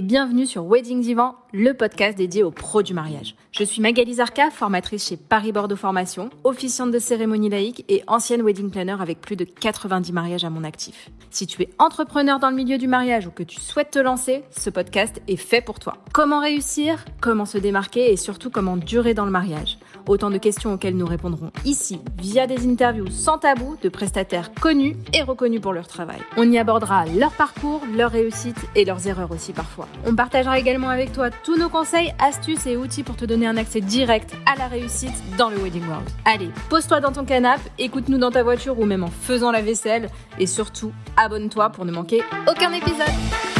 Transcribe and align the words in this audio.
et 0.00 0.02
bienvenue 0.02 0.46
sur 0.46 0.64
Wedding 0.64 1.02
Divan, 1.02 1.34
le 1.52 1.74
podcast 1.74 2.16
dédié 2.16 2.42
aux 2.42 2.50
pros 2.50 2.82
du 2.82 2.94
mariage. 2.94 3.34
Je 3.52 3.64
suis 3.64 3.82
Magali 3.82 4.14
Zarka, 4.14 4.50
formatrice 4.50 5.06
chez 5.06 5.18
Paris 5.18 5.52
Bordeaux 5.52 5.76
Formation, 5.76 6.30
officiante 6.42 6.90
de 6.90 6.98
cérémonie 6.98 7.50
laïque 7.50 7.84
et 7.90 8.02
ancienne 8.06 8.40
wedding 8.40 8.70
planner 8.70 8.96
avec 8.98 9.20
plus 9.20 9.36
de 9.36 9.44
90 9.44 10.10
mariages 10.14 10.42
à 10.42 10.48
mon 10.48 10.64
actif. 10.64 11.10
Si 11.28 11.46
tu 11.46 11.60
es 11.60 11.68
entrepreneur 11.78 12.38
dans 12.38 12.48
le 12.48 12.56
milieu 12.56 12.78
du 12.78 12.88
mariage 12.88 13.26
ou 13.26 13.30
que 13.30 13.42
tu 13.42 13.60
souhaites 13.60 13.90
te 13.90 13.98
lancer, 13.98 14.42
ce 14.50 14.70
podcast 14.70 15.20
est 15.28 15.36
fait 15.36 15.60
pour 15.60 15.78
toi. 15.78 15.98
Comment 16.14 16.40
réussir, 16.40 17.04
comment 17.20 17.44
se 17.44 17.58
démarquer? 17.58 18.10
Et 18.10 18.16
surtout 18.16 18.48
comment 18.48 18.78
durer 18.78 19.12
dans 19.12 19.26
le 19.26 19.30
mariage? 19.30 19.76
Autant 20.10 20.30
de 20.30 20.38
questions 20.38 20.72
auxquelles 20.72 20.96
nous 20.96 21.06
répondrons 21.06 21.52
ici 21.64 22.00
via 22.18 22.48
des 22.48 22.68
interviews 22.68 23.06
sans 23.12 23.38
tabou 23.38 23.76
de 23.80 23.88
prestataires 23.88 24.52
connus 24.52 24.96
et 25.14 25.22
reconnus 25.22 25.60
pour 25.60 25.72
leur 25.72 25.86
travail. 25.86 26.18
On 26.36 26.50
y 26.50 26.58
abordera 26.58 27.04
leur 27.06 27.30
parcours, 27.30 27.80
leurs 27.96 28.10
réussites 28.10 28.58
et 28.74 28.84
leurs 28.84 29.06
erreurs 29.06 29.30
aussi 29.30 29.52
parfois. 29.52 29.86
On 30.04 30.16
partagera 30.16 30.58
également 30.58 30.88
avec 30.88 31.12
toi 31.12 31.30
tous 31.30 31.56
nos 31.56 31.68
conseils, 31.68 32.12
astuces 32.18 32.66
et 32.66 32.76
outils 32.76 33.04
pour 33.04 33.14
te 33.14 33.24
donner 33.24 33.46
un 33.46 33.56
accès 33.56 33.80
direct 33.80 34.34
à 34.52 34.58
la 34.58 34.66
réussite 34.66 35.14
dans 35.38 35.48
le 35.48 35.58
Wedding 35.58 35.86
World. 35.86 36.10
Allez, 36.24 36.50
pose-toi 36.68 36.98
dans 36.98 37.12
ton 37.12 37.24
canapé, 37.24 37.70
écoute-nous 37.78 38.18
dans 38.18 38.32
ta 38.32 38.42
voiture 38.42 38.80
ou 38.80 38.86
même 38.86 39.04
en 39.04 39.10
faisant 39.10 39.52
la 39.52 39.62
vaisselle 39.62 40.10
et 40.40 40.46
surtout, 40.48 40.90
abonne-toi 41.16 41.70
pour 41.70 41.84
ne 41.84 41.92
manquer 41.92 42.24
aucun 42.48 42.72
épisode. 42.72 43.59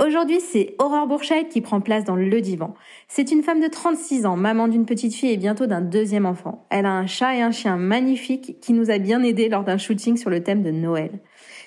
Aujourd'hui, 0.00 0.38
c'est 0.40 0.76
Aurore 0.78 1.08
Bourchette 1.08 1.48
qui 1.48 1.60
prend 1.60 1.80
place 1.80 2.04
dans 2.04 2.14
le 2.14 2.40
divan. 2.40 2.74
C'est 3.08 3.32
une 3.32 3.42
femme 3.42 3.60
de 3.60 3.66
36 3.66 4.26
ans, 4.26 4.36
maman 4.36 4.68
d'une 4.68 4.86
petite 4.86 5.12
fille 5.12 5.32
et 5.32 5.36
bientôt 5.36 5.66
d'un 5.66 5.80
deuxième 5.80 6.24
enfant. 6.24 6.64
Elle 6.70 6.86
a 6.86 6.92
un 6.92 7.08
chat 7.08 7.34
et 7.34 7.42
un 7.42 7.50
chien 7.50 7.76
magnifiques 7.76 8.60
qui 8.60 8.74
nous 8.74 8.92
a 8.92 8.98
bien 8.98 9.24
aidés 9.24 9.48
lors 9.48 9.64
d'un 9.64 9.76
shooting 9.76 10.16
sur 10.16 10.30
le 10.30 10.40
thème 10.44 10.62
de 10.62 10.70
Noël. 10.70 11.18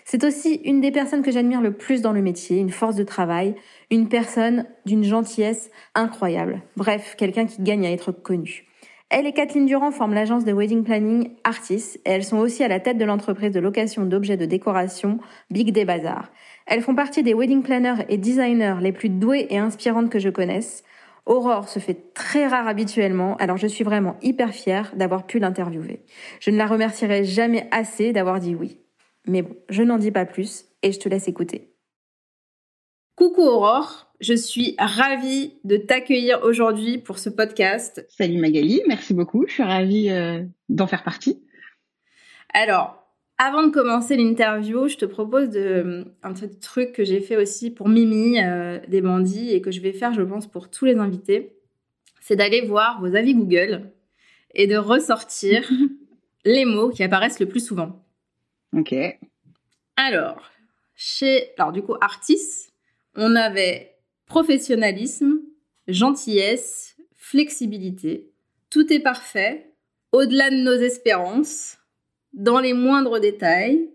C'est 0.06 0.24
aussi 0.24 0.62
une 0.64 0.80
des 0.80 0.92
personnes 0.92 1.24
que 1.24 1.32
j'admire 1.32 1.60
le 1.60 1.74
plus 1.74 2.02
dans 2.02 2.14
le 2.14 2.22
métier, 2.22 2.58
une 2.58 2.70
force 2.70 2.96
de 2.96 3.04
travail, 3.04 3.54
une 3.90 4.08
personne 4.08 4.66
d'une 4.86 5.04
gentillesse 5.04 5.70
incroyable. 5.94 6.62
Bref, 6.78 7.16
quelqu'un 7.18 7.46
qui 7.46 7.62
gagne 7.62 7.86
à 7.86 7.92
être 7.92 8.14
connu. 8.14 8.66
Elle 9.14 9.28
et 9.28 9.34
Kathleen 9.34 9.66
Durand 9.66 9.92
forment 9.92 10.14
l'agence 10.14 10.46
de 10.46 10.54
wedding 10.54 10.86
planning 10.86 11.32
Artis 11.44 11.98
et 12.06 12.12
elles 12.12 12.24
sont 12.24 12.38
aussi 12.38 12.64
à 12.64 12.70
la 12.70 12.80
tête 12.80 12.98
de 12.98 13.04
l'entreprise 13.04 13.52
de 13.52 13.60
location 13.60 14.06
d'objets 14.06 14.38
de 14.38 14.46
décoration 14.46 15.20
Big 15.50 15.74
Day 15.74 15.84
Bazaar. 15.84 16.32
Elles 16.66 16.82
font 16.82 16.96
partie 16.96 17.24
des 17.24 17.34
wedding 17.34 17.64
planners 17.64 18.06
et 18.10 18.18
designers 18.18 18.78
les 18.82 18.92
plus 18.92 19.10
doués 19.10 19.48
et 19.50 19.58
inspirantes 19.58 20.10
que 20.10 20.20
je 20.20 20.30
connaisse. 20.30 20.84
Aurore 21.26 21.70
se 21.70 21.80
fait 21.80 22.14
très 22.14 22.48
rare 22.48 22.68
habituellement, 22.68 23.36
alors 23.38 23.58
je 23.58 23.68
suis 23.68 23.84
vraiment 23.84 24.18
hyper 24.22 24.54
fière 24.54 24.92
d'avoir 24.96 25.28
pu 25.28 25.40
l'interviewer. 25.40 26.02
Je 26.40 26.50
ne 26.50 26.58
la 26.58 26.66
remercierai 26.66 27.24
jamais 27.24 27.68
assez 27.72 28.12
d'avoir 28.12 28.40
dit 28.40 28.56
oui. 28.56 28.80
Mais 29.28 29.44
bon, 29.44 29.56
je 29.70 29.84
n'en 29.84 29.98
dis 29.98 30.12
pas 30.12 30.26
plus 30.26 30.66
et 30.82 30.92
je 30.92 31.00
te 31.00 31.10
laisse 31.10 31.28
écouter. 31.28 31.76
Coucou 33.16 33.42
Aurore, 33.42 34.12
je 34.20 34.34
suis 34.34 34.76
ravie 34.80 35.54
de 35.64 35.78
t'accueillir 35.78 36.40
aujourd'hui 36.44 36.98
pour 36.98 37.20
ce 37.20 37.30
podcast. 37.30 38.04
Salut 38.10 38.40
Magali, 38.40 38.82
merci 38.88 39.14
beaucoup, 39.14 39.46
je 39.48 39.54
suis 39.54 39.64
ravie 39.64 40.10
euh, 40.10 40.44
d'en 40.70 40.88
faire 40.88 41.04
partie. 41.04 41.44
Alors, 42.54 43.01
avant 43.44 43.64
de 43.64 43.72
commencer 43.72 44.18
l'interview, 44.18 44.88
je 44.88 44.98
te 44.98 45.06
propose 45.06 45.50
de, 45.50 46.06
un 46.22 46.34
truc 46.62 46.94
que 46.94 47.04
j'ai 47.04 47.20
fait 47.22 47.38
aussi 47.38 47.72
pour 47.72 47.90
Mimi 47.90 48.40
euh, 48.40 48.78
des 48.88 49.02
bandits 49.02 49.50
et 49.50 49.62
que 49.62 49.72
je 49.72 49.82
vais 49.82 49.94
faire, 49.94 50.14
je 50.14 50.22
pense, 50.22 50.46
pour 50.46 50.70
tous 50.70 50.86
les 50.86 50.98
invités. 50.98 51.56
C'est 52.20 52.36
d'aller 52.36 52.62
voir 52.62 53.02
vos 53.02 53.16
avis 53.16 53.34
Google 53.34 53.94
et 54.54 54.68
de 54.68 54.78
ressortir 54.78 55.68
les 56.46 56.66
mots 56.66 56.92
qui 56.92 57.02
apparaissent 57.02 57.40
le 57.40 57.48
plus 57.48 57.66
souvent. 57.66 58.06
Ok. 58.78 58.94
Alors, 59.96 60.52
chez, 60.96 61.50
alors 61.58 61.72
du 61.72 61.82
coup, 61.82 61.96
Artis, 62.00 62.70
on 63.16 63.36
avait 63.36 63.96
professionnalisme, 64.28 65.40
gentillesse, 65.88 66.96
flexibilité. 67.16 68.30
Tout 68.70 68.94
est 68.94 69.00
parfait, 69.00 69.74
au-delà 70.12 70.52
de 70.52 70.58
nos 70.58 70.76
espérances, 70.76 71.80
dans 72.34 72.60
les 72.60 72.74
moindres 72.74 73.20
détails. 73.20 73.90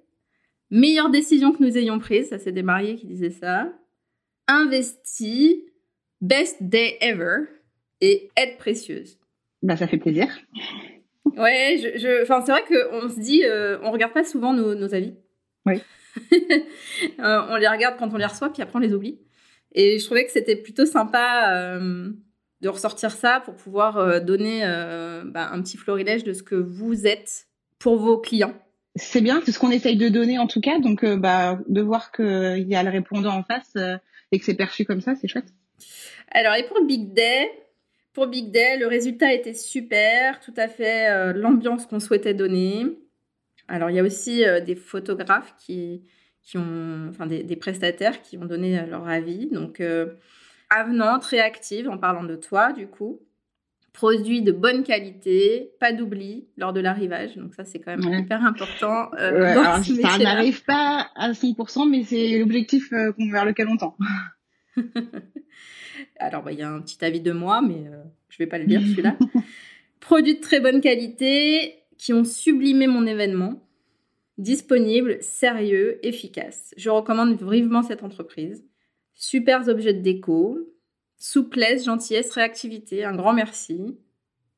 Meilleure 0.71 1.11
décision 1.11 1.53
que 1.53 1.63
nous 1.63 1.79
ayons 1.79 1.99
prise, 1.99 2.31
ça 2.31 2.39
c'est 2.39 2.53
des 2.53 2.63
mariés 2.63 2.97
qui 2.97 3.07
disaient 3.07 3.31
ça. 3.31 3.73
Investi, 4.49 5.65
best 6.21 6.57
day 6.61 6.97
ever 7.01 7.45
et 8.01 8.31
aide 8.37 8.57
précieuse. 8.59 9.19
Bah 9.63 9.77
ça 9.77 9.87
fait 9.87 9.99
plaisir. 9.99 10.29
Ouais, 11.37 11.77
je, 11.79 12.25
c'est 12.25 12.53
vrai 12.53 12.63
qu'on 12.69 13.09
se 13.09 13.21
dit, 13.21 13.45
euh, 13.45 13.79
on 13.83 13.91
regarde 13.91 14.13
pas 14.13 14.25
souvent 14.25 14.53
nos, 14.53 14.95
avis. 14.95 15.15
Oui. 15.65 15.83
Euh, 17.21 17.43
on 17.51 17.57
les 17.57 17.69
regarde 17.69 17.97
quand 17.99 18.15
on 18.15 18.17
les 18.17 18.25
reçoit, 18.25 18.51
puis 18.51 18.63
après 18.63 18.77
on 18.77 18.81
les 18.81 18.95
oublie. 18.95 19.21
Et 19.73 19.99
je 19.99 20.05
trouvais 20.07 20.25
que 20.25 20.33
c'était 20.33 20.57
plutôt 20.57 20.87
sympa 20.87 21.53
euh, 21.55 22.11
de 22.63 22.69
ressortir 22.71 23.11
ça 23.11 23.41
pour 23.45 23.55
pouvoir 23.55 24.23
donner 24.23 24.61
bah, 25.27 25.51
un 25.53 25.61
petit 25.61 25.77
florilège 25.77 26.25
de 26.25 26.33
ce 26.33 26.43
que 26.43 26.55
vous 26.55 27.07
êtes 27.07 27.46
pour 27.79 27.97
vos 27.97 28.19
clients. 28.19 28.55
C'est 28.95 29.21
bien, 29.21 29.43
c'est 29.45 29.53
ce 29.53 29.59
qu'on 29.59 29.71
essaye 29.71 29.97
de 29.97 30.09
donner 30.09 30.39
en 30.39 30.47
tout 30.47 30.61
cas. 30.61 30.79
Donc, 30.79 31.05
bah, 31.05 31.59
de 31.69 31.81
voir 31.83 32.13
qu'il 32.13 32.67
y 32.67 32.75
a 32.75 32.83
le 32.83 32.91
répondant 32.91 33.35
en 33.35 33.43
face 33.43 33.77
et 34.33 34.39
que 34.39 34.45
c'est 34.45 34.55
perçu 34.55 34.85
comme 34.85 35.01
ça, 35.01 35.15
c'est 35.15 35.29
chouette. 35.29 35.53
Alors, 36.31 36.55
et 36.55 36.65
pour 36.65 36.85
Big 36.85 37.13
Day, 37.13 37.51
pour 38.17 38.29
Big 38.29 38.51
Day, 38.51 38.79
le 38.79 38.87
résultat 38.87 39.35
était 39.35 39.53
super, 39.53 40.41
tout 40.41 40.55
à 40.57 40.69
fait 40.69 41.11
euh, 41.11 41.35
l'ambiance 41.35 41.85
qu'on 41.85 42.01
souhaitait 42.01 42.33
donner. 42.33 42.87
Alors, 43.69 43.91
il 43.91 43.97
y 43.97 43.99
a 43.99 44.03
aussi 44.03 44.43
euh, 44.43 44.59
des 44.61 44.75
photographes 44.75 45.55
qui, 45.59 46.03
qui 46.43 46.57
ont, 46.57 47.09
enfin, 47.11 47.27
des, 47.27 47.57
prestataires 47.57 48.23
qui 48.23 48.39
ont 48.39 48.47
donné 48.47 48.79
euh, 48.79 48.87
leur 48.87 49.07
avis. 49.07 49.49
Donc, 49.51 49.83
avenant, 50.71 51.19
très 51.19 51.41
active 51.41 51.91
en 51.91 51.99
parlant 51.99 52.25
de 52.25 52.37
toi, 52.37 52.73
du 52.73 52.87
coup. 52.87 53.21
Produit 53.97 54.43
de 54.43 54.53
bonne 54.53 54.85
qualité, 54.85 55.73
pas 55.81 55.93
d'oubli 55.93 56.47
lors 56.59 56.75
de 56.75 56.81
l'arrivage. 56.81 57.35
Donc, 57.37 57.55
ça, 57.55 57.65
c'est 57.65 57.81
quand 57.81 57.97
même 57.97 58.21
hyper 58.21 58.45
important. 58.45 59.11
ça 59.13 60.19
n'arrive 60.19 60.63
pas 60.65 61.09
à 61.17 61.33
100%, 61.33 61.89
mais 61.89 62.03
c'est 62.03 62.39
l'objectif 62.39 62.93
vers 62.93 63.47
lequel 63.47 63.69
on 63.69 63.77
tend. 63.79 63.97
Alors, 66.19 66.43
bah, 66.43 66.53
il 66.53 66.59
y 66.59 66.63
a 66.63 66.71
un 66.71 66.81
petit 66.81 67.03
avis 67.05 67.21
de 67.21 67.33
moi, 67.33 67.63
mais 67.63 67.85
je 67.85 67.91
euh, 67.91 68.03
je 68.29 68.39
vais 68.39 68.47
pas 68.47 68.59
le 68.59 68.67
dire 68.67 68.81
celui-là. 68.81 69.17
Produits 70.01 70.37
de 70.37 70.41
très 70.41 70.61
bonne 70.61 70.81
qualité 70.81 71.75
qui 71.97 72.13
ont 72.13 72.25
sublimé 72.25 72.87
mon 72.87 73.07
événement. 73.07 73.63
Disponible, 74.39 75.17
sérieux, 75.23 75.99
efficace. 76.07 76.75
Je 76.77 76.91
recommande 76.91 77.41
vivement 77.43 77.83
cette 77.83 78.03
entreprise. 78.03 78.65
Super 79.15 79.67
objets 79.69 79.95
de 79.95 80.03
déco, 80.03 80.59
souplesse, 81.19 81.85
gentillesse, 81.85 82.31
réactivité. 82.33 83.05
Un 83.05 83.15
grand 83.15 83.33
merci. 83.33 83.97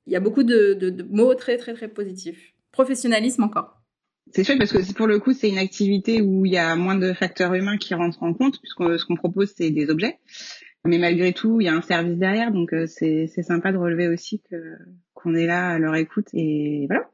Il 0.06 0.12
y 0.12 0.16
a 0.16 0.20
beaucoup 0.20 0.42
de, 0.42 1.06
mots 1.10 1.34
très, 1.34 1.56
très, 1.56 1.74
très 1.74 1.88
positifs. 1.88 2.54
Professionnalisme 2.72 3.42
encore. 3.42 3.82
C'est 4.32 4.44
chouette 4.44 4.58
parce 4.58 4.72
que 4.72 4.92
pour 4.94 5.06
le 5.06 5.18
coup, 5.18 5.32
c'est 5.32 5.48
une 5.48 5.58
activité 5.58 6.20
où 6.20 6.44
il 6.44 6.52
y 6.52 6.58
a 6.58 6.76
moins 6.76 6.96
de 6.96 7.12
facteurs 7.12 7.54
humains 7.54 7.78
qui 7.78 7.94
rentrent 7.94 8.22
en 8.22 8.34
compte, 8.34 8.60
puisque 8.60 8.98
ce 8.98 9.04
qu'on 9.04 9.16
propose, 9.16 9.54
c'est 9.56 9.70
des 9.70 9.88
objets. 9.88 10.18
Mais 10.84 10.98
malgré 10.98 11.32
tout, 11.32 11.60
il 11.60 11.64
y 11.64 11.68
a 11.68 11.74
un 11.74 11.82
service 11.82 12.18
derrière, 12.18 12.52
donc 12.52 12.72
euh, 12.72 12.86
c'est 12.86 13.26
sympa 13.42 13.72
de 13.72 13.78
relever 13.78 14.08
aussi 14.08 14.42
qu'on 15.14 15.34
est 15.34 15.46
là 15.46 15.70
à 15.70 15.78
leur 15.78 15.94
écoute 15.96 16.28
et 16.34 16.86
voilà. 16.88 17.10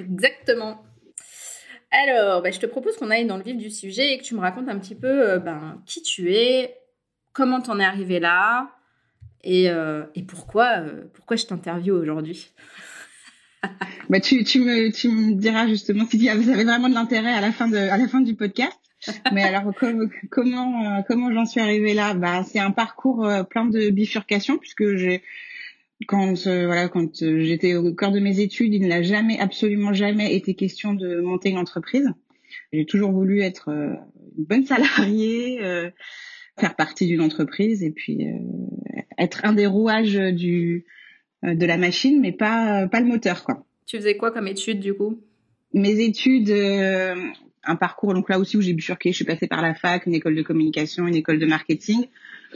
Exactement. 0.00 0.82
Alors, 1.90 2.42
bah, 2.42 2.50
je 2.50 2.60
te 2.60 2.66
propose 2.66 2.96
qu'on 2.96 3.10
aille 3.10 3.26
dans 3.26 3.36
le 3.36 3.42
vif 3.42 3.56
du 3.56 3.70
sujet 3.70 4.12
et 4.12 4.18
que 4.18 4.22
tu 4.22 4.34
me 4.34 4.40
racontes 4.40 4.68
un 4.68 4.78
petit 4.78 4.94
peu 4.94 5.30
euh, 5.30 5.38
ben, 5.38 5.82
qui 5.86 6.02
tu 6.02 6.32
es, 6.32 6.76
comment 7.40 7.62
t'en 7.62 7.80
es 7.80 7.84
arrivé 7.84 8.20
là 8.20 8.70
et, 9.42 9.70
euh, 9.70 10.04
et 10.14 10.22
pourquoi, 10.22 10.82
pourquoi 11.14 11.38
je 11.38 11.46
t'interviewe 11.46 11.94
aujourd'hui. 11.94 12.52
bah, 14.10 14.20
tu, 14.20 14.44
tu, 14.44 14.60
me, 14.60 14.92
tu 14.92 15.08
me 15.08 15.34
diras 15.34 15.66
justement 15.66 16.04
si 16.06 16.18
vous 16.18 16.28
avez 16.28 16.64
vraiment 16.64 16.90
de 16.90 16.94
l'intérêt 16.94 17.32
à 17.32 17.40
la 17.40 17.50
fin 17.50 17.66
de 17.66 17.78
à 17.78 17.96
la 17.96 18.08
fin 18.08 18.20
du 18.20 18.34
podcast. 18.34 18.78
Mais 19.32 19.42
alors 19.42 19.72
comment 20.30 20.98
euh, 20.98 21.00
comment 21.08 21.32
j'en 21.32 21.46
suis 21.46 21.60
arrivée 21.60 21.94
là? 21.94 22.12
Bah 22.12 22.42
c'est 22.44 22.58
un 22.58 22.70
parcours 22.70 23.24
euh, 23.24 23.42
plein 23.42 23.64
de 23.64 23.88
bifurcations 23.88 24.58
puisque 24.58 24.96
j'ai 24.96 25.22
quand 26.06 26.46
euh, 26.46 26.66
voilà 26.66 26.88
quand 26.88 27.16
j'étais 27.22 27.74
au 27.76 27.94
cœur 27.94 28.12
de 28.12 28.20
mes 28.20 28.40
études, 28.40 28.74
il 28.74 28.86
n'a 28.86 29.02
jamais 29.02 29.38
absolument 29.38 29.94
jamais 29.94 30.34
été 30.34 30.54
question 30.54 30.92
de 30.92 31.20
monter 31.20 31.48
une 31.48 31.58
entreprise. 31.58 32.10
J'ai 32.74 32.84
toujours 32.84 33.12
voulu 33.12 33.40
être 33.40 33.70
une 33.70 34.44
bonne 34.44 34.66
salariée, 34.66 35.60
faire 36.60 36.76
partie 36.76 37.06
d'une 37.06 37.20
entreprise 37.20 37.82
et 37.82 37.90
puis 37.90 38.26
être 39.18 39.44
un 39.44 39.52
des 39.52 39.66
rouages 39.66 40.14
du 40.14 40.84
de 41.42 41.66
la 41.66 41.78
machine, 41.78 42.20
mais 42.20 42.32
pas 42.32 42.86
pas 42.86 43.00
le 43.00 43.06
moteur 43.06 43.44
quoi. 43.44 43.64
Tu 43.86 43.96
faisais 43.96 44.16
quoi 44.16 44.30
comme 44.30 44.46
études 44.46 44.80
du 44.80 44.94
coup? 44.94 45.20
Mes 45.72 46.00
études, 46.00 46.50
un 47.64 47.76
parcours 47.76 48.14
donc 48.14 48.28
là 48.28 48.38
aussi 48.38 48.56
où 48.56 48.60
j'ai 48.60 48.72
bifurqué, 48.72 49.10
je 49.10 49.16
suis 49.16 49.24
passée 49.24 49.46
par 49.46 49.62
la 49.62 49.74
fac, 49.74 50.06
une 50.06 50.14
école 50.14 50.34
de 50.34 50.42
communication, 50.42 51.06
une 51.06 51.14
école 51.14 51.38
de 51.38 51.46
marketing. 51.46 52.06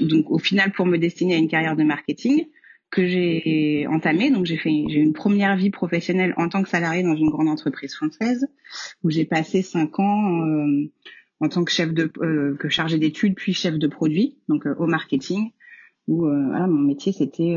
Donc 0.00 0.30
au 0.30 0.38
final 0.38 0.72
pour 0.72 0.86
me 0.86 0.98
destiner 0.98 1.34
à 1.34 1.38
une 1.38 1.48
carrière 1.48 1.76
de 1.76 1.84
marketing 1.84 2.46
que 2.90 3.06
j'ai 3.06 3.86
entamée. 3.88 4.30
Donc 4.30 4.46
j'ai 4.46 4.56
fait 4.56 4.70
j'ai 4.88 5.00
une 5.00 5.12
première 5.12 5.56
vie 5.56 5.70
professionnelle 5.70 6.34
en 6.36 6.48
tant 6.48 6.62
que 6.62 6.68
salarié 6.68 7.02
dans 7.02 7.16
une 7.16 7.30
grande 7.30 7.48
entreprise 7.48 7.94
française 7.94 8.46
où 9.02 9.10
j'ai 9.10 9.24
passé 9.24 9.62
cinq 9.62 9.98
ans 9.98 10.46
euh, 10.46 10.90
en 11.44 11.48
tant 11.48 11.64
que 11.64 11.70
chef 11.70 11.92
de 11.92 12.06
que 12.06 12.68
chargé 12.68 12.98
d'études 12.98 13.34
puis 13.34 13.52
chef 13.52 13.78
de 13.78 13.86
produit, 13.86 14.38
donc 14.48 14.66
au 14.78 14.86
marketing, 14.86 15.50
où 16.08 16.22
voilà, 16.22 16.66
mon 16.66 16.80
métier 16.80 17.12
c'était 17.12 17.56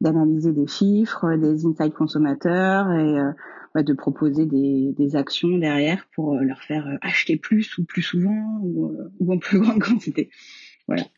d'analyser 0.00 0.52
des 0.52 0.66
chiffres, 0.66 1.36
des 1.36 1.66
insights 1.66 1.94
consommateurs 1.94 2.90
et 2.92 3.16
bah, 3.74 3.82
de 3.82 3.92
proposer 3.92 4.46
des, 4.46 5.16
actions 5.16 5.58
derrière 5.58 6.06
pour 6.14 6.36
leur 6.36 6.62
faire 6.62 6.98
acheter 7.02 7.36
plus 7.36 7.76
ou 7.78 7.84
plus 7.84 8.02
souvent 8.02 8.60
ou, 8.62 8.92
en 9.28 9.38
plus 9.38 9.58
grande 9.60 9.80
quantité. 9.80 10.30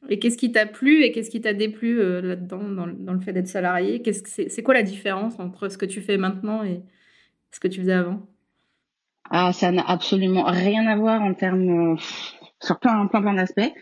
Et 0.09 0.19
qu'est-ce 0.19 0.37
qui 0.37 0.51
t'a 0.51 0.67
plu 0.67 1.03
et 1.05 1.13
qu'est-ce 1.13 1.31
qui 1.31 1.41
t'a 1.41 1.55
déplu 1.55 2.01
euh, 2.01 2.21
là-dedans, 2.21 2.69
dans, 2.69 3.13
le 3.13 3.21
fait 3.21 3.33
d'être 3.33 3.47
salarié? 3.47 4.03
Qu'est-ce 4.03 4.23
que 4.23 4.51
c'est, 4.51 4.63
quoi 4.63 4.75
la 4.75 4.83
différence 4.83 5.39
entre 5.39 5.69
ce 5.69 5.79
que 5.79 5.87
tu 5.87 6.01
fais 6.01 6.17
maintenant 6.17 6.65
et 6.65 6.83
ce 7.53 7.61
que 7.61 7.69
tu 7.69 7.81
faisais 7.81 7.93
avant? 7.93 8.27
Ah, 9.31 9.53
ça 9.53 9.71
n'a 9.71 9.85
absolument 9.87 10.45
rien 10.45 10.87
à 10.87 10.97
voir 10.97 11.23
en 11.23 11.35
termes, 11.35 11.93
euh, 11.93 11.97
sur 12.61 12.79
plein, 12.81 13.07
plein, 13.07 13.23
plein 13.23 13.35
d'aspects. 13.35 13.73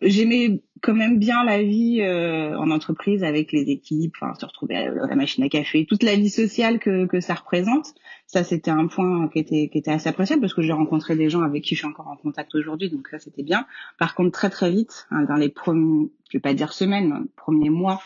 J'aimais 0.00 0.62
quand 0.82 0.94
même 0.94 1.18
bien 1.18 1.44
la 1.44 1.62
vie 1.62 2.00
euh, 2.00 2.58
en 2.58 2.70
entreprise 2.70 3.22
avec 3.24 3.52
les 3.52 3.70
équipes, 3.70 4.14
enfin 4.20 4.34
se 4.34 4.44
retrouver 4.44 4.76
à 4.76 4.90
la 4.90 5.14
machine 5.14 5.44
à 5.44 5.48
café, 5.48 5.86
toute 5.86 6.02
la 6.02 6.16
vie 6.16 6.30
sociale 6.30 6.78
que, 6.78 7.06
que 7.06 7.20
ça 7.20 7.34
représente. 7.34 7.94
Ça, 8.26 8.42
c'était 8.42 8.70
un 8.70 8.86
point 8.86 9.28
qui 9.28 9.38
était, 9.38 9.68
qui 9.68 9.78
était 9.78 9.90
assez 9.90 10.08
appréciable 10.08 10.40
parce 10.40 10.54
que 10.54 10.62
j'ai 10.62 10.72
rencontré 10.72 11.14
des 11.14 11.30
gens 11.30 11.42
avec 11.42 11.62
qui 11.62 11.74
je 11.74 11.80
suis 11.80 11.88
encore 11.88 12.08
en 12.08 12.16
contact 12.16 12.54
aujourd'hui, 12.54 12.90
donc 12.90 13.08
ça, 13.08 13.18
c'était 13.18 13.42
bien. 13.42 13.66
Par 13.98 14.14
contre, 14.14 14.32
très 14.32 14.50
très 14.50 14.70
vite, 14.70 15.06
hein, 15.10 15.22
dans 15.28 15.36
les 15.36 15.48
premiers, 15.48 16.08
je 16.30 16.38
vais 16.38 16.42
pas 16.42 16.54
dire 16.54 16.72
semaines, 16.72 17.26
premiers 17.36 17.70
mois 17.70 18.00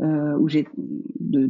euh, 0.00 0.36
où 0.38 0.48
j'ai 0.48 0.66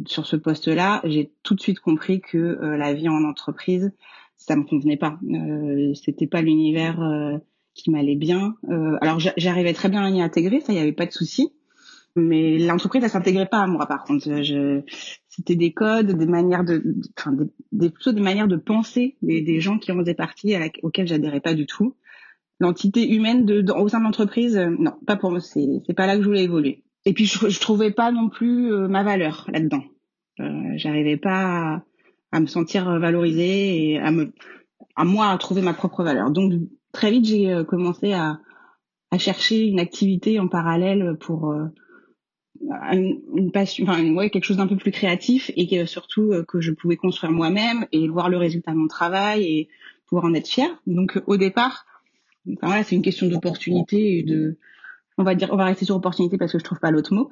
sur 0.06 0.26
ce 0.26 0.36
poste-là, 0.36 1.00
j'ai 1.04 1.32
tout 1.42 1.54
de 1.54 1.60
suite 1.60 1.80
compris 1.80 2.20
que 2.20 2.38
euh, 2.38 2.76
la 2.76 2.92
vie 2.92 3.08
en 3.08 3.24
entreprise, 3.24 3.92
ça 4.40 4.56
me 4.56 4.64
convenait 4.64 4.96
pas. 4.96 5.18
Euh, 5.30 5.92
c'était 5.94 6.26
pas 6.26 6.42
l'univers 6.42 7.00
euh, 7.02 7.38
qui 7.74 7.90
m'allait 7.90 8.16
bien. 8.16 8.56
Euh, 8.68 8.96
alors 9.00 9.20
j'arrivais 9.36 9.74
très 9.74 9.88
bien 9.88 10.02
à 10.02 10.10
y 10.10 10.20
intégrer, 10.20 10.60
ça 10.60 10.72
y 10.72 10.78
avait 10.78 10.92
pas 10.92 11.06
de 11.06 11.12
souci. 11.12 11.52
Mais 12.16 12.58
l'entreprise, 12.58 13.04
elle 13.04 13.10
s'intégrait 13.10 13.48
pas 13.48 13.60
à 13.60 13.66
moi, 13.68 13.86
par 13.86 14.02
contre. 14.02 14.42
Je, 14.42 14.80
c'était 15.28 15.54
des 15.54 15.72
codes, 15.72 16.10
des 16.10 16.26
manières 16.26 16.64
de, 16.64 16.82
enfin, 17.16 17.36
des, 17.70 17.90
plutôt 17.90 18.10
des 18.10 18.20
manières 18.20 18.48
de 18.48 18.56
penser 18.56 19.16
des, 19.22 19.42
des 19.42 19.60
gens 19.60 19.78
qui 19.78 19.92
en 19.92 19.98
faisaient 19.98 20.14
partie, 20.14 20.54
à 20.54 20.58
la, 20.58 20.66
auxquelles 20.82 21.06
j'adhérais 21.06 21.40
pas 21.40 21.54
du 21.54 21.66
tout. 21.66 21.94
L'entité 22.58 23.08
humaine 23.08 23.44
de, 23.44 23.64
au 23.72 23.88
sein 23.88 24.00
de 24.00 24.04
l'entreprise, 24.04 24.56
euh, 24.56 24.74
non, 24.76 24.94
pas 25.06 25.16
pour 25.16 25.30
moi. 25.30 25.40
C'est, 25.40 25.82
c'est 25.86 25.94
pas 25.94 26.06
là 26.06 26.16
que 26.16 26.22
je 26.22 26.26
voulais 26.26 26.42
évoluer. 26.42 26.82
Et 27.04 27.12
puis 27.12 27.26
je, 27.26 27.48
je 27.48 27.60
trouvais 27.60 27.92
pas 27.92 28.10
non 28.10 28.28
plus 28.28 28.72
euh, 28.72 28.88
ma 28.88 29.04
valeur 29.04 29.48
là-dedans. 29.52 29.84
Euh, 30.40 30.72
j'arrivais 30.76 31.16
pas 31.16 31.74
à, 31.74 31.84
à, 32.32 32.40
me 32.40 32.46
sentir 32.46 32.98
valorisée 32.98 33.90
et 33.90 33.98
à 33.98 34.10
me, 34.10 34.32
à 34.96 35.04
moi 35.04 35.28
à 35.28 35.38
trouver 35.38 35.62
ma 35.62 35.74
propre 35.74 36.02
valeur. 36.02 36.30
Donc 36.30 36.52
très 36.92 37.10
vite, 37.10 37.24
j'ai 37.24 37.52
euh, 37.52 37.64
commencé 37.64 38.12
à, 38.12 38.40
à 39.10 39.18
chercher 39.18 39.66
une 39.66 39.80
activité 39.80 40.38
en 40.38 40.48
parallèle 40.48 41.16
pour 41.20 41.50
euh, 41.50 41.66
une, 42.92 43.50
passion, 43.52 43.84
enfin 43.88 44.02
ouais, 44.14 44.30
quelque 44.30 44.44
chose 44.44 44.58
d'un 44.58 44.66
peu 44.66 44.76
plus 44.76 44.92
créatif 44.92 45.50
et 45.56 45.86
surtout 45.86 46.32
euh, 46.32 46.44
que 46.46 46.60
je 46.60 46.72
pouvais 46.72 46.96
construire 46.96 47.32
moi-même 47.32 47.86
et 47.92 48.08
voir 48.08 48.28
le 48.28 48.36
résultat 48.36 48.72
de 48.72 48.76
mon 48.76 48.88
travail 48.88 49.44
et 49.44 49.68
pouvoir 50.06 50.24
en 50.26 50.34
être 50.34 50.48
fier. 50.48 50.68
Donc 50.86 51.20
au 51.26 51.36
départ, 51.36 51.86
enfin, 52.46 52.66
voilà, 52.66 52.84
c'est 52.84 52.96
une 52.96 53.02
question 53.02 53.28
d'opportunité 53.28 54.18
et 54.18 54.22
de 54.22 54.58
on 55.18 55.22
va 55.22 55.34
dire 55.34 55.48
on 55.52 55.56
va 55.56 55.64
rester 55.64 55.84
sur 55.84 55.96
opportunité 55.96 56.38
parce 56.38 56.52
que 56.52 56.58
je 56.58 56.64
trouve 56.64 56.80
pas 56.80 56.90
l'autre 56.90 57.14
mot. 57.14 57.30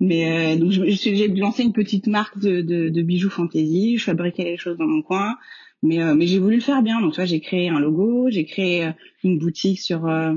Mais 0.00 0.54
euh, 0.54 0.58
donc 0.58 0.70
j'ai 0.70 1.28
lancé 1.28 1.62
une 1.62 1.72
petite 1.72 2.06
marque 2.06 2.38
de, 2.38 2.60
de, 2.60 2.88
de, 2.88 3.02
bijoux 3.02 3.30
fantasy, 3.30 3.98
je 3.98 4.04
fabriquais 4.04 4.44
les 4.44 4.56
choses 4.56 4.78
dans 4.78 4.86
mon 4.86 5.02
coin. 5.02 5.36
Mais, 5.82 6.02
euh, 6.02 6.14
mais 6.14 6.26
j'ai 6.26 6.38
voulu 6.38 6.56
le 6.56 6.62
faire 6.62 6.82
bien. 6.82 7.00
Donc, 7.00 7.12
tu 7.12 7.16
vois, 7.16 7.24
j'ai 7.24 7.40
créé 7.40 7.68
un 7.68 7.80
logo, 7.80 8.28
j'ai 8.30 8.44
créé 8.44 8.86
euh, 8.86 8.92
une 9.22 9.38
boutique 9.38 9.80
sur... 9.80 10.06
Euh, 10.06 10.34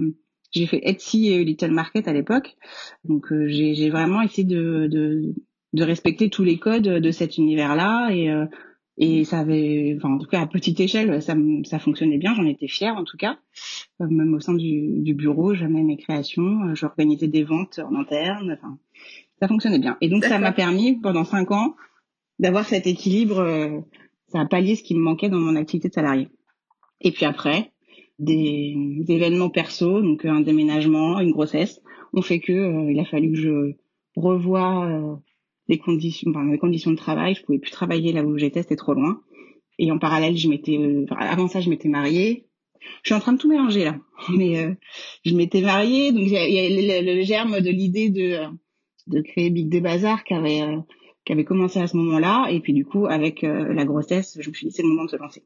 j'ai 0.51 0.67
fait 0.67 0.81
Etsy 0.83 1.29
et 1.29 1.43
Little 1.45 1.71
Market 1.71 2.07
à 2.07 2.13
l'époque. 2.13 2.57
Donc, 3.05 3.27
j'ai 3.47 3.89
vraiment 3.89 4.21
essayé 4.21 4.43
de, 4.43 4.87
de, 4.91 5.33
de, 5.71 5.83
respecter 5.83 6.29
tous 6.29 6.43
les 6.43 6.59
codes 6.59 6.83
de 6.83 7.11
cet 7.11 7.37
univers-là. 7.37 8.09
Et, 8.11 8.29
et 8.97 9.23
ça 9.23 9.39
avait... 9.39 9.93
Enfin, 9.95 10.15
en 10.15 10.17
tout 10.17 10.27
cas, 10.27 10.41
à 10.41 10.47
petite 10.47 10.81
échelle, 10.81 11.21
ça, 11.21 11.35
ça 11.63 11.79
fonctionnait 11.79 12.17
bien. 12.17 12.35
J'en 12.35 12.45
étais 12.45 12.67
fière, 12.67 12.97
en 12.97 13.05
tout 13.05 13.15
cas. 13.15 13.39
Même 14.01 14.33
au 14.33 14.41
sein 14.41 14.53
du, 14.53 14.99
du 14.99 15.13
bureau, 15.13 15.55
j'amenais 15.55 15.83
mes 15.83 15.95
créations. 15.95 16.75
J'organisais 16.75 17.29
des 17.29 17.45
ventes 17.45 17.79
en 17.79 17.95
interne. 17.95 18.51
Enfin, 18.51 18.77
ça 19.41 19.47
fonctionnait 19.47 19.79
bien. 19.79 19.97
Et 20.01 20.09
donc, 20.09 20.23
ça 20.23 20.39
m'a 20.39 20.51
permis, 20.51 20.99
pendant 20.99 21.25
cinq 21.25 21.51
ans, 21.51 21.75
d'avoir 22.39 22.65
cet 22.65 22.87
équilibre 22.87 23.83
ça 24.31 24.39
a 24.41 24.45
pallié 24.45 24.75
ce 24.75 24.83
qui 24.83 24.95
me 24.95 25.01
manquait 25.01 25.29
dans 25.29 25.39
mon 25.39 25.55
activité 25.55 25.89
de 25.89 25.93
salarié. 25.93 26.29
Et 27.01 27.11
puis 27.11 27.25
après, 27.25 27.71
des, 28.19 28.75
événements 29.07 29.49
perso, 29.49 30.01
donc 30.01 30.25
un 30.25 30.41
déménagement, 30.41 31.19
une 31.19 31.31
grossesse, 31.31 31.81
ont 32.13 32.21
fait 32.21 32.39
que 32.39 32.53
euh, 32.53 32.91
il 32.91 32.99
a 32.99 33.05
fallu 33.05 33.31
que 33.31 33.37
je 33.37 33.73
revoie 34.15 34.85
euh, 34.85 35.15
les 35.67 35.77
conditions, 35.77 36.31
enfin, 36.31 36.49
les 36.49 36.57
conditions 36.57 36.91
de 36.91 36.97
travail. 36.97 37.35
Je 37.35 37.43
pouvais 37.43 37.59
plus 37.59 37.71
travailler 37.71 38.13
là 38.13 38.23
où 38.23 38.37
j'étais, 38.37 38.61
c'était 38.61 38.75
trop 38.75 38.93
loin. 38.93 39.21
Et 39.79 39.91
en 39.91 39.97
parallèle, 39.97 40.37
je 40.37 40.47
m'étais, 40.47 40.77
euh, 40.77 41.05
avant 41.09 41.47
ça, 41.47 41.59
je 41.59 41.69
m'étais 41.69 41.89
mariée. 41.89 42.47
Je 43.03 43.09
suis 43.09 43.15
en 43.15 43.19
train 43.19 43.33
de 43.33 43.37
tout 43.37 43.49
mélanger 43.49 43.83
là, 43.83 43.99
mais 44.35 44.75
je 45.23 45.35
m'étais 45.35 45.61
mariée, 45.61 46.11
donc 46.11 46.23
il 46.23 46.31
y 46.31 46.37
a, 46.37 47.15
le, 47.15 47.21
germe 47.21 47.61
de 47.61 47.69
l'idée 47.69 48.09
de 48.09 48.39
de 49.07 49.21
créer 49.21 49.49
Big 49.49 49.69
de 49.69 49.79
Bazar 49.79 50.23
qui 50.23 50.33
avait 50.33 50.63
qui 51.25 51.33
avait 51.33 51.45
commencé 51.45 51.79
à 51.79 51.87
ce 51.87 51.97
moment-là. 51.97 52.47
Et 52.49 52.59
puis 52.59 52.73
du 52.73 52.85
coup, 52.85 53.05
avec 53.05 53.43
euh, 53.43 53.73
la 53.73 53.85
grossesse, 53.85 54.37
je 54.39 54.49
me 54.49 54.53
suis 54.53 54.67
dit 54.67 54.73
c'est 54.73 54.83
le 54.83 54.89
moment 54.89 55.05
de 55.05 55.09
se 55.09 55.17
lancer. 55.17 55.43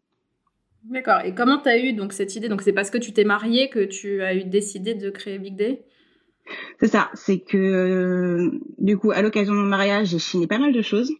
D'accord. 0.83 1.21
Et 1.25 1.33
comment 1.33 1.57
tu 1.57 1.69
as 1.69 1.83
eu 1.83 1.93
donc 1.93 2.13
cette 2.13 2.35
idée? 2.35 2.49
Donc 2.49 2.61
c'est 2.61 2.73
parce 2.73 2.91
que 2.91 2.97
tu 2.97 3.11
t'es 3.11 3.23
mariée 3.23 3.69
que 3.69 3.83
tu 3.83 4.21
as 4.21 4.35
eu 4.35 4.43
décidé 4.43 4.93
de 4.93 5.09
créer 5.09 5.39
Big 5.39 5.55
Day? 5.55 5.83
C'est 6.79 6.87
ça. 6.87 7.09
C'est 7.15 7.39
que 7.39 7.57
euh, 7.57 8.51
du 8.77 8.97
coup, 8.97 9.11
à 9.11 9.21
l'occasion 9.21 9.53
de 9.53 9.59
mon 9.59 9.65
mariage, 9.65 10.09
j'ai 10.09 10.19
chiné 10.19 10.47
pas 10.47 10.59
mal 10.59 10.73
de 10.73 10.81
choses. 10.81 11.11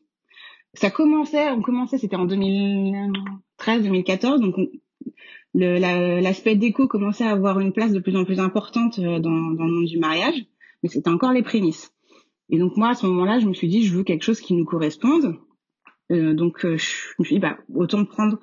Ça 0.75 0.91
commençait, 0.91 1.49
on 1.51 1.61
commençait, 1.61 1.97
c'était 1.97 2.17
en 2.17 2.27
2013-2014, 2.27 4.41
donc 4.41 4.55
l'aspect 5.53 6.55
déco 6.55 6.87
commençait 6.87 7.23
à 7.23 7.31
avoir 7.31 7.61
une 7.61 7.71
place 7.71 7.93
de 7.93 7.99
plus 7.99 8.17
en 8.17 8.25
plus 8.25 8.41
importante 8.41 8.99
euh, 8.99 9.19
dans, 9.19 9.31
dans 9.31 9.63
le 9.63 9.71
monde 9.71 9.85
du 9.85 9.99
mariage, 9.99 10.35
mais 10.83 10.89
c'était 10.89 11.09
encore 11.09 11.31
les 11.31 11.43
prémices. 11.43 11.94
Et 12.49 12.59
donc 12.59 12.77
moi, 12.77 12.89
à 12.89 12.95
ce 12.95 13.05
moment-là, 13.07 13.39
je 13.39 13.47
me 13.47 13.53
suis 13.53 13.67
dit, 13.67 13.85
je 13.85 13.95
veux 13.95 14.03
quelque 14.03 14.23
chose 14.23 14.39
qui 14.39 14.53
nous 14.53 14.65
corresponde. 14.65 15.37
Euh, 16.11 16.33
donc 16.33 16.65
euh, 16.65 16.77
je 16.77 17.13
me 17.19 17.25
suis 17.25 17.35
dit, 17.35 17.39
bah, 17.39 17.57
autant 17.73 18.05
prendre 18.05 18.39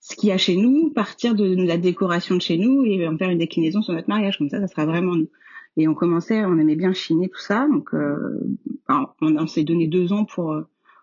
ce 0.00 0.16
qu'il 0.16 0.30
y 0.30 0.32
a 0.32 0.38
chez 0.38 0.56
nous, 0.56 0.90
partir 0.90 1.34
de, 1.34 1.54
la 1.54 1.76
décoration 1.76 2.36
de 2.36 2.40
chez 2.40 2.56
nous 2.56 2.84
et 2.84 3.06
en 3.06 3.16
faire 3.16 3.30
une 3.30 3.38
déclinaison 3.38 3.82
sur 3.82 3.92
notre 3.92 4.08
mariage. 4.08 4.38
Comme 4.38 4.48
ça, 4.48 4.60
ça 4.60 4.66
sera 4.66 4.86
vraiment 4.86 5.14
nous. 5.14 5.28
Et 5.76 5.88
on 5.88 5.94
commençait, 5.94 6.44
on 6.44 6.58
aimait 6.58 6.76
bien 6.76 6.92
chiner 6.92 7.28
tout 7.28 7.40
ça. 7.40 7.66
Donc 7.68 7.94
euh, 7.94 8.40
on, 8.88 9.46
s'est 9.46 9.64
donné 9.64 9.86
deux 9.86 10.12
ans 10.12 10.24
pour 10.24 10.54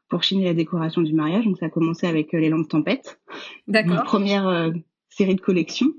pour 0.09 0.23
chiner 0.23 0.45
la 0.45 0.53
décoration 0.53 1.01
du 1.01 1.13
mariage. 1.13 1.45
Donc 1.45 1.57
ça 1.57 1.67
a 1.67 1.69
commencé 1.69 2.07
avec 2.07 2.33
les 2.33 2.49
lampes 2.49 2.67
tempête. 2.67 3.19
D'accord. 3.67 4.03
Première 4.03 4.71
série 5.09 5.35
de 5.35 5.41
collections. 5.41 5.91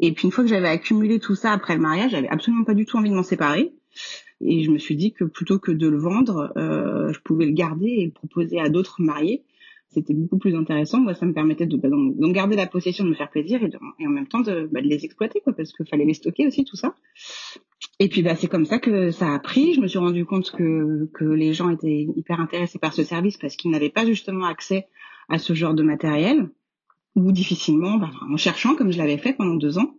Et 0.00 0.12
puis 0.12 0.26
une 0.26 0.32
fois 0.32 0.44
que 0.44 0.50
j'avais 0.50 0.68
accumulé 0.68 1.18
tout 1.18 1.34
ça 1.34 1.52
après 1.52 1.74
le 1.74 1.80
mariage, 1.80 2.12
j'avais 2.12 2.28
absolument 2.28 2.64
pas 2.64 2.74
du 2.74 2.86
tout 2.86 2.96
envie 2.96 3.10
de 3.10 3.14
m'en 3.14 3.22
séparer. 3.22 3.72
Et 4.40 4.62
je 4.62 4.70
me 4.70 4.78
suis 4.78 4.96
dit 4.96 5.12
que 5.12 5.24
plutôt 5.24 5.58
que 5.58 5.72
de 5.72 5.88
le 5.88 5.98
vendre, 5.98 6.52
euh, 6.56 7.12
je 7.12 7.20
pouvais 7.20 7.46
le 7.46 7.52
garder 7.52 7.88
et 7.88 8.04
le 8.06 8.12
proposer 8.12 8.60
à 8.60 8.68
d'autres 8.68 9.02
mariés. 9.02 9.44
C'était 9.90 10.14
beaucoup 10.14 10.38
plus 10.38 10.54
intéressant. 10.54 11.00
Moi, 11.00 11.14
ça 11.14 11.24
me 11.24 11.32
permettait 11.32 11.66
de 11.66 11.76
bah, 11.76 11.88
d'en 11.88 12.30
garder 12.30 12.56
la 12.56 12.66
possession, 12.66 13.04
de 13.04 13.10
me 13.10 13.14
faire 13.14 13.30
plaisir 13.30 13.62
et, 13.62 13.70
et 13.98 14.06
en 14.06 14.10
même 14.10 14.28
temps 14.28 14.40
de, 14.40 14.68
bah, 14.70 14.82
de 14.82 14.86
les 14.86 15.04
exploiter, 15.04 15.40
quoi, 15.40 15.54
parce 15.54 15.72
qu'il 15.72 15.86
fallait 15.86 16.04
les 16.04 16.14
stocker 16.14 16.46
aussi, 16.46 16.64
tout 16.64 16.76
ça. 16.76 16.94
Et 17.98 18.08
puis, 18.08 18.22
bah, 18.22 18.36
c'est 18.36 18.48
comme 18.48 18.66
ça 18.66 18.78
que 18.78 19.10
ça 19.10 19.34
a 19.34 19.38
pris. 19.38 19.74
Je 19.74 19.80
me 19.80 19.88
suis 19.88 19.98
rendu 19.98 20.24
compte 20.24 20.50
que, 20.50 21.08
que 21.14 21.24
les 21.24 21.54
gens 21.54 21.70
étaient 21.70 22.06
hyper 22.14 22.38
intéressés 22.38 22.78
par 22.78 22.92
ce 22.92 23.02
service 23.02 23.38
parce 23.38 23.56
qu'ils 23.56 23.70
n'avaient 23.70 23.90
pas 23.90 24.04
justement 24.04 24.44
accès 24.44 24.86
à 25.28 25.38
ce 25.38 25.54
genre 25.54 25.74
de 25.74 25.82
matériel 25.82 26.50
ou 27.16 27.32
difficilement, 27.32 27.96
bah, 27.96 28.10
en 28.30 28.36
cherchant 28.36 28.76
comme 28.76 28.92
je 28.92 28.98
l'avais 28.98 29.18
fait 29.18 29.32
pendant 29.32 29.56
deux 29.56 29.78
ans. 29.78 29.94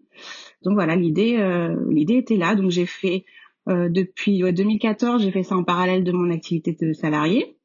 Donc 0.63 0.75
voilà, 0.75 0.95
l'idée, 0.95 1.37
euh, 1.39 1.75
l'idée 1.89 2.15
était 2.15 2.37
là. 2.37 2.55
Donc 2.55 2.69
j'ai 2.69 2.85
fait 2.85 3.25
euh, 3.69 3.89
depuis 3.89 4.41
2014, 4.41 5.21
j'ai 5.21 5.31
fait 5.31 5.43
ça 5.43 5.55
en 5.55 5.63
parallèle 5.63 6.03
de 6.03 6.11
mon 6.11 6.31
activité 6.31 6.75
de 6.79 6.93
salarié. 6.93 7.57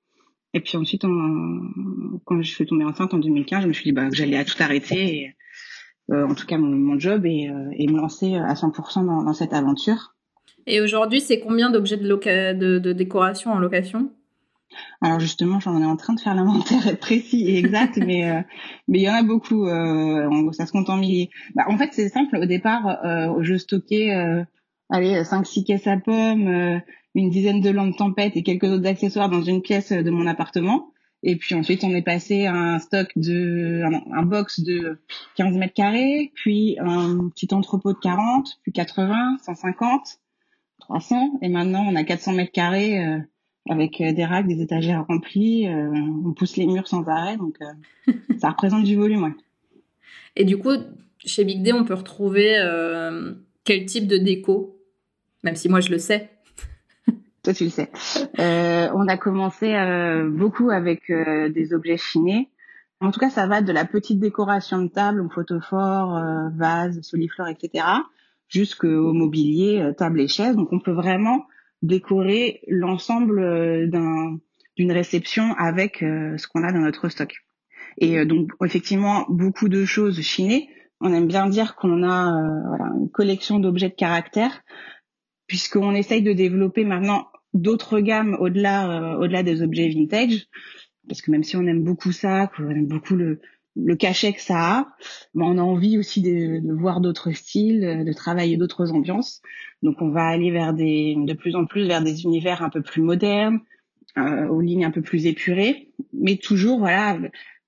Et 0.55 0.61
puis 0.61 0.77
ensuite, 0.77 1.03
quand 2.25 2.41
je 2.41 2.49
suis 2.49 2.65
tombée 2.65 2.85
enceinte 2.85 3.13
en 3.13 3.19
2015, 3.19 3.63
je 3.63 3.69
me 3.69 3.73
suis 3.73 3.85
dit 3.85 3.93
bah, 3.93 4.09
que 4.09 4.15
j'allais 4.15 4.37
à 4.37 4.45
tout 4.45 4.55
arrêter, 4.61 5.17
et, 5.17 5.35
euh, 6.13 6.27
en 6.29 6.35
tout 6.35 6.47
cas 6.47 6.59
mon, 6.59 6.99
job, 6.99 7.27
et, 7.27 7.49
euh, 7.49 7.71
et, 7.77 7.89
me 7.89 7.97
lancer 7.97 8.37
à 8.37 8.55
100% 8.55 9.05
dans, 9.05 9.25
dans, 9.25 9.33
cette 9.33 9.53
aventure. 9.53 10.15
Et 10.67 10.81
aujourd'hui, 10.81 11.21
c'est 11.21 11.41
combien 11.41 11.71
d'objets 11.71 11.97
de, 11.97 12.07
de, 12.07 12.79
de, 12.79 12.93
décoration 12.93 13.51
en 13.51 13.59
location? 13.59 14.13
Alors 15.01 15.19
justement, 15.19 15.59
j'en 15.59 15.81
ai 15.81 15.85
en 15.85 15.97
train 15.97 16.15
de 16.15 16.21
faire 16.21 16.35
l'inventaire 16.37 16.97
précis 17.01 17.49
et 17.49 17.59
exact, 17.59 17.97
mais 17.97 18.31
euh, 18.31 18.41
mais 18.87 19.01
il 19.01 19.03
y 19.03 19.11
en 19.11 19.15
a 19.15 19.23
beaucoup. 19.23 19.67
Ça 19.67 20.67
se 20.67 20.73
compte 20.73 20.89
en 20.89 20.97
milliers. 20.97 21.31
Bah, 21.57 21.65
en 21.69 21.77
fait, 21.77 21.91
c'est 21.93 22.09
simple. 22.09 22.37
Au 22.37 22.47
départ, 22.47 22.99
je 23.41 23.57
stockais 23.57 24.47
allez, 24.91 25.23
5-6 25.23 25.65
caisses 25.65 25.87
à 25.87 25.97
pommes, 25.97 26.49
euh, 26.49 26.79
une 27.15 27.31
dizaine 27.31 27.61
de 27.61 27.71
lampes 27.71 27.97
tempête 27.97 28.37
et 28.37 28.43
quelques 28.43 28.65
autres 28.65 28.87
accessoires 28.87 29.29
dans 29.29 29.43
une 29.43 29.63
pièce 29.63 29.93
de 29.93 30.11
mon 30.11 30.27
appartement. 30.27 30.95
Et 31.27 31.37
puis 31.37 31.55
ensuite, 31.55 31.83
on 31.85 31.95
est 31.95 32.03
passé 32.03 32.45
à 32.45 32.55
un 32.55 32.79
stock 32.79 33.11
de, 33.17 33.83
un, 34.13 34.23
box 34.25 34.61
de 34.61 34.99
15 35.37 35.57
mètres 35.57 35.73
carrés, 35.73 36.31
puis 36.35 36.77
un 36.79 37.31
petit 37.31 37.49
entrepôt 37.55 37.95
de 37.95 37.99
40, 37.99 38.61
puis 38.63 38.73
80, 38.73 39.39
150, 39.43 40.21
300. 40.81 41.39
Et 41.41 41.49
maintenant, 41.49 41.83
on 41.89 41.97
a 41.97 42.05
400 42.05 42.35
mètres 42.35 42.53
carrés 42.53 43.03
euh, 43.03 43.19
avec 43.71 44.03
euh, 44.03 44.13
des 44.13 44.27
racks, 44.27 44.47
des 44.47 44.61
étagères 44.61 45.07
remplies. 45.07 45.67
Euh, 45.67 45.91
on 46.27 46.35
pousse 46.35 46.59
les 46.59 46.67
murs 46.67 46.89
sans 46.89 47.09
arrêt, 47.09 47.39
donc 47.39 47.57
ça 48.39 48.51
représente 48.51 48.85
du 48.85 48.97
volume. 48.97 49.23
Ouais. 49.23 49.33
Et 50.37 50.45
du 50.45 50.59
coup, 50.59 50.77
chez 51.25 51.45
Big 51.45 51.63
D, 51.63 51.73
on 51.73 51.85
peut 51.85 51.95
retrouver 51.95 52.55
quel 53.65 53.87
type 53.87 54.07
de 54.07 54.19
déco? 54.19 54.74
Même 55.45 55.57
si 55.57 55.69
moi, 55.69 55.81
je 55.81 55.91
le 55.91 55.99
sais. 55.99 56.31
Toi, 57.45 57.53
tu 57.53 57.65
le 57.65 57.71
sais. 57.71 57.91
Euh, 58.39 58.89
on 58.95 59.07
a 59.07 59.19
commencé 59.19 59.75
euh, 59.75 60.29
beaucoup 60.31 60.71
avec 60.71 61.11
euh, 61.11 61.51
des 61.51 61.75
objets 61.75 61.99
chinés. 61.99 62.49
En 63.01 63.11
tout 63.11 63.21
cas, 63.21 63.29
ça 63.29 63.47
va 63.47 63.61
de 63.61 63.71
la 63.71 63.85
petite 63.85 64.19
décoration 64.19 64.81
de 64.81 64.89
table, 64.89 65.19
donc 65.19 65.35
photophore, 65.35 66.17
euh, 66.17 66.49
vase, 66.57 67.03
soliflore, 67.03 67.49
etc., 67.49 67.85
jusqu'au 68.49 69.13
mobilier, 69.13 69.91
table 69.99 70.23
et 70.23 70.29
chaise. 70.29 70.57
Donc, 70.57 70.73
on 70.73 70.81
peut 70.81 70.93
vraiment 70.93 71.45
décorer 71.83 72.63
l'ensemble 72.67 73.91
d'un 73.91 74.39
d'une 74.77 74.91
réception 74.91 75.55
avec 75.57 75.99
ce 76.01 76.49
qu'on 76.49 76.65
a 76.65 76.73
dans 76.73 76.81
notre 76.81 77.09
stock. 77.09 77.33
Et 77.99 78.25
donc, 78.25 78.51
effectivement, 78.65 79.25
beaucoup 79.29 79.69
de 79.69 79.85
choses 79.85 80.21
chinées. 80.21 80.69
On 81.01 81.13
aime 81.13 81.27
bien 81.27 81.49
dire 81.49 81.75
qu'on 81.77 82.03
a 82.03 82.33
voilà, 82.69 82.93
une 82.99 83.11
collection 83.11 83.61
d'objets 83.61 83.89
de 83.89 83.95
caractère 83.95 84.63
puisqu'on 85.47 85.95
essaye 85.95 86.23
de 86.23 86.33
développer 86.33 86.85
maintenant 86.85 87.29
d'autres 87.53 88.01
gammes 88.01 88.37
au-delà 88.41 89.15
euh, 89.15 89.19
au-delà 89.19 89.43
des 89.43 89.63
objets 89.63 89.89
vintage 89.89 90.47
parce 91.07 91.23
que 91.23 91.31
même 91.31 91.45
si 91.45 91.57
on 91.57 91.67
aime 91.67 91.85
beaucoup 91.85 92.13
ça 92.13 92.51
qu'on 92.57 92.71
aime 92.71 92.87
beaucoup 92.87 93.15
le 93.15 93.41
le 93.77 93.97
cachet 93.97 94.33
que 94.33 94.41
ça 94.41 94.79
a, 94.79 94.97
ben 95.35 95.47
on 95.47 95.59
a 95.59 95.63
envie 95.63 95.99
aussi 95.99 96.23
de, 96.23 96.61
de 96.61 96.73
voir 96.73 97.01
d'autres 97.01 97.33
styles, 97.33 98.05
de 98.07 98.13
travailler 98.13 98.57
d'autres 98.57 98.93
ambiances. 98.93 99.43
Donc 99.83 100.01
on 100.01 100.11
va 100.11 100.27
aller 100.27 100.51
vers 100.51 100.75
des 100.75 101.17
de 101.19 101.33
plus 101.33 101.57
en 101.57 101.65
plus 101.65 101.87
vers 101.87 102.03
des 102.03 102.23
univers 102.23 102.63
un 102.63 102.71
peu 102.71 102.83
plus 102.83 103.03
modernes, 103.03 103.61
euh, 104.17 104.47
aux 104.47 104.61
lignes 104.61 104.85
un 104.85 104.91
peu 104.91 105.03
plus 105.03 105.27
épurées, 105.27 105.91
mais 106.13 106.37
toujours 106.37 106.79
voilà, 106.79 107.19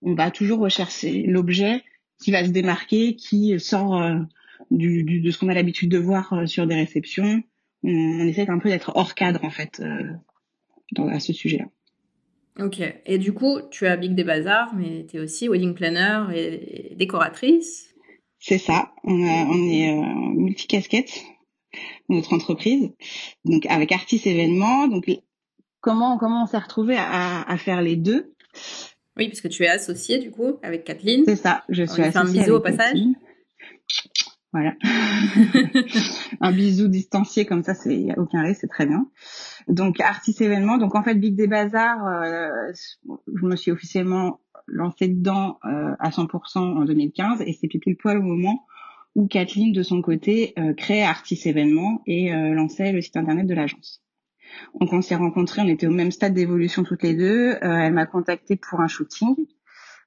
on 0.02 0.14
va 0.14 0.30
toujours 0.30 0.60
rechercher 0.60 1.24
l'objet 1.24 1.82
qui 2.22 2.30
va 2.30 2.44
se 2.44 2.50
démarquer, 2.50 3.16
qui 3.16 3.58
sort 3.58 4.00
euh, 4.00 4.20
du, 4.70 5.02
du, 5.02 5.20
de 5.20 5.30
ce 5.30 5.38
qu'on 5.38 5.48
a 5.48 5.54
l'habitude 5.54 5.90
de 5.90 5.98
voir 5.98 6.32
euh, 6.32 6.46
sur 6.46 6.66
des 6.66 6.76
réceptions, 6.76 7.42
on, 7.82 8.26
essaie 8.26 8.48
un 8.48 8.58
peu 8.58 8.68
d'être 8.68 8.92
hors 8.94 9.14
cadre 9.14 9.44
en 9.44 9.50
fait 9.50 9.80
euh, 9.80 10.12
dans, 10.92 11.08
à 11.08 11.20
ce 11.20 11.32
sujet-là. 11.32 11.66
Ok. 12.58 12.80
Et 13.04 13.18
du 13.18 13.32
coup, 13.32 13.60
tu 13.70 13.86
as 13.86 13.96
Big 13.96 14.14
des 14.14 14.24
Bazars, 14.24 14.74
mais 14.74 15.06
tu 15.08 15.16
es 15.16 15.20
aussi 15.20 15.48
wedding 15.48 15.74
planner 15.74 16.24
et, 16.34 16.94
décoratrice? 16.96 17.94
C'est 18.38 18.58
ça. 18.58 18.92
On, 19.04 19.18
est 19.18 19.90
euh, 19.90 20.02
multi-casquette 20.34 21.22
notre 22.08 22.32
entreprise. 22.32 22.90
Donc 23.44 23.66
avec 23.66 23.92
Artis 23.92 24.22
événements. 24.24 24.88
Donc 24.88 25.04
comment 25.80 26.18
comment 26.18 26.44
on 26.44 26.46
s'est 26.46 26.58
retrouvé 26.58 26.96
à, 26.96 27.42
à, 27.42 27.58
faire 27.58 27.82
les 27.82 27.96
deux? 27.96 28.34
Oui, 29.16 29.28
parce 29.28 29.40
que 29.40 29.48
tu 29.48 29.64
es 29.64 29.68
associée 29.68 30.18
du 30.18 30.30
coup 30.30 30.58
avec 30.62 30.84
Kathleen. 30.84 31.24
C'est 31.26 31.36
ça. 31.36 31.64
Je 31.68 31.84
suis 31.84 32.02
associée. 32.02 32.40
un 32.40 32.42
bisou 32.42 32.54
au 32.54 32.60
passage. 32.60 32.98
Voilà. 34.56 34.74
un 36.40 36.50
bisou 36.50 36.88
distancié 36.88 37.44
comme 37.44 37.62
ça, 37.62 37.74
c'est 37.74 37.94
y 37.94 38.10
a 38.10 38.18
aucun 38.18 38.40
risque, 38.40 38.62
c'est 38.62 38.68
très 38.68 38.86
bien. 38.86 39.06
Donc 39.68 40.00
artiste 40.00 40.40
événement. 40.40 40.78
Donc 40.78 40.94
en 40.94 41.02
fait 41.02 41.14
Big 41.14 41.36
des 41.36 41.46
Bazars, 41.46 42.06
euh, 42.06 42.48
je 43.04 43.44
me 43.44 43.54
suis 43.54 43.70
officiellement 43.70 44.40
lancée 44.66 45.08
dedans 45.08 45.58
euh, 45.66 45.94
à 45.98 46.08
100% 46.08 46.58
en 46.58 46.84
2015 46.86 47.42
et 47.42 47.52
c'est 47.52 47.68
pile 47.68 47.98
poil 47.98 48.16
au 48.16 48.22
moment 48.22 48.64
où 49.14 49.26
Kathleen 49.26 49.72
de 49.72 49.82
son 49.82 50.00
côté 50.00 50.54
euh, 50.58 50.72
crée 50.72 51.02
Artiste 51.02 51.46
événement 51.46 52.00
et 52.06 52.30
lançait 52.30 52.92
le 52.92 53.02
site 53.02 53.18
internet 53.18 53.46
de 53.46 53.54
l'agence. 53.54 54.02
Donc 54.80 54.90
on 54.94 55.02
s'est 55.02 55.16
rencontrés, 55.16 55.60
on 55.60 55.68
était 55.68 55.86
au 55.86 55.92
même 55.92 56.10
stade 56.10 56.32
d'évolution 56.32 56.82
toutes 56.82 57.02
les 57.02 57.14
deux. 57.14 57.58
elle 57.60 57.92
m'a 57.92 58.06
contacté 58.06 58.56
pour 58.56 58.80
un 58.80 58.88
shooting 58.88 59.34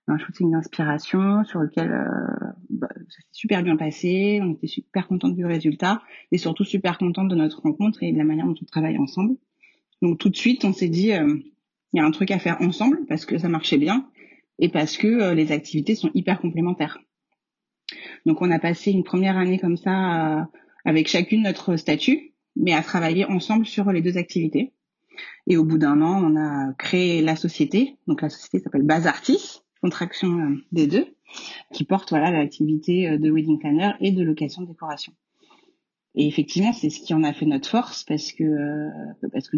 un 0.10 0.18
shooting 0.18 0.52
d'inspiration 0.52 1.44
sur 1.44 1.60
lequel 1.60 1.92
euh, 1.92 2.48
bah, 2.70 2.90
ça 2.94 3.16
s'est 3.16 3.28
super 3.32 3.64
bien 3.64 3.76
passé. 3.76 4.40
On 4.42 4.54
était 4.54 4.68
super 4.68 5.08
contente 5.08 5.36
du 5.36 5.46
résultat 5.46 6.02
et 6.32 6.38
surtout 6.38 6.64
super 6.64 6.98
contente 6.98 7.30
de 7.30 7.36
notre 7.36 7.62
rencontre 7.62 8.04
et 8.04 8.12
de 8.12 8.18
la 8.18 8.24
manière 8.24 8.46
dont 8.46 8.56
on 8.60 8.66
travaille 8.66 8.98
ensemble. 8.98 9.36
Donc 10.02 10.18
tout 10.18 10.30
de 10.30 10.36
suite, 10.36 10.66
on 10.66 10.74
s'est 10.74 10.90
dit, 10.90 11.14
euh, 11.14 11.38
il 11.94 11.98
y 11.98 12.00
a 12.00 12.06
un 12.06 12.12
truc 12.12 12.32
à 12.32 12.40
faire 12.40 12.62
ensemble 12.62 13.00
parce 13.08 13.26
que 13.26 13.38
ça 13.38 13.50
marchait 13.50 13.78
bien 13.78 14.10
et 14.58 14.70
parce 14.70 14.98
que 14.98 15.08
euh, 15.08 15.34
les 15.34 15.52
activités 15.52 15.96
sont 15.96 16.12
hyper 16.14 16.40
complémentaires. 16.40 17.00
Donc 18.26 18.42
on 18.42 18.52
a 18.52 18.60
passé 18.60 18.92
une 18.92 19.04
première 19.04 19.38
année 19.38 19.60
comme 19.60 19.78
ça 19.78 20.48
avec 20.86 21.08
chacune 21.08 21.42
notre 21.42 21.76
statut, 21.76 22.34
mais 22.56 22.74
à 22.74 22.84
travailler 22.84 23.26
ensemble 23.26 23.66
sur 23.66 23.92
les 23.92 24.02
deux 24.02 24.18
activités. 24.18 24.74
Et 25.48 25.58
au 25.58 25.66
bout 25.66 25.80
d'un 25.80 26.02
an, 26.02 26.24
on 26.24 26.38
a 26.38 26.74
créé 26.74 27.22
la 27.22 27.36
société. 27.36 27.96
Donc 28.08 28.22
la 28.22 28.30
société 28.30 28.60
s'appelle 28.60 28.84
Bazartis 28.84 29.64
contraction 29.82 30.40
euh, 30.40 30.56
des 30.72 30.88
deux, 30.88 31.08
qui 31.74 31.84
porte 31.84 32.10
voilà 32.10 32.32
l'activité 32.32 33.10
euh, 33.10 33.18
de 33.18 33.32
wedding 33.32 33.60
planner 33.60 33.92
et 34.00 34.12
de 34.12 34.24
location 34.24 34.62
de 34.64 34.68
décoration. 34.68 35.14
Et 36.16 36.28
effectivement, 36.28 36.74
c'est 36.74 36.90
ce 36.90 37.00
qui 37.00 37.14
en 37.14 37.24
a 37.24 37.34
fait 37.34 37.46
notre 37.46 37.70
force 37.70 38.04
parce 38.04 38.32
que 38.32 38.44
euh, 38.44 38.90
parce 39.32 39.50
que 39.50 39.58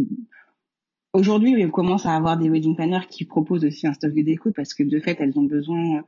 aujourd'hui, 1.14 1.64
on 1.66 1.70
commence 1.70 2.06
à 2.06 2.16
avoir 2.16 2.38
des 2.38 2.50
wedding 2.50 2.76
planners 2.76 3.08
qui 3.10 3.26
proposent 3.26 3.66
aussi 3.66 3.88
un 3.88 3.94
stock 3.94 4.14
de 4.14 4.22
déco 4.22 4.52
parce 4.52 4.74
que 4.74 4.84
de 4.84 5.00
fait, 5.00 5.18
elles 5.20 5.38
ont 5.40 5.44
besoin 5.44 6.04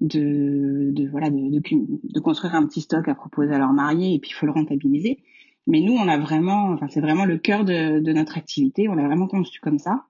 de, 0.00 0.90
de 0.92 1.08
voilà 1.08 1.30
de, 1.30 1.58
de, 1.58 2.20
construire 2.20 2.54
un 2.54 2.66
petit 2.66 2.82
stock 2.82 3.08
à 3.08 3.14
proposer 3.14 3.54
à 3.54 3.58
leurs 3.58 3.72
mariés 3.72 4.14
et 4.14 4.18
puis 4.18 4.30
il 4.30 4.34
faut 4.34 4.46
le 4.46 4.52
rentabiliser. 4.52 5.22
Mais 5.66 5.80
nous, 5.80 5.94
on 5.94 6.06
a 6.06 6.18
vraiment, 6.18 6.70
enfin 6.72 6.86
c'est 6.88 7.00
vraiment 7.00 7.24
le 7.24 7.38
cœur 7.38 7.64
de, 7.64 7.98
de 7.98 8.12
notre 8.12 8.36
activité. 8.36 8.88
On 8.88 8.94
l'a 8.94 9.06
vraiment 9.06 9.26
conçu 9.26 9.60
comme 9.60 9.78
ça 9.78 10.04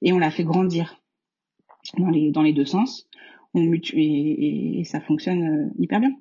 et 0.00 0.12
on 0.12 0.18
l'a 0.18 0.30
fait 0.30 0.44
grandir 0.44 1.01
dans 1.98 2.10
les 2.10 2.30
dans 2.30 2.42
les 2.42 2.52
deux 2.52 2.64
sens. 2.64 3.08
On 3.54 3.72
et, 3.72 4.82
ça 4.84 5.00
fonctionne 5.00 5.42
euh, 5.42 5.70
hyper 5.78 6.00
bien. 6.00 6.14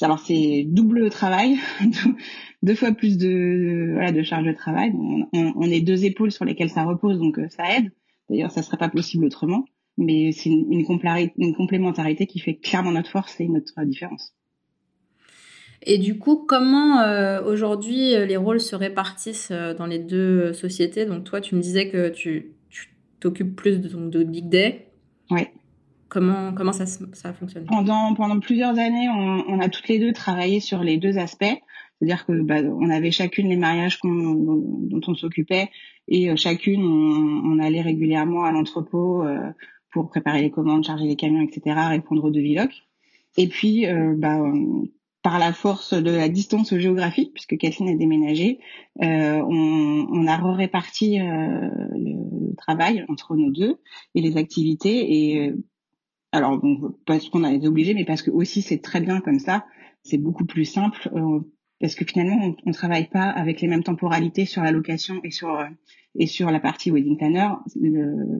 Alors 0.00 0.18
c'est 0.18 0.64
double 0.66 1.10
travail, 1.10 1.56
deux 2.62 2.74
fois 2.74 2.92
plus 2.92 3.18
de 3.18 3.90
voilà 3.92 4.12
de 4.12 4.22
charge 4.22 4.46
de 4.46 4.52
travail. 4.52 4.92
On, 5.32 5.70
est 5.70 5.80
deux 5.80 6.04
épaules 6.04 6.32
sur 6.32 6.44
lesquelles 6.44 6.70
ça 6.70 6.84
repose, 6.84 7.18
donc 7.18 7.38
euh, 7.38 7.48
ça 7.48 7.76
aide. 7.76 7.92
D'ailleurs, 8.28 8.50
ça 8.50 8.62
serait 8.62 8.78
pas 8.78 8.88
possible 8.88 9.24
autrement. 9.24 9.64
Mais 9.98 10.32
c'est 10.32 10.50
une, 10.50 10.84
complémentarité 10.84 12.26
qui 12.26 12.38
fait 12.38 12.56
clairement 12.56 12.92
notre 12.92 13.10
force 13.10 13.40
et 13.40 13.48
notre 13.48 13.82
différence. 13.84 14.34
Et 15.82 15.96
du 15.96 16.18
coup, 16.18 16.44
comment 16.46 17.00
euh, 17.00 17.42
aujourd'hui 17.42 18.10
les 18.26 18.36
rôles 18.36 18.60
se 18.60 18.76
répartissent 18.76 19.52
dans 19.52 19.86
les 19.86 19.98
deux 19.98 20.52
sociétés? 20.52 21.06
Donc 21.06 21.24
toi, 21.24 21.40
tu 21.40 21.54
me 21.54 21.60
disais 21.60 21.88
que 21.88 22.10
tu 22.10 22.56
t'occupes 23.20 23.56
plus 23.56 23.80
de, 23.80 23.88
de 23.88 24.24
Big 24.24 24.48
Day. 24.48 24.85
Oui. 25.30 25.42
Comment, 26.08 26.52
comment 26.52 26.72
ça, 26.72 26.86
ça 26.86 27.32
fonctionne? 27.32 27.66
Pendant, 27.66 28.14
pendant 28.14 28.38
plusieurs 28.38 28.78
années, 28.78 29.08
on, 29.08 29.44
on, 29.48 29.60
a 29.60 29.68
toutes 29.68 29.88
les 29.88 29.98
deux 29.98 30.12
travaillé 30.12 30.60
sur 30.60 30.84
les 30.84 30.98
deux 30.98 31.18
aspects. 31.18 31.44
C'est-à-dire 31.98 32.26
que 32.26 32.42
bah, 32.42 32.60
on 32.62 32.90
avait 32.90 33.10
chacune 33.10 33.48
les 33.48 33.56
mariages 33.56 33.98
dont, 34.04 35.00
on 35.06 35.14
s'occupait 35.14 35.70
et 36.08 36.30
euh, 36.30 36.36
chacune 36.36 36.84
on, 36.84 37.54
on, 37.54 37.58
allait 37.58 37.80
régulièrement 37.80 38.44
à 38.44 38.52
l'entrepôt 38.52 39.24
euh, 39.24 39.50
pour 39.92 40.08
préparer 40.10 40.42
les 40.42 40.50
commandes, 40.50 40.84
charger 40.84 41.06
les 41.06 41.16
camions, 41.16 41.40
etc., 41.40 41.76
répondre 41.88 42.24
aux 42.24 42.30
devis 42.30 42.58
Et 43.36 43.48
puis, 43.48 43.86
euh, 43.86 44.14
bah, 44.16 44.38
par 45.26 45.40
la 45.40 45.52
force 45.52 45.92
de 45.92 46.12
la 46.12 46.28
distance 46.28 46.72
géographique, 46.76 47.32
puisque 47.32 47.56
Kathleen 47.56 47.88
a 47.88 47.96
déménagé, 47.96 48.60
euh, 49.02 49.42
on, 49.42 50.06
on, 50.08 50.26
a 50.28 50.36
réparti 50.54 51.18
euh, 51.18 51.68
le 51.96 52.54
travail 52.54 53.04
entre 53.08 53.34
nos 53.34 53.50
deux 53.50 53.80
et 54.14 54.20
les 54.20 54.36
activités. 54.36 55.32
Et 55.32 55.48
euh, 55.48 55.56
alors, 56.30 56.58
bon, 56.58 56.94
parce 57.06 57.28
qu'on 57.28 57.42
a 57.42 57.52
été 57.52 57.66
obligé, 57.66 57.92
mais 57.92 58.04
parce 58.04 58.22
que 58.22 58.30
aussi 58.30 58.62
c'est 58.62 58.78
très 58.78 59.00
bien 59.00 59.20
comme 59.20 59.40
ça, 59.40 59.66
c'est 60.04 60.16
beaucoup 60.16 60.44
plus 60.44 60.64
simple. 60.64 61.10
Euh, 61.12 61.40
parce 61.80 61.96
que 61.96 62.04
finalement, 62.04 62.54
on, 62.64 62.68
ne 62.68 62.72
travaille 62.72 63.08
pas 63.08 63.28
avec 63.28 63.60
les 63.60 63.66
mêmes 63.66 63.82
temporalités 63.82 64.44
sur 64.44 64.62
la 64.62 64.70
location 64.70 65.16
et 65.24 65.32
sur 65.32 65.58
et 66.14 66.28
sur 66.28 66.52
la 66.52 66.60
partie 66.60 66.92
wedding 66.92 67.16
planner. 67.16 67.48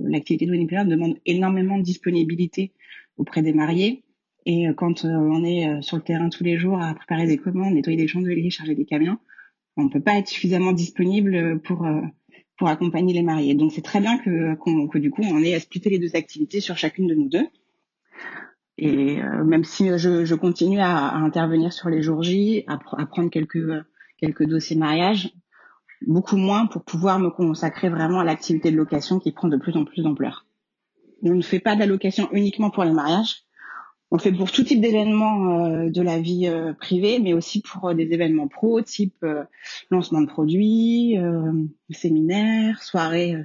L'activité 0.05 0.47
de 0.47 0.53
wedding 0.53 0.69
planner 0.69 0.89
demande 0.89 1.19
énormément 1.27 1.79
de 1.79 1.83
disponibilité 1.83 2.75
auprès 3.17 3.43
des 3.43 3.53
mariés 3.53 4.05
et 4.47 4.69
euh, 4.69 4.73
quand 4.73 5.05
euh, 5.05 5.09
on 5.09 5.45
est 5.45 5.69
euh, 5.69 5.83
sur 5.83 5.97
le 5.97 6.03
terrain 6.03 6.29
tous 6.31 6.45
les 6.45 6.57
jours 6.57 6.81
à 6.81 6.95
préparer 6.95 7.27
des 7.27 7.37
commandes, 7.37 7.75
nettoyer 7.75 7.99
des 7.99 8.07
chandeliers, 8.07 8.49
charger 8.49 8.77
des 8.77 8.87
camions, 8.87 9.19
on 9.77 9.89
peut 9.91 10.01
pas 10.01 10.17
être 10.17 10.29
suffisamment 10.29 10.73
disponible 10.73 11.61
pour 11.61 11.87
pour 12.57 12.69
accompagner 12.69 13.13
les 13.13 13.23
mariés. 13.23 13.55
Donc 13.55 13.73
c'est 13.73 13.83
très 13.83 14.01
bien 14.01 14.17
que, 14.17 14.55
que 14.89 14.99
du 14.99 15.11
coup 15.11 15.23
on 15.23 15.43
ait 15.43 15.55
à 15.55 15.61
splitter 15.61 15.91
les 15.91 15.99
deux 15.99 16.17
activités 16.17 16.61
sur 16.63 16.79
chacune 16.79 17.07
de 17.07 17.15
nous 17.15 17.29
deux. 17.29 17.47
Et 18.79 19.19
même 19.45 19.65
si 19.65 19.89
je, 19.99 20.25
je 20.25 20.35
continue 20.35 20.81
à, 20.81 21.09
à, 21.09 21.17
intervenir 21.17 21.75
sur 21.75 21.91
les 21.91 22.03
jours 22.03 22.23
J, 22.23 22.65
à, 22.69 22.79
à, 22.97 23.05
prendre 23.05 23.29
quelques 23.29 23.85
quelques 24.17 24.45
dossiers 24.47 24.77
mariage, 24.77 25.31
beaucoup 26.07 26.39
moins 26.39 26.65
pour 26.65 26.83
pouvoir 26.83 27.19
me 27.19 27.29
consacrer 27.29 27.91
vraiment 27.91 28.21
à 28.21 28.25
l'activité 28.25 28.71
de 28.71 28.77
location 28.77 29.19
qui 29.19 29.33
prend 29.33 29.49
de 29.49 29.59
plus 29.59 29.77
en 29.77 29.85
plus 29.85 30.03
d'ampleur. 30.03 30.47
On 31.23 31.35
ne 31.35 31.43
fait 31.43 31.61
pas 31.61 31.77
d'allocation 31.77 32.31
uniquement 32.33 32.71
pour 32.71 32.85
les 32.85 32.93
mariages. 32.93 33.46
On 34.13 34.19
fait 34.19 34.33
pour 34.33 34.53
tout 34.53 34.63
type 34.63 34.81
d'événements 34.81 35.67
euh, 35.67 35.91
de 35.91 36.01
la 36.01 36.21
vie 36.21 36.47
euh, 36.47 36.73
privée, 36.73 37.19
mais 37.19 37.33
aussi 37.33 37.61
pour 37.61 37.89
euh, 37.89 37.95
des 37.95 38.13
événements 38.13 38.47
pro, 38.47 38.81
type 38.81 39.27
lancement 39.91 40.21
de 40.21 40.27
produits, 40.27 41.19
séminaires, 41.91 42.83
soirées, 42.83 43.37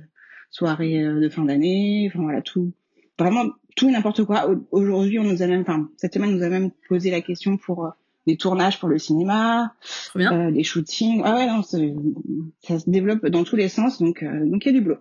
soirées 0.52 1.04
de 1.04 1.30
fin 1.30 1.46
d'année, 1.46 2.10
enfin 2.12 2.24
voilà 2.24 2.42
tout, 2.42 2.74
vraiment 3.18 3.46
tout 3.76 3.90
et 3.90 3.92
n'importe 3.92 4.24
quoi. 4.24 4.50
Aujourd'hui, 4.72 5.20
on 5.20 5.24
nous 5.24 5.42
a 5.42 5.48
même, 5.48 5.62
enfin 5.62 5.90
cette 5.98 6.14
semaine, 6.14 6.32
on 6.32 6.34
nous 6.34 6.44
a 6.44 6.50
même 6.50 6.72
posé 6.88 7.10
la 7.10 7.22
question 7.22 7.58
pour 7.58 7.92
des 8.28 8.38
tournages 8.38 8.80
pour 8.80 8.90
le 8.90 9.00
cinéma, 9.00 9.74
des 10.16 10.64
shootings. 10.64 11.22
Ah 11.26 11.36
ouais, 11.36 11.48
non, 11.48 11.64
ça 11.64 12.80
se 12.80 12.90
développe 12.90 13.26
dans 13.28 13.44
tous 13.44 13.56
les 13.56 13.70
sens, 13.70 14.00
donc 14.00 14.24
donc 14.24 14.66
il 14.66 14.74
y 14.74 14.76
a 14.76 14.80
du 14.80 14.82
boulot. 14.82 15.00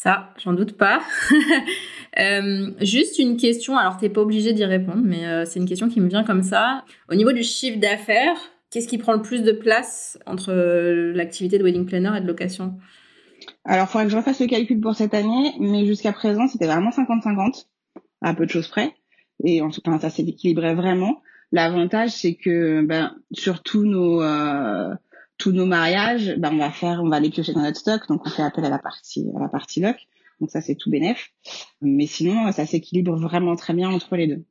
Ça, 0.00 0.32
j'en 0.38 0.52
doute 0.52 0.76
pas. 0.76 1.00
Euh, 2.18 2.72
juste 2.80 3.20
une 3.20 3.36
question, 3.36 3.76
alors 3.76 3.96
t'es 3.96 4.08
pas 4.08 4.22
obligé 4.22 4.52
d'y 4.52 4.64
répondre, 4.64 5.02
mais 5.04 5.26
euh, 5.26 5.44
c'est 5.44 5.60
une 5.60 5.68
question 5.68 5.88
qui 5.88 6.00
me 6.00 6.08
vient 6.08 6.24
comme 6.24 6.42
ça. 6.42 6.84
Au 7.08 7.14
niveau 7.14 7.30
du 7.30 7.44
chiffre 7.44 7.78
d'affaires, 7.78 8.36
qu'est-ce 8.70 8.88
qui 8.88 8.98
prend 8.98 9.12
le 9.12 9.22
plus 9.22 9.42
de 9.42 9.52
place 9.52 10.18
entre 10.26 10.50
euh, 10.50 11.12
l'activité 11.12 11.58
de 11.58 11.62
wedding 11.62 11.86
planner 11.86 12.10
et 12.16 12.20
de 12.20 12.26
location? 12.26 12.76
Alors, 13.64 13.84
il 13.84 13.88
faudrait 13.88 14.06
que 14.06 14.10
je 14.10 14.16
refasse 14.16 14.40
le 14.40 14.46
calcul 14.46 14.80
pour 14.80 14.96
cette 14.96 15.14
année, 15.14 15.52
mais 15.60 15.86
jusqu'à 15.86 16.12
présent, 16.12 16.48
c'était 16.48 16.66
vraiment 16.66 16.90
50-50, 16.90 17.66
à 18.22 18.34
peu 18.34 18.46
de 18.46 18.50
choses 18.50 18.68
près. 18.68 18.94
Et 19.44 19.62
en 19.62 19.70
tout 19.70 19.82
cas, 19.82 19.96
ça 20.00 20.10
s'est 20.10 20.24
équilibré 20.24 20.74
vraiment. 20.74 21.22
L'avantage, 21.52 22.10
c'est 22.10 22.34
que 22.34 22.82
ben, 22.82 23.14
sur 23.30 23.62
tous 23.62 23.84
nos 23.84 24.22
tous 25.38 25.52
nos 25.52 25.66
mariages, 25.66 26.34
ben, 26.36 26.52
on 26.52 26.58
va 26.58 26.70
faire, 26.70 27.00
on 27.02 27.08
va 27.08 27.20
les 27.20 27.30
piocher 27.30 27.52
dans 27.52 27.62
notre 27.62 27.78
stock, 27.78 28.06
donc 28.08 28.26
on 28.26 28.30
fait 28.30 28.42
appel 28.42 28.64
à 28.64 28.70
la 28.70 28.78
partie 28.78 29.26
à 29.36 29.40
la 29.40 29.48
partie 29.48 29.80
loc. 29.80 29.96
Donc 30.40 30.50
ça 30.50 30.60
c'est 30.60 30.74
tout 30.74 30.90
bénef. 30.90 31.30
Mais 31.80 32.06
sinon, 32.06 32.52
ça 32.52 32.66
s'équilibre 32.66 33.16
vraiment 33.16 33.56
très 33.56 33.72
bien 33.72 33.88
entre 33.88 34.16
les 34.16 34.26
deux. 34.26 34.44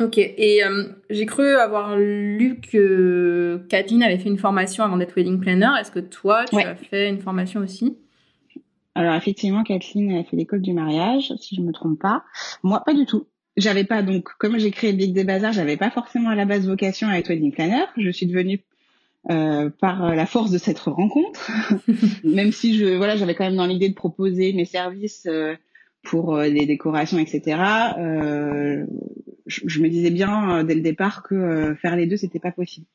Ok. 0.00 0.18
Et 0.18 0.64
euh, 0.64 0.88
j'ai 1.08 1.26
cru 1.26 1.46
avoir 1.54 1.96
lu 1.96 2.60
que 2.60 3.64
Kathleen 3.68 4.02
avait 4.02 4.18
fait 4.18 4.28
une 4.28 4.38
formation 4.38 4.82
avant 4.82 4.96
d'être 4.96 5.14
wedding 5.14 5.40
planner. 5.40 5.70
Est-ce 5.80 5.92
que 5.92 6.00
toi, 6.00 6.44
tu 6.46 6.56
as 6.56 6.74
fait 6.74 7.08
une 7.08 7.20
formation 7.20 7.60
aussi? 7.60 7.96
Alors 8.96 9.14
effectivement, 9.14 9.62
Kathleen 9.62 10.12
a 10.12 10.24
fait 10.24 10.36
l'école 10.36 10.62
du 10.62 10.72
mariage, 10.72 11.32
si 11.40 11.56
je 11.56 11.60
me 11.60 11.72
trompe 11.72 12.00
pas. 12.00 12.24
Moi, 12.62 12.82
pas 12.84 12.94
du 12.94 13.06
tout. 13.06 13.26
J'avais 13.56 13.84
pas 13.84 14.02
donc 14.02 14.28
comme 14.38 14.58
j'ai 14.58 14.72
créé 14.72 14.92
Big 14.92 15.12
des 15.12 15.22
Bazar, 15.22 15.52
j'avais 15.52 15.76
pas 15.76 15.90
forcément 15.90 16.30
à 16.30 16.34
la 16.34 16.44
base 16.44 16.66
vocation 16.66 17.08
à 17.08 17.18
être 17.18 17.28
wedding 17.28 17.52
planner. 17.52 17.84
Je 17.96 18.10
suis 18.10 18.26
devenue 18.26 18.64
euh, 19.30 19.70
par 19.70 20.14
la 20.14 20.26
force 20.26 20.50
de 20.50 20.58
cette 20.58 20.78
rencontre, 20.80 21.50
même 22.24 22.52
si 22.52 22.76
je 22.76 22.96
voilà 22.96 23.16
j'avais 23.16 23.34
quand 23.34 23.44
même 23.44 23.56
dans 23.56 23.64
l'idée 23.64 23.88
de 23.88 23.94
proposer 23.94 24.52
mes 24.52 24.66
services 24.66 25.24
euh, 25.26 25.54
pour 26.02 26.36
euh, 26.36 26.46
les 26.46 26.66
décorations 26.66 27.18
etc. 27.18 27.58
Euh, 27.96 28.84
je, 29.46 29.80
me 29.80 29.88
disais 29.88 30.10
bien 30.10 30.62
dès 30.64 30.74
le 30.74 30.82
départ 30.82 31.22
que 31.22 31.74
faire 31.80 31.96
les 31.96 32.06
deux 32.06 32.18
c'était 32.18 32.38
pas 32.38 32.52
possible. 32.52 32.86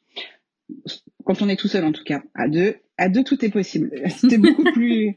Quand 1.25 1.41
on 1.41 1.50
est 1.50 1.55
tout 1.55 1.67
seul 1.67 1.83
en 1.83 1.91
tout 1.91 2.03
cas, 2.03 2.21
à 2.36 2.48
deux, 2.48 2.75
à 3.00 3.09
deux 3.09 3.24
tout 3.24 3.43
est 3.43 3.50
possible. 3.50 3.91
C'était 4.09 4.38
beaucoup 4.38 4.65
plus, 4.71 5.15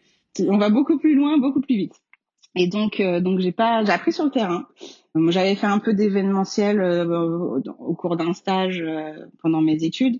on 0.48 0.56
va 0.56 0.70
beaucoup 0.70 0.98
plus 0.98 1.14
loin, 1.14 1.36
beaucoup 1.36 1.60
plus 1.60 1.76
vite. 1.76 1.94
Et 2.54 2.68
donc 2.68 3.02
donc 3.20 3.40
j'ai 3.40 3.52
pas 3.52 3.84
j'ai 3.84 3.92
appris 3.92 4.12
sur 4.12 4.24
le 4.24 4.30
terrain. 4.30 4.66
J'avais 5.28 5.56
fait 5.56 5.66
un 5.66 5.78
peu 5.78 5.92
d'événementiel 5.92 6.80
au 6.82 7.94
cours 7.94 8.16
d'un 8.16 8.32
stage 8.32 8.82
pendant 9.42 9.60
mes 9.60 9.84
études. 9.84 10.18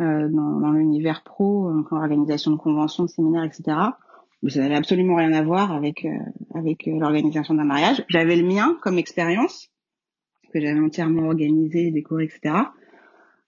Euh, 0.00 0.28
dans, 0.28 0.60
dans 0.60 0.70
l'univers 0.70 1.24
pro, 1.24 1.68
en 1.70 1.96
organisation 1.96 2.52
de 2.52 2.56
conventions, 2.56 3.04
de 3.04 3.08
séminaires, 3.08 3.42
etc. 3.42 3.76
Mais 4.42 4.50
ça 4.50 4.60
n'avait 4.60 4.76
absolument 4.76 5.16
rien 5.16 5.32
à 5.32 5.42
voir 5.42 5.72
avec 5.72 6.04
euh, 6.04 6.10
avec 6.54 6.86
euh, 6.86 6.98
l'organisation 7.00 7.54
d'un 7.54 7.64
mariage. 7.64 8.04
J'avais 8.08 8.36
le 8.36 8.46
mien 8.46 8.76
comme 8.82 8.98
expérience 8.98 9.70
que 10.52 10.60
j'avais 10.60 10.78
entièrement 10.78 11.26
organisé, 11.26 11.90
décoré, 11.90 12.24
etc. 12.24 12.54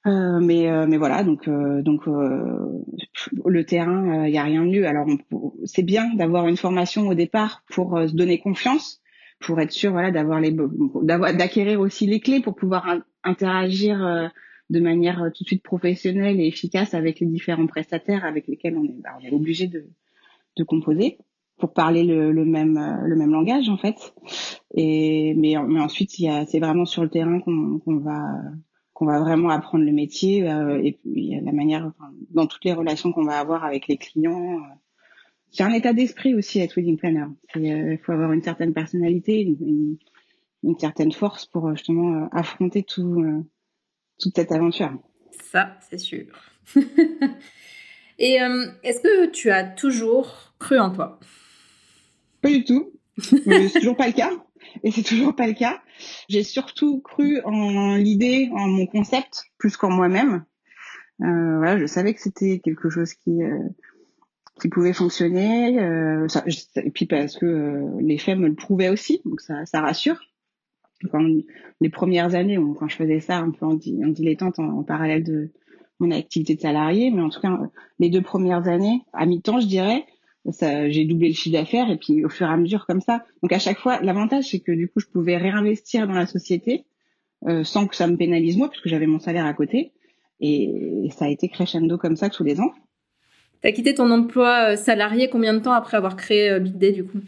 Euh, 0.07 0.41
mais 0.41 0.87
mais 0.87 0.97
voilà 0.97 1.23
donc 1.23 1.47
donc 1.47 2.07
le 2.07 3.65
terrain 3.65 4.27
il 4.27 4.33
y 4.33 4.39
a 4.39 4.43
rien 4.43 4.65
de 4.65 4.71
mieux 4.71 4.87
alors 4.87 5.07
c'est 5.65 5.83
bien 5.83 6.15
d'avoir 6.15 6.49
une 6.49 6.57
formation 6.57 7.07
au 7.07 7.13
départ 7.13 7.63
pour 7.69 7.99
se 8.09 8.15
donner 8.15 8.39
confiance 8.39 9.03
pour 9.41 9.61
être 9.61 9.73
sûr 9.73 9.93
voilà 9.93 10.11
d'avoir 10.11 10.41
les 10.41 10.57
d'avoir 11.03 11.35
d'acquérir 11.35 11.81
aussi 11.81 12.07
les 12.07 12.21
clés 12.21 12.41
pour 12.41 12.55
pouvoir 12.55 12.97
interagir 13.25 14.31
de 14.71 14.81
manière 14.81 15.23
euh, 15.23 15.31
tout 15.31 15.43
de 15.43 15.49
suite 15.49 15.63
professionnelle 15.63 16.41
et 16.41 16.47
efficace 16.47 16.95
avec 16.95 17.21
les 17.21 17.27
différents 17.27 17.67
prestataires 17.67 18.25
avec 18.25 18.47
lesquels 18.47 18.77
on 18.77 18.85
est, 18.85 19.03
bah, 19.03 19.11
on 19.21 19.25
est 19.25 19.33
obligé 19.33 19.67
de, 19.67 19.87
de 20.57 20.65
composer 20.65 21.19
pour 21.59 21.73
parler 21.75 22.05
le, 22.05 22.33
le, 22.33 22.45
même 22.45 22.79
euh, 22.79 23.07
le 23.07 23.17
même 23.17 23.33
langage 23.33 23.69
en 23.69 23.77
fait. 23.77 24.15
Et 24.75 25.35
mais, 25.35 25.57
mais 25.67 25.81
ensuite 25.81 26.19
il 26.19 26.25
y 26.25 26.29
a 26.29 26.47
c'est 26.47 26.61
vraiment 26.61 26.87
sur 26.87 27.03
le 27.03 27.11
terrain 27.11 27.41
qu'on 27.41 27.81
qu'on 27.81 27.99
va 27.99 28.23
qu'on 28.93 29.07
va 29.07 29.21
vraiment 29.21 29.51
apprendre 29.51 29.85
le 29.85 29.93
métier 29.93 30.49
euh, 30.49 30.81
et 30.83 30.93
puis 30.93 31.35
la 31.43 31.53
manière 31.53 31.87
enfin, 31.87 32.13
dans 32.31 32.47
toutes 32.47 32.65
les 32.65 32.73
relations 32.73 33.13
qu'on 33.13 33.25
va 33.25 33.39
avoir 33.39 33.65
avec 33.65 33.89
les 33.89 33.97
clients. 33.97 34.59
Euh. 34.59 34.75
c'est 35.51 35.65
un 35.65 35.73
état 35.73 35.93
d'esprit 35.93 36.35
aussi 36.35 36.61
être 36.61 36.77
wedding 36.77 36.97
planner. 36.97 37.27
Il 37.57 37.99
faut 38.05 38.13
avoir 38.13 38.33
une 38.33 38.43
certaine 38.43 38.73
personnalité, 38.73 39.41
une, 39.41 39.97
une, 40.63 40.79
certaine 40.79 41.13
force 41.13 41.47
pour 41.47 41.75
justement 41.75 42.29
affronter 42.31 42.83
tout 42.85 43.45
toute 44.21 44.37
cette 44.37 44.53
aventure. 44.53 44.93
Ça, 45.51 45.77
c'est 45.89 45.99
sûr. 45.99 46.27
Et 48.19 48.41
euh, 48.41 48.67
est-ce 48.83 49.01
que 49.01 49.27
tu 49.27 49.51
as 49.51 49.65
toujours 49.65 50.55
cru 50.59 50.79
en 50.79 50.91
toi? 50.91 51.19
Pas 52.43 52.51
du 52.51 52.65
tout. 52.65 52.93
C'est 53.19 53.81
toujours 53.81 53.97
pas 53.97 54.07
le 54.07 54.13
cas. 54.13 54.31
Et 54.85 54.91
c'est 54.91 55.03
toujours 55.03 55.35
pas 55.35 55.47
le 55.47 55.55
cas. 55.55 55.81
J'ai 56.29 56.43
surtout 56.43 57.01
cru 57.01 57.41
en 57.45 57.97
l'idée, 57.97 58.51
en 58.53 58.69
mon 58.69 58.87
concept, 58.87 59.45
plus 59.59 59.77
qu'en 59.77 59.91
moi-même. 59.91 60.45
Euh, 61.23 61.57
voilà, 61.59 61.79
je 61.79 61.87
savais 61.87 62.15
que 62.15 62.21
c'était 62.21 62.61
quelque 62.63 62.89
chose 62.89 63.15
qui 63.15 63.43
euh, 63.43 63.59
qui 64.61 64.69
pouvait 64.69 64.93
fonctionner. 64.93 65.79
Ça, 66.29 66.45
et 66.77 66.91
puis 66.91 67.07
parce 67.07 67.39
que 67.39 67.99
les 68.01 68.19
faits 68.19 68.39
me 68.39 68.49
le 68.49 68.55
prouvaient 68.55 68.91
aussi, 68.91 69.23
donc 69.25 69.41
ça, 69.41 69.65
ça 69.65 69.81
rassure 69.81 70.21
quand 71.11 71.25
les 71.81 71.89
premières 71.89 72.35
années, 72.35 72.59
quand 72.79 72.89
je 72.89 72.97
faisais 72.97 73.21
ça 73.21 73.39
un 73.39 73.51
peu 73.51 73.67
en, 73.67 73.73
en 73.73 74.09
dilettante 74.09 74.59
en, 74.59 74.79
en, 74.79 74.83
parallèle 74.83 75.25
de 75.25 75.51
mon 75.99 76.11
activité 76.11 76.55
de 76.55 76.61
salarié, 76.61 77.11
mais 77.11 77.23
en 77.23 77.29
tout 77.29 77.41
cas 77.41 77.59
les 77.99 78.11
deux 78.11 78.23
premières 78.23 78.69
années, 78.69 79.03
à 79.13 79.27
mi-temps, 79.27 79.61
je 79.61 79.67
dirais, 79.67 80.05
j'ai 80.45 81.05
doublé 81.05 81.29
le 81.29 81.35
chiffre 81.35 81.57
d'affaires 81.57 81.91
et 81.91 81.97
puis 81.97 82.25
au 82.25 82.29
fur 82.29 82.47
et 82.47 82.51
à 82.51 82.57
mesure 82.57 82.87
comme 82.87 83.01
ça. 83.01 83.25
Donc 83.43 83.53
à 83.53 83.59
chaque 83.59 83.79
fois, 83.79 84.01
l'avantage 84.01 84.45
c'est 84.51 84.61
que 84.61 84.73
du 84.73 84.89
coup, 84.89 85.01
je 85.01 85.07
pouvais 85.07 85.37
réinvestir 85.37 86.07
dans 86.07 86.15
la 86.15 86.27
société 86.27 86.85
euh, 87.49 87.65
sans 87.65 87.87
que 87.87 87.97
ça 87.97 88.07
me 88.07 88.17
pénalise 88.17 88.59
moi, 88.59 88.69
puisque 88.69 88.89
j'avais 88.89 89.07
mon 89.07 89.19
salaire 89.19 89.47
à 89.47 89.55
côté. 89.55 89.93
Et, 90.41 91.09
ça 91.17 91.25
a 91.25 91.29
été 91.29 91.49
crescendo 91.49 91.99
comme 91.99 92.17
ça 92.17 92.29
tous 92.29 92.45
les 92.45 92.61
ans. 92.61 92.73
Tu 93.63 93.69
as 93.69 93.73
quitté 93.73 93.95
ton 93.95 94.11
emploi 94.11 94.73
euh, 94.73 94.77
salarié 94.77 95.29
combien 95.29 95.55
de 95.55 95.59
temps 95.59 95.73
après 95.73 95.97
avoir 95.97 96.17
créé 96.17 96.51
euh, 96.51 96.61
Big 96.61 96.77
Day 96.77 96.93
du 96.93 97.05
coup? 97.05 97.19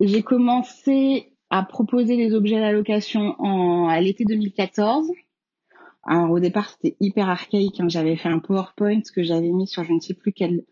J'ai 0.00 0.22
commencé 0.22 1.32
à 1.50 1.62
proposer 1.62 2.16
les 2.16 2.34
objets 2.34 2.56
à 2.56 2.60
la 2.60 2.72
location 2.72 3.34
en, 3.38 3.88
à 3.88 4.00
l'été 4.00 4.24
2014. 4.24 5.10
Alors, 6.04 6.30
au 6.30 6.40
départ, 6.40 6.70
c'était 6.70 6.96
hyper 7.00 7.28
archaïque. 7.28 7.80
Hein. 7.80 7.88
J'avais 7.88 8.16
fait 8.16 8.28
un 8.28 8.38
PowerPoint 8.38 9.00
que 9.14 9.22
j'avais 9.22 9.50
mis 9.50 9.66
sur 9.66 9.84
je 9.84 9.92
ne 9.92 10.00
sais 10.00 10.14
plus 10.14 10.32
quelle 10.32 10.64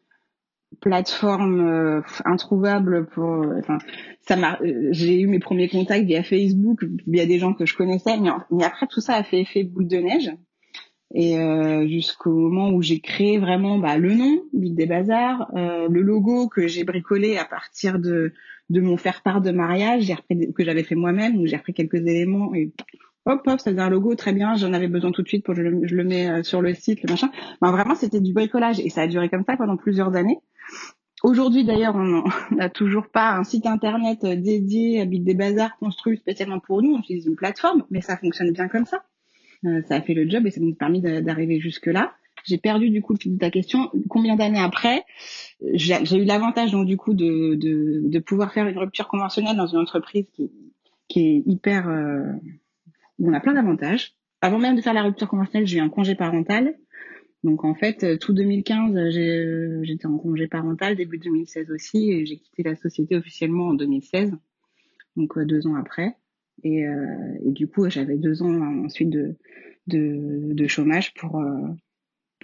plateforme 0.80 1.60
euh, 1.60 2.00
introuvable 2.24 3.06
pour. 3.06 3.42
Euh, 3.42 3.58
enfin, 3.58 3.78
ça 4.22 4.36
m'a. 4.36 4.58
Euh, 4.62 4.88
j'ai 4.90 5.20
eu 5.20 5.26
mes 5.26 5.38
premiers 5.38 5.68
contacts 5.68 6.04
via 6.04 6.22
Facebook, 6.22 6.84
via 7.06 7.26
des 7.26 7.38
gens 7.38 7.54
que 7.54 7.66
je 7.66 7.76
connaissais, 7.76 8.16
mais, 8.50 8.64
après 8.64 8.86
tout 8.86 9.00
ça 9.00 9.14
a 9.14 9.22
fait 9.22 9.40
effet 9.40 9.64
boule 9.64 9.88
de 9.88 9.98
neige. 9.98 10.30
Et 11.16 11.36
jusqu'au 11.86 12.32
moment 12.32 12.70
où 12.70 12.82
j'ai 12.82 12.98
créé 12.98 13.38
vraiment 13.38 13.78
bah, 13.78 13.98
le 13.98 14.14
nom, 14.14 14.42
Ville 14.52 14.74
des 14.74 14.86
Bazars, 14.86 15.48
le 15.54 16.00
logo 16.00 16.48
que 16.48 16.66
j'ai 16.66 16.82
bricolé 16.82 17.36
à 17.36 17.44
partir 17.44 18.00
de 18.00 18.32
de 18.70 18.80
mon 18.80 18.96
faire 18.96 19.22
part 19.22 19.40
de 19.40 19.50
mariage, 19.50 20.04
j'ai 20.04 20.14
repris 20.14 20.52
que 20.52 20.64
j'avais 20.64 20.84
fait 20.84 20.94
moi-même, 20.94 21.36
où 21.36 21.46
j'ai 21.46 21.56
repris 21.56 21.74
quelques 21.74 21.94
éléments 22.06 22.54
et 22.54 22.72
hop 23.26 23.42
hop, 23.46 23.60
ça 23.60 23.70
faisait 23.70 23.80
un 23.80 23.90
logo 23.90 24.14
très 24.14 24.32
bien, 24.32 24.54
j'en 24.54 24.72
avais 24.72 24.88
besoin 24.88 25.12
tout 25.12 25.22
de 25.22 25.28
suite 25.28 25.44
pour 25.44 25.54
que 25.54 25.62
je 25.62 25.66
le, 25.66 25.86
je 25.86 25.94
le 25.94 26.04
mets 26.04 26.28
euh, 26.28 26.42
sur 26.42 26.60
le 26.60 26.74
site, 26.74 27.02
le 27.02 27.10
machin. 27.10 27.30
Ben, 27.60 27.70
vraiment, 27.72 27.94
c'était 27.94 28.20
du 28.20 28.32
bricolage 28.32 28.80
et 28.80 28.90
ça 28.90 29.02
a 29.02 29.06
duré 29.06 29.28
comme 29.28 29.44
ça 29.44 29.56
pendant 29.56 29.76
plusieurs 29.76 30.14
années. 30.14 30.38
Aujourd'hui, 31.22 31.64
d'ailleurs, 31.64 31.96
on 31.96 32.24
n'a 32.54 32.68
toujours 32.70 33.08
pas 33.08 33.32
un 33.32 33.44
site 33.44 33.66
internet 33.66 34.24
euh, 34.24 34.36
dédié 34.36 35.00
à 35.00 35.06
Big 35.06 35.24
des 35.24 35.34
Bazars 35.34 35.76
construit 35.78 36.18
spécialement 36.18 36.60
pour 36.60 36.82
nous. 36.82 36.94
On 36.94 36.98
utilise 36.98 37.26
une 37.26 37.36
plateforme, 37.36 37.84
mais 37.90 38.02
ça 38.02 38.16
fonctionne 38.16 38.52
bien 38.52 38.68
comme 38.68 38.84
ça. 38.84 39.04
Euh, 39.64 39.80
ça 39.88 39.96
a 39.96 40.00
fait 40.02 40.14
le 40.14 40.28
job 40.28 40.46
et 40.46 40.50
ça 40.50 40.60
nous 40.60 40.72
a 40.72 40.76
permis 40.76 41.00
d'arriver 41.00 41.60
jusque 41.60 41.86
là. 41.86 42.12
J'ai 42.44 42.58
perdu 42.58 42.90
du 42.90 43.00
coup 43.00 43.14
le 43.14 43.30
de 43.30 43.38
ta 43.38 43.50
question. 43.50 43.90
Combien 44.08 44.36
d'années 44.36 44.60
après, 44.60 45.04
j'ai 45.72 46.16
eu 46.16 46.24
l'avantage 46.24 46.72
donc 46.72 46.86
du 46.86 46.96
coup 46.96 47.14
de, 47.14 47.54
de, 47.54 48.02
de, 48.04 48.18
pouvoir 48.18 48.52
faire 48.52 48.66
une 48.66 48.78
rupture 48.78 49.08
conventionnelle 49.08 49.56
dans 49.56 49.66
une 49.66 49.78
entreprise 49.78 50.26
qui, 50.32 50.50
qui 51.08 51.20
est 51.20 51.42
hyper, 51.46 51.88
euh, 51.88 52.32
on 53.18 53.32
a 53.32 53.40
plein 53.40 53.54
d'avantages. 53.54 54.14
Avant 54.42 54.58
même 54.58 54.76
de 54.76 54.82
faire 54.82 54.92
la 54.92 55.02
rupture 55.02 55.28
conventionnelle, 55.28 55.66
j'ai 55.66 55.78
eu 55.78 55.80
un 55.80 55.88
congé 55.88 56.14
parental. 56.14 56.76
Donc 57.44 57.64
en 57.64 57.74
fait, 57.74 58.18
tout 58.18 58.34
2015, 58.34 59.10
j'étais 59.82 60.06
en 60.06 60.18
congé 60.18 60.46
parental, 60.46 60.96
début 60.96 61.18
2016 61.18 61.70
aussi, 61.70 62.10
et 62.10 62.26
j'ai 62.26 62.36
quitté 62.36 62.62
la 62.62 62.74
société 62.76 63.16
officiellement 63.16 63.68
en 63.68 63.74
2016. 63.74 64.32
donc 65.16 65.38
deux 65.38 65.66
ans 65.66 65.76
après. 65.76 66.16
Et, 66.62 66.84
et 66.84 67.52
du 67.52 67.68
coup, 67.68 67.88
j'avais 67.90 68.16
deux 68.16 68.42
ans 68.42 68.84
ensuite 68.84 69.10
de, 69.10 69.36
de, 69.86 70.52
de 70.54 70.66
chômage 70.66 71.12
pour, 71.14 71.42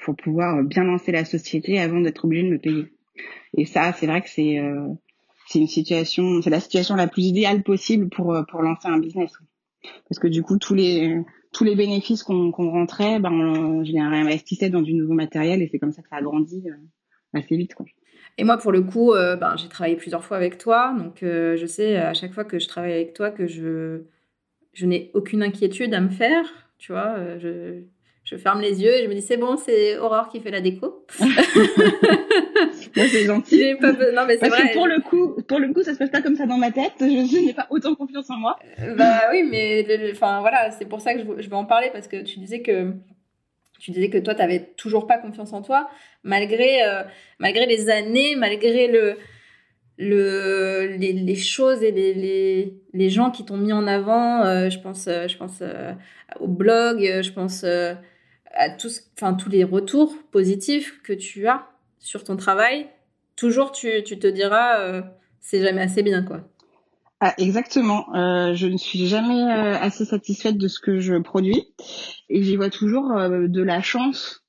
pour 0.05 0.17
pouvoir 0.17 0.63
bien 0.65 0.85
lancer 0.85 1.13
la 1.13 1.25
société 1.25 1.79
avant 1.79 2.01
d'être 2.01 2.25
obligé 2.25 2.43
de 2.43 2.53
me 2.53 2.59
payer. 2.59 2.87
Et 3.57 3.65
ça, 3.65 3.93
c'est 3.93 4.07
vrai 4.07 4.23
que 4.23 4.31
c'est 4.31 4.61
c'est 5.47 5.59
une 5.59 5.69
situation, 5.69 6.41
c'est 6.43 6.51
la 6.51 6.61
situation 6.61 6.95
la 6.95 7.09
plus 7.09 7.25
idéale 7.25 7.63
possible 7.63 8.09
pour 8.09 8.37
pour 8.51 8.63
lancer 8.63 8.89
un 8.89 8.99
business. 8.99 9.33
Parce 10.09 10.19
que 10.19 10.29
du 10.29 10.43
coup, 10.43 10.59
tous 10.59 10.75
les 10.75 11.23
tous 11.53 11.65
les 11.65 11.75
bénéfices 11.75 12.23
qu'on 12.23 12.51
rentrait, 12.53 13.19
ben, 13.19 13.83
je 13.85 13.93
les 13.93 14.01
réinvestissais 14.01 14.71
dans 14.71 14.83
du 14.83 14.95
nouveau 14.95 15.15
matériel 15.15 15.63
et 15.63 15.69
c'est 15.71 15.79
comme 15.79 15.93
ça 15.93 16.03
que 16.03 16.09
ça 16.09 16.17
a 16.17 16.23
grandi 16.23 16.63
euh, 16.69 17.39
assez 17.39 17.57
vite. 17.57 17.75
Quoi. 17.75 17.87
Et 18.39 18.45
moi, 18.45 18.57
pour 18.57 18.73
le 18.73 18.83
coup, 18.83 19.13
euh, 19.13 19.37
ben, 19.37 19.57
j'ai 19.57 19.69
travaillé 19.69 19.97
plusieurs 19.97 20.25
fois 20.25 20.37
avec 20.37 20.59
toi, 20.59 20.95
donc 20.97 21.23
euh, 21.23 21.57
je 21.57 21.67
sais 21.67 21.97
à 21.97 22.15
chaque 22.15 22.33
fois 22.33 22.45
que 22.45 22.59
je 22.59 22.69
travaille 22.69 22.93
avec 22.93 23.15
toi 23.15 23.31
que 23.31 23.47
je, 23.47 24.03
je 24.73 24.87
n'ai 24.87 25.11
aucune 25.15 25.43
inquiétude 25.43 25.93
à 25.93 26.01
me 26.01 26.09
faire, 26.09 26.47
tu 26.79 26.93
vois. 26.93 27.17
Je 28.31 28.37
ferme 28.37 28.61
les 28.61 28.81
yeux 28.81 28.95
et 28.95 29.03
je 29.03 29.09
me 29.09 29.15
dis 29.15 29.23
c'est 29.23 29.37
bon, 29.37 29.57
c'est 29.57 29.99
Aurore 29.99 30.29
qui 30.29 30.39
fait 30.39 30.53
la 30.53 30.61
déco. 30.61 31.05
c'est 32.95 33.25
gentil. 33.25 33.75
Pas... 33.81 33.93
Non, 33.93 34.25
mais 34.25 34.39
c'est 34.39 34.49
vrai. 34.49 34.69
Que 34.69 34.75
pour 34.75 34.87
le 34.87 35.01
coup, 35.01 35.43
pour 35.49 35.59
le 35.59 35.73
coup, 35.73 35.83
ça 35.83 35.95
se 35.95 35.99
passe 35.99 36.11
pas 36.11 36.23
comme 36.23 36.37
ça 36.37 36.47
dans 36.47 36.57
ma 36.57 36.71
tête. 36.71 36.93
Je, 37.01 37.45
n'ai 37.45 37.53
pas 37.53 37.67
autant 37.71 37.97
confiance 37.97 38.31
en 38.31 38.37
moi. 38.37 38.57
Euh, 38.79 38.95
bah 38.95 39.23
oui, 39.33 39.43
mais 39.43 39.85
enfin 40.13 40.41
voilà, 40.41 40.71
c'est 40.71 40.85
pour 40.85 41.01
ça 41.01 41.15
que 41.15 41.21
je, 41.21 41.43
je, 41.43 41.51
vais 41.51 41.57
en 41.57 41.65
parler 41.65 41.91
parce 41.93 42.07
que 42.07 42.23
tu 42.23 42.39
disais 42.39 42.63
que 42.63 42.93
tu 43.81 43.91
disais 43.91 44.11
que 44.11 44.19
toi, 44.19 44.35
tu 44.35 44.41
n'avais 44.43 44.75
toujours 44.77 45.09
pas 45.09 45.19
confiance 45.19 45.53
en 45.53 45.63
toi, 45.63 45.91
malgré 46.23 46.85
euh, 46.85 47.03
malgré 47.41 47.67
les 47.67 47.91
années, 47.91 48.37
malgré 48.37 48.87
le 48.87 49.17
le, 49.99 50.97
les, 50.99 51.13
les, 51.13 51.35
choses 51.35 51.83
et 51.83 51.91
les, 51.91 52.15
les, 52.15 52.75
les 52.95 53.11
gens 53.11 53.31
qui 53.31 53.45
t'ont 53.45 53.59
mis 53.59 53.73
en 53.73 53.87
avant. 53.87 54.47
Euh, 54.47 54.71
je 54.71 54.79
pense, 54.79 55.07
je 55.07 55.37
pense 55.37 55.63
au 56.39 56.47
blog, 56.47 57.01
je 57.01 57.31
pense 57.33 57.65
à 58.53 58.71
tous, 58.71 59.03
enfin, 59.17 59.35
tous 59.35 59.49
les 59.49 59.65
retours 59.65 60.15
positifs 60.31 61.01
que 61.03 61.13
tu 61.13 61.47
as 61.47 61.67
sur 61.99 62.25
ton 62.25 62.37
travail, 62.37 62.89
toujours 63.37 63.73
tu, 63.73 64.03
te 64.03 64.27
diras 64.27 64.81
euh, 64.81 65.03
c'est 65.41 65.63
jamais 65.63 65.83
assez 65.83 66.03
bien 66.03 66.23
quoi. 66.23 66.41
Ah, 67.23 67.35
exactement. 67.37 68.15
Euh, 68.15 68.55
je 68.55 68.67
ne 68.67 68.79
suis 68.79 69.07
jamais 69.07 69.43
euh, 69.43 69.77
assez 69.79 70.07
satisfaite 70.07 70.57
de 70.57 70.69
ce 70.69 70.81
que 70.81 71.01
je 71.01 71.17
produis 71.17 71.67
et 72.31 72.43
j'y 72.43 72.57
vois 72.57 72.71
toujours 72.71 73.13
de 73.15 73.63
la 73.63 73.83
chance 73.83 74.43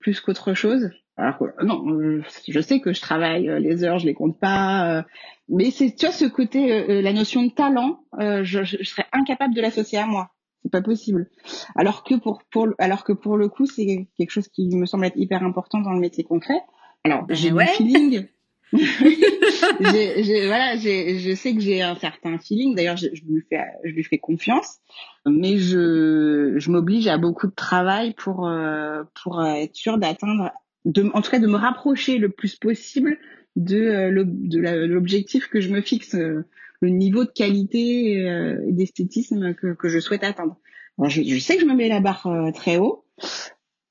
plus 0.00 0.20
qu'autre 0.20 0.52
chose. 0.52 0.90
Alors 1.16 1.36
non, 1.62 2.22
je 2.48 2.60
sais 2.60 2.80
que 2.80 2.92
je 2.92 3.00
travaille 3.00 3.50
les 3.60 3.84
heures, 3.84 3.98
je 3.98 4.06
les 4.06 4.14
compte 4.14 4.38
pas, 4.38 5.04
mais 5.48 5.70
c'est 5.70 5.94
tu 5.94 6.06
vois 6.06 6.14
ce 6.14 6.24
côté, 6.24 7.02
la 7.02 7.12
notion 7.12 7.42
de 7.42 7.50
talent, 7.50 8.04
je, 8.18 8.64
serais 8.84 9.06
incapable 9.12 9.54
de 9.54 9.60
l'associer 9.60 9.98
à 9.98 10.06
moi 10.06 10.30
c'est 10.62 10.70
pas 10.70 10.82
possible. 10.82 11.30
Alors 11.74 12.04
que 12.04 12.14
pour, 12.14 12.42
pour 12.50 12.68
alors 12.78 13.04
que 13.04 13.12
pour 13.12 13.36
le 13.36 13.48
coup, 13.48 13.66
c'est 13.66 14.08
quelque 14.18 14.30
chose 14.30 14.48
qui 14.48 14.74
me 14.76 14.86
semble 14.86 15.06
être 15.06 15.16
hyper 15.16 15.42
important 15.42 15.80
dans 15.80 15.92
le 15.92 16.00
métier 16.00 16.24
concret. 16.24 16.60
Alors 17.04 17.24
ben 17.24 17.34
j'ai 17.34 17.50
du 17.50 17.66
feeling. 17.76 18.26
j'ai, 18.72 20.46
voilà, 20.46 20.76
j'ai, 20.76 21.18
je 21.18 21.34
sais 21.34 21.54
que 21.54 21.60
j'ai 21.60 21.82
un 21.82 21.96
certain 21.96 22.38
feeling. 22.38 22.76
D'ailleurs, 22.76 22.96
je, 22.96 23.08
je, 23.12 23.22
lui 23.24 23.42
fais, 23.48 23.64
je 23.84 23.90
lui 23.90 24.04
fais 24.04 24.18
confiance, 24.18 24.78
mais 25.26 25.56
je, 25.56 26.54
je 26.56 26.70
m'oblige 26.70 27.08
à 27.08 27.18
beaucoup 27.18 27.48
de 27.48 27.54
travail 27.54 28.14
pour, 28.14 28.46
euh, 28.46 29.02
pour 29.22 29.44
être 29.44 29.74
sûr 29.74 29.98
d'atteindre, 29.98 30.52
de, 30.84 31.10
en 31.14 31.20
tout 31.20 31.30
cas, 31.32 31.40
de 31.40 31.48
me 31.48 31.56
rapprocher 31.56 32.18
le 32.18 32.28
plus 32.28 32.56
possible 32.56 33.18
de, 33.56 33.76
euh, 33.76 34.24
de 34.24 34.58
l'objectif 34.86 35.48
que 35.48 35.60
je 35.60 35.70
me 35.70 35.80
fixe. 35.80 36.14
Euh, 36.14 36.46
le 36.80 36.88
niveau 36.88 37.24
de 37.24 37.30
qualité 37.30 38.26
euh, 38.26 38.64
et 38.66 38.72
d'esthétisme 38.72 39.54
que, 39.54 39.74
que, 39.74 39.88
je 39.88 39.98
souhaite 40.00 40.24
atteindre. 40.24 40.56
je, 41.04 41.22
je, 41.22 41.38
sais 41.38 41.56
que 41.56 41.62
je 41.62 41.66
me 41.66 41.74
mets 41.74 41.88
la 41.88 42.00
barre 42.00 42.26
euh, 42.26 42.50
très 42.52 42.78
haut, 42.78 43.04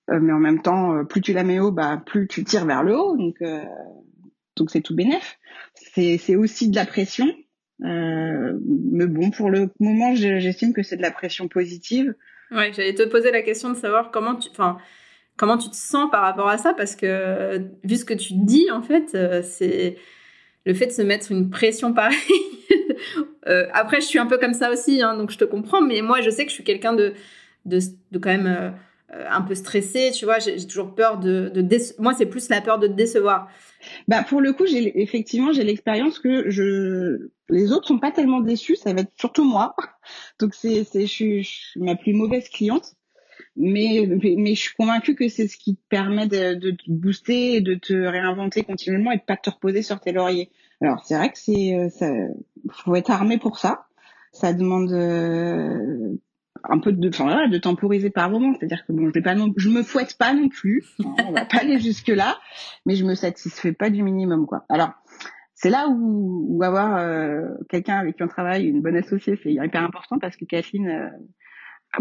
euh, 0.09 0.19
mais 0.19 0.33
en 0.33 0.39
même 0.39 0.61
temps, 0.61 1.05
plus 1.05 1.21
tu 1.21 1.33
la 1.33 1.43
mets 1.43 1.59
haut, 1.59 1.71
bah, 1.71 2.01
plus 2.03 2.27
tu 2.27 2.43
tires 2.43 2.65
vers 2.65 2.83
le 2.83 2.97
haut. 2.97 3.15
Donc, 3.15 3.37
donc 4.55 4.71
c'est 4.71 4.81
tout 4.81 4.95
bénef. 4.95 5.37
C'est 5.75 6.35
aussi 6.35 6.69
de 6.69 6.75
la 6.75 6.85
pression. 6.85 7.27
mais 7.79 9.07
bon, 9.07 9.29
pour 9.29 9.49
le 9.51 9.69
moment, 9.79 10.15
j'estime 10.15 10.73
que 10.73 10.81
c'est 10.81 10.97
de 10.97 11.01
la 11.01 11.11
pression 11.11 11.47
positive. 11.47 12.15
Ouais, 12.51 12.73
j'allais 12.73 12.95
te 12.95 13.03
poser 13.03 13.31
la 13.31 13.43
question 13.43 13.69
de 13.69 13.75
savoir 13.75 14.09
comment 14.09 14.35
tu, 14.35 14.49
enfin, 14.49 14.79
comment 15.37 15.59
tu 15.59 15.69
te 15.69 15.75
sens 15.75 16.09
par 16.09 16.23
rapport 16.23 16.49
à 16.49 16.57
ça, 16.57 16.73
parce 16.73 16.95
que 16.95 17.59
vu 17.83 17.97
ce 17.97 18.05
que 18.05 18.15
tu 18.15 18.33
dis, 18.33 18.71
en 18.71 18.81
fait, 18.81 19.15
c'est 19.43 19.97
le 20.65 20.73
fait 20.73 20.87
de 20.87 20.91
se 20.91 21.03
mettre 21.03 21.31
une 21.31 21.51
pression 21.51 21.93
pareille. 21.93 22.48
Euh, 23.47 23.67
après, 23.73 24.01
je 24.01 24.05
suis 24.05 24.19
un 24.19 24.25
peu 24.25 24.37
comme 24.37 24.53
ça 24.53 24.71
aussi, 24.71 25.01
hein, 25.01 25.17
donc 25.17 25.31
je 25.31 25.37
te 25.37 25.45
comprends, 25.45 25.81
mais 25.81 26.01
moi, 26.01 26.21
je 26.21 26.29
sais 26.29 26.43
que 26.43 26.49
je 26.49 26.55
suis 26.55 26.63
quelqu'un 26.63 26.93
de, 26.93 27.13
de, 27.65 27.79
quand 28.13 28.29
même 28.29 28.47
euh, 29.13 29.25
un 29.29 29.41
peu 29.41 29.55
stressé, 29.55 30.11
tu 30.13 30.25
vois, 30.25 30.39
j'ai 30.39 30.65
toujours 30.67 30.93
peur 30.93 31.19
de... 31.19 31.49
de 31.53 32.01
Moi, 32.01 32.13
c'est 32.13 32.25
plus 32.25 32.49
la 32.49 32.61
peur 32.61 32.79
de 32.79 32.87
te 32.87 32.93
décevoir. 32.93 33.49
Bah, 34.07 34.23
pour 34.23 34.41
le 34.41 34.53
coup, 34.53 34.65
effectivement, 34.67 35.51
j'ai 35.53 35.63
l'expérience 35.63 36.19
que 36.19 36.49
je... 36.49 37.29
les 37.49 37.71
autres 37.71 37.87
sont 37.87 37.99
pas 37.99 38.11
tellement 38.11 38.41
déçus, 38.41 38.75
ça 38.75 38.93
va 38.93 39.01
être 39.01 39.13
surtout 39.17 39.43
moi. 39.43 39.75
Donc, 40.39 40.53
c'est, 40.53 40.83
je, 40.93 41.05
suis, 41.05 41.43
je 41.43 41.49
suis 41.49 41.79
ma 41.79 41.95
plus 41.95 42.13
mauvaise 42.13 42.49
cliente 42.49 42.95
mais, 43.55 44.07
mais 44.37 44.55
je 44.55 44.61
suis 44.61 44.75
convaincue 44.75 45.15
que 45.15 45.27
c'est 45.27 45.47
ce 45.47 45.57
qui 45.57 45.75
te 45.75 45.81
permet 45.89 46.27
de, 46.27 46.53
de, 46.53 46.71
te 46.71 46.83
booster 46.87 47.61
de 47.61 47.75
te 47.75 47.93
réinventer 47.93 48.63
continuellement 48.63 49.11
et 49.11 49.17
de 49.17 49.23
pas 49.23 49.35
te 49.37 49.49
reposer 49.49 49.81
sur 49.81 49.99
tes 49.99 50.13
lauriers. 50.13 50.49
Alors 50.81 51.03
c'est 51.03 51.15
vrai 51.15 51.29
que 51.29 51.37
c'est 51.37 51.75
euh, 51.75 51.89
ça 51.89 52.09
faut 52.71 52.95
être 52.95 53.11
armé 53.11 53.37
pour 53.37 53.57
ça. 53.57 53.87
Ça 54.31 54.53
demande 54.53 54.91
euh, 54.91 56.15
un 56.63 56.79
peu 56.79 56.91
de 56.91 57.09
enfin 57.09 57.47
de 57.47 57.57
temporiser 57.57 58.09
par 58.09 58.29
moment, 58.29 58.53
c'est-à-dire 58.53 58.85
que 58.85 58.93
bon, 58.93 59.07
je 59.07 59.13
vais 59.13 59.21
pas 59.21 59.35
non, 59.35 59.53
je 59.57 59.69
me 59.69 59.83
fouette 59.83 60.17
pas 60.17 60.33
non 60.33 60.49
plus, 60.49 60.85
on 61.03 61.31
va 61.31 61.45
pas 61.45 61.59
aller 61.59 61.79
jusque 61.79 62.09
là, 62.09 62.37
mais 62.85 62.95
je 62.95 63.05
me 63.05 63.15
satisfais 63.15 63.73
pas 63.73 63.89
du 63.89 64.03
minimum 64.03 64.45
quoi. 64.45 64.65
Alors 64.69 64.91
c'est 65.55 65.69
là 65.69 65.87
où, 65.89 66.45
où 66.47 66.63
avoir 66.63 66.97
euh, 66.97 67.41
quelqu'un 67.69 67.97
avec 67.97 68.15
qui 68.15 68.23
on 68.23 68.27
travaille, 68.27 68.65
une 68.65 68.81
bonne 68.81 68.95
associée, 68.95 69.39
c'est 69.41 69.51
hyper 69.51 69.83
important 69.83 70.19
parce 70.19 70.37
que 70.37 70.45
Kathleen 70.45 71.11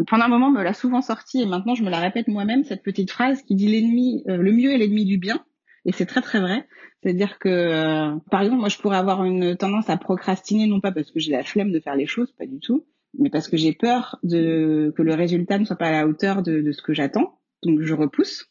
pendant 0.07 0.25
un 0.25 0.29
moment, 0.29 0.51
me 0.51 0.63
l'a 0.63 0.75
souvent 0.75 1.01
sorti 1.01 1.43
et 1.43 1.47
maintenant 1.47 1.75
je 1.75 1.83
me 1.83 1.91
la 1.91 1.99
répète 1.99 2.29
moi-même 2.29 2.65
cette 2.65 2.83
petite 2.83 3.11
phrase 3.11 3.43
qui 3.43 3.55
dit 3.55 3.69
l'ennemi, 3.69 4.23
euh, 4.29 4.37
le 4.37 4.53
mieux 4.53 4.73
est 4.73 4.79
l'ennemi 4.79 5.05
du 5.05 5.19
bien. 5.19 5.43
Et 5.89 5.93
c'est 5.93 6.05
très 6.05 6.21
très 6.21 6.39
vrai. 6.39 6.69
C'est-à-dire 7.03 7.39
que, 7.39 7.49
euh, 7.49 8.15
par 8.31 8.43
exemple, 8.43 8.61
moi 8.61 8.69
je 8.69 8.77
pourrais 8.77 8.99
avoir 8.99 9.25
une 9.25 9.57
tendance 9.57 9.89
à 9.89 9.97
procrastiner, 9.97 10.67
non 10.67 10.81
pas 10.81 10.93
parce 10.93 11.11
que 11.11 11.19
j'ai 11.19 11.33
la 11.33 11.43
flemme 11.43 11.73
de 11.73 11.81
faire 11.81 11.97
les 11.97 12.07
choses, 12.07 12.31
pas 12.33 12.45
du 12.45 12.61
tout, 12.61 12.87
mais 13.19 13.31
parce 13.31 13.49
que 13.49 13.57
j'ai 13.57 13.73
peur 13.73 14.19
que 14.23 15.03
le 15.03 15.15
résultat 15.15 15.59
ne 15.59 15.65
soit 15.65 15.77
pas 15.77 15.87
à 15.87 15.93
la 15.93 16.07
hauteur 16.07 16.43
de, 16.43 16.71
ce 16.73 16.83
que 16.83 16.93
j'attends. 16.93 17.41
Donc 17.63 17.81
je 17.81 17.95
repousse, 17.95 18.51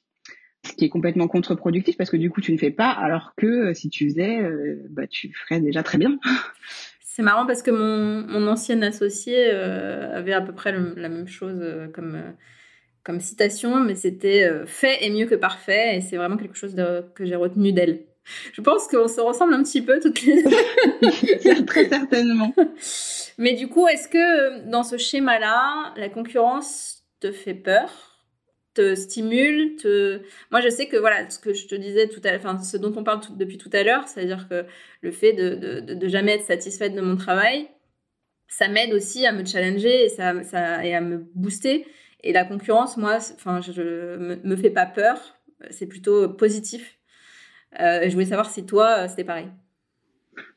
ce 0.66 0.74
qui 0.74 0.86
est 0.86 0.90
complètement 0.90 1.28
contre-productif 1.28 1.96
parce 1.96 2.10
que 2.10 2.18
du 2.18 2.32
coup 2.32 2.42
tu 2.42 2.52
ne 2.52 2.58
fais 2.58 2.72
pas, 2.72 2.90
alors 2.90 3.34
que 3.38 3.46
euh, 3.46 3.74
si 3.76 3.90
tu 3.90 4.10
faisais, 4.10 4.42
bah 4.90 5.06
tu 5.06 5.32
ferais 5.32 5.62
déjà 5.62 5.84
très 5.84 6.00
bien. 6.00 6.18
C'est 7.18 7.24
marrant 7.24 7.48
parce 7.48 7.64
que 7.64 7.72
mon, 7.72 8.28
mon 8.28 8.48
ancienne 8.48 8.84
associée 8.84 9.50
euh, 9.52 10.16
avait 10.16 10.34
à 10.34 10.42
peu 10.42 10.54
près 10.54 10.72
la 10.72 11.10
même 11.10 11.28
chose 11.28 11.58
euh, 11.64 11.88
comme, 11.88 12.14
euh, 12.14 12.32
comme 13.08 13.20
citation, 13.22 13.80
mais 13.80 13.96
c'était 13.96 14.52
fait 14.68 15.04
est 15.04 15.10
mieux 15.10 15.26
que 15.26 15.34
parfait, 15.34 15.98
et 15.98 16.02
c'est 16.02 16.18
vraiment 16.18 16.38
quelque 16.38 16.58
chose 16.58 16.76
que 17.16 17.26
j'ai 17.26 17.36
retenu 17.36 17.72
d'elle. 17.72 18.02
Je 18.54 18.62
pense 18.62 18.88
qu'on 18.88 19.08
se 19.08 19.22
ressemble 19.22 19.54
un 19.54 19.64
petit 19.64 19.82
peu 19.82 20.00
toutes 20.00 20.22
les 20.24 20.44
deux. 20.44 21.66
Très 21.66 21.88
certainement. 21.88 22.54
Mais 23.38 23.54
du 23.54 23.70
coup, 23.70 23.88
est-ce 23.88 24.10
que 24.10 24.70
dans 24.70 24.84
ce 24.84 24.98
schéma-là, 24.98 25.94
la 25.96 26.10
concurrence 26.10 27.04
te 27.20 27.32
fait 27.32 27.54
peur 27.54 28.18
te 28.78 28.94
stimule, 28.94 29.76
te... 29.78 30.22
Moi, 30.52 30.62
je 30.62 30.70
sais 30.70 30.88
que 30.88 30.98
voilà, 30.98 31.28
ce 31.32 31.40
que 31.40 31.54
je 31.54 31.66
te 31.66 31.74
disais 31.74 32.08
tout 32.08 32.22
à 32.24 32.30
l'heure, 32.30 32.42
enfin, 32.42 32.62
ce 32.62 32.78
dont 32.78 32.94
on 32.96 33.04
parle 33.04 33.22
depuis 33.36 33.58
tout 33.58 33.72
à 33.74 33.82
l'heure, 33.82 34.08
c'est-à-dire 34.08 34.48
que 34.48 34.66
le 35.02 35.12
fait 35.12 35.34
de, 35.34 35.56
de, 35.56 35.94
de, 35.96 36.08
jamais 36.08 36.34
être 36.34 36.46
satisfaite 36.46 36.94
de 36.94 37.02
mon 37.02 37.16
travail, 37.16 37.68
ça 38.48 38.68
m'aide 38.68 38.94
aussi 38.94 39.26
à 39.26 39.32
me 39.32 39.44
challenger 39.44 40.06
et, 40.06 40.10
ça, 40.10 40.44
ça, 40.44 40.86
et 40.86 40.94
à 40.94 41.02
me 41.02 41.26
booster. 41.34 41.88
Et 42.24 42.34
la 42.34 42.46
concurrence, 42.46 42.98
moi, 42.98 43.18
enfin, 43.36 43.62
je, 43.62 44.18
me, 44.18 44.36
me 44.44 44.56
fait 44.56 44.70
pas 44.70 44.86
peur, 44.86 45.18
c'est 45.70 45.88
plutôt 45.88 46.30
positif. 46.30 46.98
Euh, 47.80 48.02
je 48.08 48.14
voulais 48.14 48.26
savoir 48.26 48.50
si 48.50 48.66
toi, 48.66 49.08
c'était 49.08 49.24
pareil. 49.24 49.48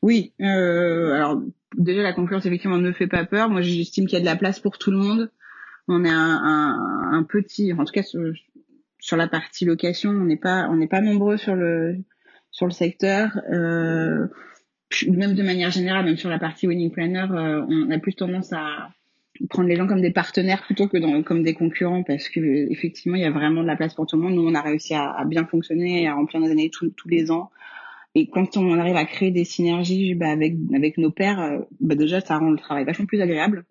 Oui, 0.01 0.33
euh, 0.41 1.13
alors 1.13 1.41
déjà 1.77 2.03
la 2.03 2.13
concurrence 2.13 2.45
effectivement 2.45 2.77
ne 2.77 2.91
fait 2.91 3.07
pas 3.07 3.25
peur. 3.25 3.49
Moi, 3.49 3.61
j'estime 3.61 4.05
qu'il 4.05 4.13
y 4.13 4.17
a 4.17 4.21
de 4.21 4.25
la 4.25 4.35
place 4.35 4.59
pour 4.59 4.77
tout 4.77 4.91
le 4.91 4.97
monde 4.97 5.31
on 5.87 6.05
est 6.05 6.09
un, 6.09 7.25
petit, 7.27 7.73
en 7.73 7.85
tout 7.85 7.93
cas 7.93 8.03
sur, 8.03 9.17
la 9.17 9.27
partie 9.27 9.65
location, 9.65 10.11
on 10.11 10.25
n'est 10.25 10.37
pas 10.37 10.67
on 10.69 10.75
n'est 10.75 10.87
pas 10.87 11.01
nombreux 11.01 11.37
sur 11.37 11.55
le 11.55 11.97
sur 12.51 12.65
le 12.65 12.71
secteur. 12.71 13.31
Euh, 13.51 14.27
même 15.07 15.35
de 15.35 15.43
manière 15.43 15.71
générale, 15.71 16.05
même 16.05 16.17
sur 16.17 16.29
la 16.29 16.39
partie 16.39 16.67
winning 16.67 16.91
planner, 16.91 17.27
euh, 17.31 17.65
on 17.67 17.89
a 17.89 17.99
plus 17.99 18.13
tendance 18.13 18.51
à 18.53 18.89
prendre 19.49 19.67
les 19.67 19.75
gens 19.75 19.87
comme 19.87 20.01
des 20.01 20.11
partenaires 20.11 20.63
plutôt 20.63 20.87
que 20.87 20.97
dans, 20.97 21.23
comme 21.23 21.43
des 21.43 21.53
concurrents 21.53 22.03
parce 22.03 22.29
que 22.29 22.39
effectivement 22.71 23.15
il 23.15 23.21
y 23.21 23.25
a 23.25 23.31
vraiment 23.31 23.61
de 23.61 23.67
la 23.67 23.75
place 23.75 23.93
pour 23.93 24.05
tout 24.05 24.17
le 24.17 24.23
monde. 24.23 24.35
Nous 24.35 24.47
on 24.47 24.55
a 24.55 24.61
réussi 24.61 24.93
à, 24.93 25.23
bien 25.25 25.45
fonctionner, 25.45 26.07
à 26.07 26.15
remplir 26.15 26.41
nos 26.41 26.49
années 26.49 26.69
tous 26.69 27.07
les 27.07 27.31
ans. 27.31 27.51
Et 28.13 28.27
quand 28.29 28.57
on 28.57 28.77
arrive 28.77 28.97
à 28.97 29.05
créer 29.05 29.31
des 29.31 29.45
synergies 29.45 30.15
bah, 30.15 30.29
avec 30.29 30.55
avec 30.75 30.97
nos 30.97 31.11
pairs, 31.11 31.61
bah, 31.79 31.95
déjà 31.95 32.19
ça 32.19 32.37
rend 32.37 32.49
le 32.49 32.57
travail 32.57 32.83
vachement 32.83 33.05
plus 33.05 33.21
agréable. 33.21 33.65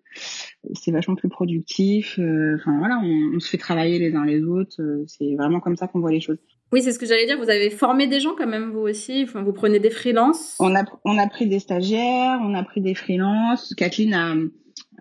C'est 0.73 0.91
vachement 0.91 1.15
plus 1.15 1.29
productif. 1.29 2.13
Enfin 2.19 2.77
voilà, 2.79 2.99
on, 3.03 3.35
on, 3.35 3.39
se 3.39 3.49
fait 3.49 3.57
travailler 3.57 3.99
les 3.99 4.15
uns 4.15 4.25
les 4.25 4.41
autres. 4.43 4.81
c'est 5.07 5.35
vraiment 5.35 5.59
comme 5.59 5.75
ça 5.75 5.87
qu'on 5.87 5.99
voit 5.99 6.11
les 6.11 6.21
choses. 6.21 6.39
Oui, 6.73 6.81
c'est 6.81 6.93
ce 6.93 6.99
que 6.99 7.05
j'allais 7.05 7.25
dire. 7.25 7.37
Vous 7.37 7.49
avez 7.49 7.69
formé 7.69 8.07
des 8.07 8.21
gens 8.21 8.33
quand 8.37 8.47
même, 8.47 8.71
vous 8.71 8.79
aussi. 8.79 9.23
Enfin, 9.23 9.43
vous 9.43 9.51
prenez 9.51 9.79
des 9.79 9.89
freelances. 9.89 10.55
On 10.59 10.73
a, 10.73 10.85
on 11.03 11.17
a 11.17 11.27
pris 11.27 11.45
des 11.45 11.59
stagiaires, 11.59 12.39
on 12.41 12.53
a 12.53 12.63
pris 12.63 12.79
des 12.79 12.95
freelances. 12.95 13.73
Kathleen 13.75 14.13
a, 14.13 14.35
euh, 14.35 14.47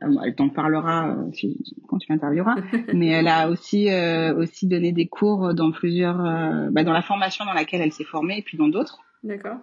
elle 0.00 0.34
t'en 0.34 0.48
parlera 0.48 1.08
euh, 1.08 1.30
quand 1.88 1.98
tu 1.98 2.10
l'intervieweras, 2.10 2.56
mais 2.94 3.08
elle 3.08 3.28
a 3.28 3.48
aussi 3.48 3.90
euh, 3.90 4.34
aussi 4.34 4.66
donné 4.66 4.92
des 4.92 5.06
cours 5.06 5.54
dans 5.54 5.70
plusieurs, 5.70 6.18
bah, 6.70 6.84
dans 6.84 6.92
la 6.92 7.02
formation 7.02 7.44
dans 7.44 7.52
laquelle 7.52 7.80
elle 7.80 7.92
s'est 7.92 8.04
formée 8.04 8.38
et 8.38 8.42
puis 8.42 8.58
dans 8.58 8.68
d'autres. 8.68 8.98
D'accord. 9.22 9.58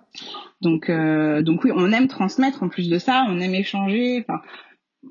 Donc 0.61 0.89
donc 0.89 1.63
oui, 1.63 1.71
on 1.73 1.91
aime 1.91 2.07
transmettre. 2.07 2.63
En 2.63 2.69
plus 2.69 2.89
de 2.89 2.99
ça, 2.99 3.25
on 3.29 3.39
aime 3.39 3.55
échanger. 3.55 4.23
Enfin, 4.27 4.41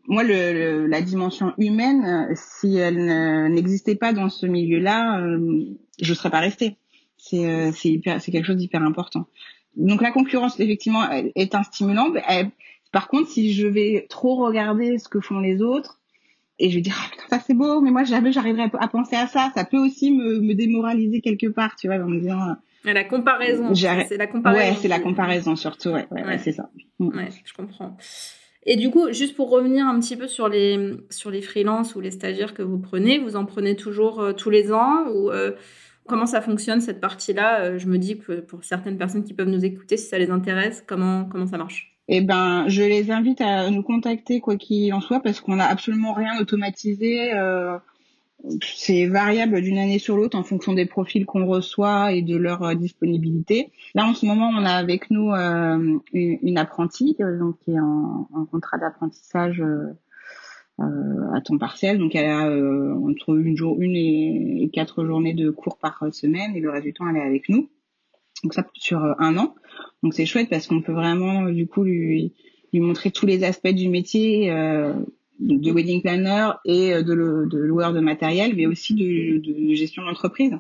moi, 0.08 0.22
le, 0.22 0.86
la 0.86 1.00
dimension 1.00 1.54
humaine, 1.58 2.28
si 2.34 2.76
elle 2.76 3.52
n'existait 3.52 3.96
pas 3.96 4.12
dans 4.12 4.28
ce 4.28 4.46
milieu-là, 4.46 5.20
je 6.00 6.14
serais 6.14 6.30
pas 6.30 6.40
restée 6.40 6.76
c'est 7.16 7.46
euh, 7.46 7.72
c'est 7.72 8.00
c'est 8.20 8.32
quelque 8.32 8.46
chose 8.46 8.56
d'hyper 8.56 8.82
important. 8.82 9.26
Donc 9.76 10.00
la 10.00 10.10
concurrence 10.10 10.58
effectivement 10.60 11.10
est 11.10 11.54
un 11.54 11.62
stimulant. 11.62 12.10
Par 12.92 13.08
contre, 13.08 13.28
si 13.28 13.52
je 13.52 13.66
vais 13.66 14.06
trop 14.08 14.36
regarder 14.36 14.98
ce 14.98 15.08
que 15.08 15.20
font 15.20 15.40
les 15.40 15.62
autres 15.62 16.00
et 16.58 16.70
je 16.70 16.76
vais 16.76 16.80
dire 16.80 16.96
ah, 16.98 17.24
ça 17.28 17.38
c'est 17.38 17.54
beau, 17.54 17.80
mais 17.80 17.90
moi 17.90 18.04
jamais 18.04 18.32
j'arriverai 18.32 18.70
à 18.78 18.88
penser 18.88 19.16
à 19.16 19.26
ça, 19.26 19.50
ça 19.54 19.64
peut 19.64 19.78
aussi 19.78 20.12
me, 20.12 20.40
me 20.40 20.54
démoraliser 20.54 21.20
quelque 21.20 21.48
part, 21.48 21.76
tu 21.76 21.86
vois, 21.88 21.96
en 21.96 22.08
me 22.08 22.20
disant 22.20 22.40
euh, 22.86 22.92
la 22.92 23.04
comparaison. 23.04 23.74
C'est 23.74 24.16
la 24.16 24.26
comparaison. 24.26 24.70
Ouais, 24.70 24.76
c'est 24.80 24.88
la 24.88 25.00
comparaison 25.00 25.56
surtout. 25.56 25.90
Ouais, 25.90 26.06
ouais, 26.10 26.24
ouais. 26.24 26.38
c'est 26.38 26.52
ça. 26.52 26.70
Mm. 26.98 27.16
Ouais, 27.16 27.28
je 27.44 27.52
comprends. 27.52 27.96
Et 28.68 28.76
du 28.76 28.90
coup, 28.90 29.12
juste 29.12 29.36
pour 29.36 29.50
revenir 29.50 29.86
un 29.86 30.00
petit 30.00 30.16
peu 30.16 30.26
sur 30.26 30.48
les 30.48 30.94
sur 31.10 31.30
les 31.30 31.42
freelances 31.42 31.94
ou 31.94 32.00
les 32.00 32.10
stagiaires 32.10 32.54
que 32.54 32.62
vous 32.62 32.78
prenez, 32.78 33.18
vous 33.18 33.36
en 33.36 33.44
prenez 33.44 33.76
toujours 33.76 34.20
euh, 34.20 34.32
tous 34.32 34.50
les 34.50 34.72
ans 34.72 35.06
ou 35.08 35.30
Comment 36.06 36.26
ça 36.26 36.40
fonctionne 36.40 36.80
cette 36.80 37.00
partie-là? 37.00 37.62
Euh, 37.62 37.78
Je 37.78 37.86
me 37.86 37.98
dis 37.98 38.18
que 38.18 38.40
pour 38.40 38.64
certaines 38.64 38.96
personnes 38.96 39.24
qui 39.24 39.34
peuvent 39.34 39.48
nous 39.48 39.64
écouter, 39.64 39.96
si 39.96 40.06
ça 40.08 40.18
les 40.18 40.30
intéresse, 40.30 40.84
comment, 40.86 41.24
comment 41.24 41.46
ça 41.46 41.58
marche? 41.58 41.95
Eh 42.08 42.20
ben, 42.20 42.68
je 42.68 42.82
les 42.82 43.10
invite 43.10 43.40
à 43.40 43.70
nous 43.70 43.82
contacter 43.82 44.40
quoi 44.40 44.56
qu'il 44.56 44.92
en 44.94 45.00
soit 45.00 45.20
parce 45.20 45.40
qu'on 45.40 45.56
n'a 45.56 45.66
absolument 45.66 46.12
rien 46.12 46.40
automatisé. 46.40 47.34
Euh, 47.34 47.78
c'est 48.62 49.06
variable 49.06 49.60
d'une 49.60 49.78
année 49.78 49.98
sur 49.98 50.16
l'autre 50.16 50.38
en 50.38 50.44
fonction 50.44 50.72
des 50.72 50.86
profils 50.86 51.26
qu'on 51.26 51.46
reçoit 51.46 52.12
et 52.12 52.22
de 52.22 52.36
leur 52.36 52.62
euh, 52.62 52.74
disponibilité. 52.74 53.72
Là, 53.94 54.06
en 54.06 54.14
ce 54.14 54.24
moment, 54.26 54.50
on 54.50 54.64
a 54.64 54.72
avec 54.72 55.10
nous 55.10 55.32
une, 55.32 56.58
apprentie 56.58 57.16
donc 57.18 57.58
qui 57.64 57.72
est 57.72 57.80
en, 57.80 58.46
contrat 58.50 58.78
d'apprentissage 58.78 59.62
euh, 60.78 61.32
à 61.32 61.40
temps 61.40 61.56
partiel. 61.56 61.98
Donc 61.98 62.14
elle 62.14 62.26
a 62.26 62.48
euh, 62.48 62.94
entre 63.08 63.34
une, 63.34 63.56
jour, 63.56 63.80
une 63.80 63.96
et, 63.96 64.68
quatre 64.74 65.04
journées 65.06 65.32
de 65.32 65.48
cours 65.48 65.78
par 65.78 66.04
semaine 66.12 66.54
et 66.54 66.60
le 66.60 66.68
reste 66.68 66.84
du 66.84 66.92
temps 66.92 67.08
elle 67.08 67.16
est 67.16 67.22
avec 67.22 67.48
nous. 67.48 67.70
Donc 68.42 68.54
ça 68.54 68.66
sur 68.74 69.02
euh, 69.02 69.14
un 69.18 69.36
an. 69.36 69.54
Donc 70.02 70.14
c'est 70.14 70.26
chouette 70.26 70.48
parce 70.48 70.66
qu'on 70.66 70.82
peut 70.82 70.92
vraiment 70.92 71.48
du 71.50 71.66
coup 71.66 71.84
lui, 71.84 72.34
lui 72.72 72.80
montrer 72.80 73.10
tous 73.10 73.26
les 73.26 73.44
aspects 73.44 73.68
du 73.68 73.88
métier 73.88 74.50
euh, 74.50 74.94
de 75.40 75.70
wedding 75.70 76.02
planner 76.02 76.50
et 76.64 77.02
de, 77.02 77.12
le, 77.12 77.46
de 77.46 77.58
loueur 77.58 77.92
de 77.92 78.00
matériel, 78.00 78.54
mais 78.56 78.66
aussi 78.66 78.94
de, 78.94 79.38
de 79.38 79.74
gestion 79.74 80.02
d'entreprise. 80.02 80.58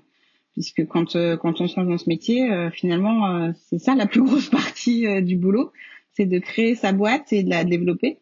Puisque 0.52 0.86
quand, 0.86 1.16
quand 1.36 1.60
on 1.60 1.68
se 1.68 1.78
lance 1.78 1.88
dans 1.88 1.98
ce 1.98 2.08
métier, 2.08 2.48
finalement, 2.72 3.52
c'est 3.68 3.78
ça 3.78 3.94
la 3.94 4.06
plus 4.06 4.22
grosse 4.22 4.48
partie 4.50 5.22
du 5.22 5.36
boulot, 5.36 5.70
c'est 6.12 6.26
de 6.26 6.38
créer 6.38 6.74
sa 6.74 6.92
boîte 6.92 7.32
et 7.32 7.42
de 7.42 7.50
la 7.50 7.64
développer. 7.64 8.18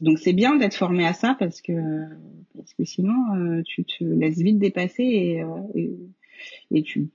Donc 0.00 0.18
c'est 0.18 0.32
bien 0.32 0.56
d'être 0.56 0.74
formé 0.74 1.06
à 1.06 1.12
ça 1.12 1.36
parce 1.38 1.60
que 1.60 1.72
parce 2.54 2.74
que 2.74 2.84
sinon 2.84 3.14
euh, 3.34 3.62
tu 3.64 3.84
te 3.84 4.04
laisses 4.04 4.38
vite 4.38 4.58
dépasser 4.58 5.02
et, 5.02 5.42
euh, 5.42 5.88
et, 6.70 6.82
tu 6.82 7.08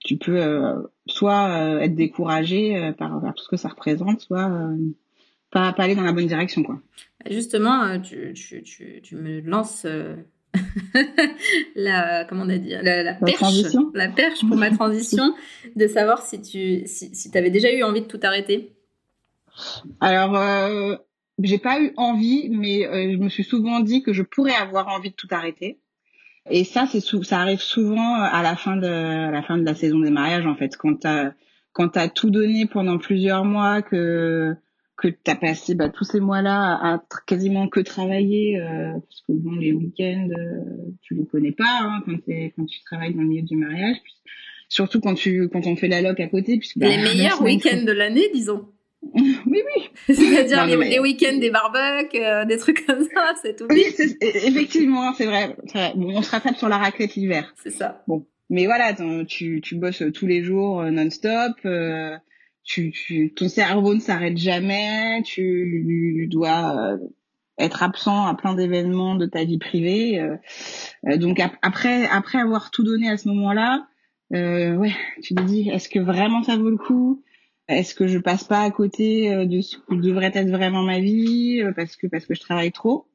tu 0.00 0.16
peux 0.16 0.40
euh, 0.42 0.82
soit 1.06 1.80
être 1.82 1.94
découragé 1.94 2.92
par, 2.98 3.20
par, 3.20 3.34
tout 3.34 3.44
ce 3.44 3.48
que 3.48 3.56
ça 3.56 3.68
représente, 3.68 4.20
soit 4.20 4.50
pas, 5.50 5.72
pas 5.72 5.82
aller 5.84 5.94
dans 5.94 6.02
la 6.02 6.12
bonne 6.12 6.26
direction 6.26 6.62
quoi. 6.62 6.80
Justement, 7.28 8.00
tu, 8.00 8.32
tu, 8.34 8.62
tu, 8.62 9.00
tu 9.02 9.16
me 9.16 9.40
lances 9.40 9.86
la 11.76 12.24
comment 12.24 12.44
on 12.44 12.48
a 12.48 12.58
dit 12.58 12.70
la, 12.70 13.02
la, 13.02 13.14
perche, 13.14 13.74
la 13.94 14.08
perche 14.08 14.40
pour 14.40 14.56
ma 14.56 14.70
transition 14.76 15.34
de 15.76 15.86
savoir 15.86 16.22
si 16.22 16.40
tu 16.40 16.82
si, 16.86 17.14
si 17.14 17.38
avais 17.38 17.50
déjà 17.50 17.72
eu 17.72 17.82
envie 17.82 18.00
de 18.00 18.06
tout 18.06 18.20
arrêter. 18.22 18.72
Alors 20.00 20.34
j'ai 21.42 21.58
pas 21.58 21.80
eu 21.80 21.92
envie, 21.96 22.48
mais 22.50 22.86
euh, 22.86 23.12
je 23.12 23.16
me 23.16 23.28
suis 23.28 23.44
souvent 23.44 23.80
dit 23.80 24.02
que 24.02 24.12
je 24.12 24.22
pourrais 24.22 24.54
avoir 24.54 24.88
envie 24.88 25.10
de 25.10 25.14
tout 25.14 25.28
arrêter. 25.30 25.78
Et 26.48 26.64
ça, 26.64 26.86
c'est 26.90 27.00
ça 27.00 27.40
arrive 27.40 27.60
souvent 27.60 28.14
à 28.14 28.42
la 28.42 28.56
fin 28.56 28.76
de 28.76 28.86
à 28.86 29.30
la 29.30 29.42
fin 29.42 29.58
de 29.58 29.64
la 29.64 29.74
saison 29.74 29.98
des 29.98 30.10
mariages 30.10 30.46
en 30.46 30.54
fait, 30.54 30.76
quand 30.76 31.00
t'as 31.00 31.32
quand 31.72 31.90
t'as 31.90 32.08
tout 32.08 32.30
donné 32.30 32.66
pendant 32.66 32.98
plusieurs 32.98 33.44
mois, 33.44 33.82
que 33.82 34.54
que 34.96 35.08
t'as 35.08 35.36
passé 35.36 35.74
bah, 35.74 35.88
tous 35.88 36.04
ces 36.04 36.20
mois-là 36.20 36.78
à 36.82 37.02
quasiment 37.26 37.68
que 37.68 37.80
travailler, 37.80 38.60
euh, 38.60 38.92
parce 38.92 39.22
que 39.26 39.32
bon 39.32 39.52
les 39.52 39.72
week-ends 39.72 40.28
euh, 40.38 40.92
tu 41.02 41.14
les 41.14 41.26
connais 41.26 41.52
pas 41.52 41.80
hein, 41.82 42.02
quand 42.04 42.18
quand 42.56 42.66
tu 42.66 42.80
travailles 42.84 43.14
dans 43.14 43.22
le 43.22 43.28
milieu 43.28 43.42
du 43.42 43.56
mariage, 43.56 43.96
surtout 44.68 45.00
quand 45.00 45.14
tu 45.14 45.48
quand 45.50 45.66
on 45.66 45.76
fait 45.76 45.88
la 45.88 46.00
loc 46.00 46.20
à 46.20 46.28
côté. 46.28 46.58
Puisque, 46.58 46.78
bah, 46.78 46.88
les 46.88 47.02
meilleurs 47.02 47.42
week-ends 47.42 47.84
de 47.84 47.92
l'année, 47.92 48.28
disons. 48.32 48.66
Oui, 49.02 49.36
oui. 49.46 49.90
C'est-à-dire 50.14 50.66
les, 50.66 50.98
week-ends 50.98 51.38
des 51.38 51.50
barbecues, 51.50 52.18
euh, 52.18 52.44
des 52.44 52.58
trucs 52.58 52.86
comme 52.86 53.02
ça, 53.02 53.34
c'est 53.42 53.56
tout. 53.56 53.66
Oui, 53.70 53.84
effectivement, 54.20 55.12
c'est 55.14 55.26
vrai, 55.26 55.56
vrai. 55.72 55.92
Bon, 55.96 56.16
on 56.16 56.22
se 56.22 56.30
rattrape 56.30 56.56
sur 56.56 56.68
la 56.68 56.78
raclette 56.78 57.14
l'hiver. 57.14 57.52
C'est 57.62 57.70
ça. 57.70 58.02
Bon, 58.06 58.26
mais 58.50 58.66
voilà, 58.66 58.94
tu, 59.26 59.60
tu 59.62 59.76
bosses 59.76 60.02
tous 60.14 60.26
les 60.26 60.42
jours 60.42 60.80
euh, 60.80 60.90
non-stop. 60.90 61.52
Euh, 61.64 62.16
tu, 62.62 62.92
tu, 62.92 63.32
ton 63.32 63.48
cerveau 63.48 63.94
ne 63.94 64.00
s'arrête 64.00 64.36
jamais. 64.36 65.22
Tu 65.24 66.28
dois 66.30 66.98
être 67.58 67.82
absent 67.82 68.26
à 68.26 68.34
plein 68.34 68.54
d'événements 68.54 69.16
de 69.16 69.26
ta 69.26 69.44
vie 69.44 69.58
privée. 69.58 70.22
donc 71.16 71.40
après, 71.62 72.06
après 72.06 72.38
avoir 72.38 72.70
tout 72.70 72.84
donné 72.84 73.08
à 73.08 73.16
ce 73.16 73.28
moment-là, 73.28 73.86
ouais, 74.30 74.92
tu 75.22 75.34
te 75.34 75.42
dis, 75.42 75.68
est-ce 75.70 75.88
que 75.88 75.98
vraiment 75.98 76.42
ça 76.42 76.56
vaut 76.56 76.70
le 76.70 76.76
coup? 76.76 77.24
Est-ce 77.70 77.94
que 77.94 78.06
je 78.06 78.18
passe 78.18 78.44
pas 78.44 78.62
à 78.62 78.70
côté 78.70 79.32
euh, 79.32 79.46
de 79.46 79.60
ce 79.60 79.76
qui 79.76 79.96
devrait 79.96 80.32
être 80.34 80.50
vraiment 80.50 80.82
ma 80.82 80.98
vie 80.98 81.62
euh, 81.62 81.72
parce 81.74 81.96
que 81.96 82.06
parce 82.06 82.26
que 82.26 82.34
je 82.34 82.40
travaille 82.40 82.72
trop? 82.72 83.06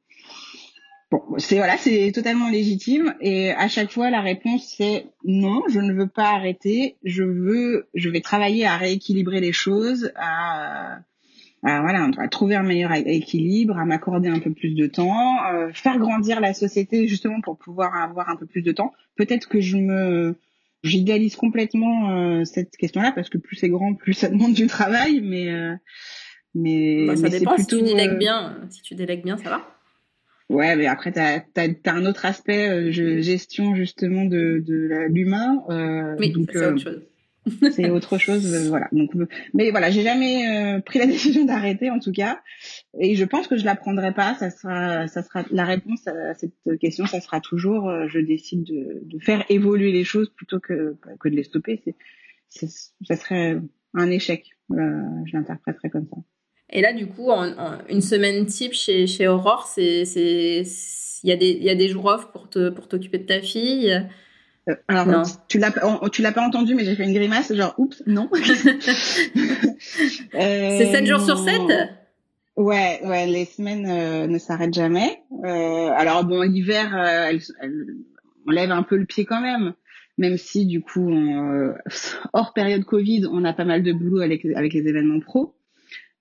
Bon, 1.10 1.22
c'est 1.38 1.56
voilà, 1.56 1.76
c'est 1.76 2.10
totalement 2.12 2.50
légitime 2.50 3.14
et 3.20 3.52
à 3.52 3.68
chaque 3.68 3.92
fois 3.92 4.10
la 4.10 4.20
réponse 4.20 4.74
c'est 4.76 5.06
non, 5.24 5.62
je 5.68 5.78
ne 5.78 5.92
veux 5.92 6.08
pas 6.08 6.30
arrêter, 6.30 6.96
je 7.04 7.22
veux 7.22 7.88
je 7.94 8.08
vais 8.08 8.20
travailler 8.20 8.66
à 8.66 8.76
rééquilibrer 8.76 9.40
les 9.40 9.52
choses, 9.52 10.10
à, 10.16 10.98
voilà, 11.62 12.10
trouver 12.28 12.56
un 12.56 12.64
meilleur 12.64 12.92
équilibre, 12.92 13.78
à 13.78 13.84
m'accorder 13.84 14.28
un 14.28 14.40
peu 14.40 14.52
plus 14.52 14.74
de 14.74 14.86
temps, 14.86 15.44
euh, 15.52 15.70
faire 15.72 15.98
grandir 15.98 16.40
la 16.40 16.54
société 16.54 17.06
justement 17.06 17.40
pour 17.40 17.56
pouvoir 17.56 17.94
avoir 17.94 18.28
un 18.28 18.36
peu 18.36 18.46
plus 18.46 18.62
de 18.62 18.72
temps. 18.72 18.92
Peut-être 19.16 19.48
que 19.48 19.60
je 19.60 19.76
me 19.76 20.36
j'idéalise 20.82 21.36
complètement 21.36 22.10
euh, 22.10 22.44
cette 22.44 22.76
question-là 22.76 23.12
parce 23.12 23.28
que 23.28 23.38
plus 23.38 23.56
c'est 23.56 23.68
grand, 23.68 23.94
plus 23.94 24.14
ça 24.14 24.28
demande 24.28 24.54
du 24.54 24.66
travail, 24.66 25.20
mais 25.22 25.50
euh, 25.50 25.74
mais, 26.54 27.06
bah, 27.06 27.16
ça 27.16 27.28
dépend 27.28 27.54
plutôt, 27.54 27.78
si 27.78 27.82
tu 27.84 27.88
délègues 27.88 28.12
euh, 28.12 28.16
bien. 28.16 28.60
Si 28.70 28.82
tu 28.82 28.94
délègues 28.94 29.24
bien, 29.24 29.36
ça 29.36 29.50
va. 29.50 29.78
Ouais, 30.48 30.76
mais 30.76 30.86
après 30.86 31.12
t'as 31.12 31.40
as, 31.56 31.90
un 31.90 32.06
autre 32.06 32.24
aspect 32.24 32.92
gestion 32.92 33.74
justement 33.74 34.24
de 34.24 34.62
de 34.64 35.06
l'humain. 35.08 35.64
oui, 36.18 36.32
c'est 36.52 36.66
autre 36.66 36.78
chose. 36.78 37.02
C'est 37.72 37.90
autre 37.90 38.18
chose, 38.18 38.52
euh, 38.52 38.68
voilà. 38.68 38.88
Donc, 38.92 39.14
euh, 39.14 39.26
mais 39.54 39.70
voilà, 39.70 39.90
j'ai 39.90 40.02
jamais 40.02 40.76
euh, 40.76 40.80
pris 40.80 40.98
la 40.98 41.06
décision 41.16 41.44
d'arrêter 41.44 41.90
en 41.90 41.98
tout 41.98 42.12
cas, 42.12 42.40
et 42.98 43.14
je 43.14 43.24
pense 43.24 43.46
que 43.46 43.56
je 43.56 43.64
la 43.64 43.76
prendrai 43.76 44.12
pas. 44.12 44.34
Ça 44.34 44.50
sera, 44.50 45.06
ça 45.08 45.22
sera 45.22 45.44
la 45.50 45.64
réponse 45.64 46.06
à 46.06 46.34
cette 46.34 46.78
question, 46.80 47.06
ça 47.06 47.20
sera 47.20 47.40
toujours, 47.40 47.90
je 48.08 48.18
décide 48.18 48.64
de, 48.64 49.18
faire 49.20 49.44
évoluer 49.48 49.92
les 49.92 50.04
choses 50.04 50.30
plutôt 50.30 50.60
que 50.60 50.96
que 51.20 51.28
de 51.28 51.34
les 51.34 51.44
stopper. 51.44 51.82
C'est, 52.48 52.68
ça 53.02 53.16
serait 53.16 53.58
un 53.94 54.10
échec. 54.10 54.50
je 54.70 55.32
l'interpréterais 55.32 55.90
comme 55.90 56.06
ça. 56.06 56.16
Et 56.70 56.80
là, 56.80 56.92
du 56.92 57.06
coup, 57.06 57.30
une 57.88 58.00
semaine 58.00 58.44
type 58.46 58.72
chez 58.72 59.06
chez 59.06 59.28
Aurore, 59.28 59.66
c'est 59.66 60.04
c'est 60.04 60.62
il 61.22 61.30
y 61.30 61.32
a 61.32 61.36
des 61.36 61.50
il 61.50 61.64
y 61.64 61.70
a 61.70 61.74
des 61.74 61.88
jours 61.88 62.06
off 62.06 62.30
pour 62.32 62.50
te 62.50 62.70
pour 62.70 62.88
t'occuper 62.88 63.18
de 63.18 63.26
ta 63.26 63.40
fille. 63.40 64.06
Euh, 64.68 64.74
alors, 64.88 65.06
non. 65.06 65.22
tu 65.48 65.58
l'as, 65.58 65.72
tu 66.10 66.22
l'as 66.22 66.32
pas 66.32 66.42
entendu, 66.42 66.74
mais 66.74 66.84
j'ai 66.84 66.96
fait 66.96 67.04
une 67.04 67.14
grimace, 67.14 67.54
genre, 67.54 67.74
oups, 67.78 68.02
non. 68.06 68.28
c'est 70.32 70.92
7 70.92 71.06
jours 71.06 71.20
sur 71.20 71.38
7 71.38 71.60
Ouais, 72.56 73.00
ouais, 73.04 73.26
les 73.26 73.44
semaines 73.44 73.86
euh, 73.86 74.26
ne 74.26 74.38
s'arrêtent 74.38 74.74
jamais. 74.74 75.20
Euh, 75.44 75.90
alors 75.94 76.24
bon, 76.24 76.40
l'hiver, 76.40 76.96
elle, 76.96 77.40
on 78.46 78.50
lève 78.50 78.70
un 78.70 78.82
peu 78.82 78.96
le 78.96 79.04
pied 79.04 79.24
quand 79.24 79.40
même, 79.40 79.74
même 80.18 80.36
si 80.36 80.66
du 80.66 80.80
coup, 80.80 81.10
euh, 81.10 81.74
hors 82.32 82.52
période 82.52 82.84
Covid, 82.84 83.26
on 83.30 83.44
a 83.44 83.52
pas 83.52 83.64
mal 83.64 83.82
de 83.82 83.92
boulot 83.92 84.20
avec, 84.20 84.44
avec 84.44 84.72
les 84.72 84.86
événements 84.88 85.20
pro. 85.20 85.54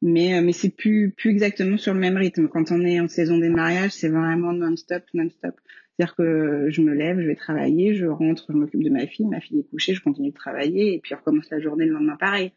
Mais, 0.01 0.37
euh, 0.37 0.41
mais 0.41 0.51
c'est 0.51 0.69
plus, 0.69 1.11
plus 1.11 1.31
exactement 1.31 1.77
sur 1.77 1.93
le 1.93 1.99
même 1.99 2.17
rythme. 2.17 2.47
Quand 2.47 2.71
on 2.71 2.81
est 2.81 2.99
en 2.99 3.07
saison 3.07 3.37
des 3.37 3.49
mariages, 3.49 3.91
c'est 3.91 4.09
vraiment 4.09 4.51
non-stop, 4.51 5.03
non-stop. 5.13 5.55
C'est-à-dire 5.97 6.15
que 6.15 6.67
je 6.69 6.81
me 6.81 6.93
lève, 6.93 7.19
je 7.19 7.27
vais 7.27 7.35
travailler, 7.35 7.93
je 7.93 8.05
rentre, 8.05 8.47
je 8.49 8.57
m'occupe 8.57 8.83
de 8.83 8.89
ma 8.89 9.07
fille, 9.07 9.25
ma 9.25 9.39
fille 9.39 9.59
est 9.59 9.69
couchée, 9.69 9.93
je 9.93 10.01
continue 10.01 10.29
de 10.29 10.35
travailler 10.35 10.93
et 10.93 10.99
puis 10.99 11.11
je 11.11 11.15
recommence 11.15 11.49
la 11.49 11.59
journée 11.59 11.85
le 11.85 11.93
lendemain 11.93 12.17
pareil. 12.17 12.51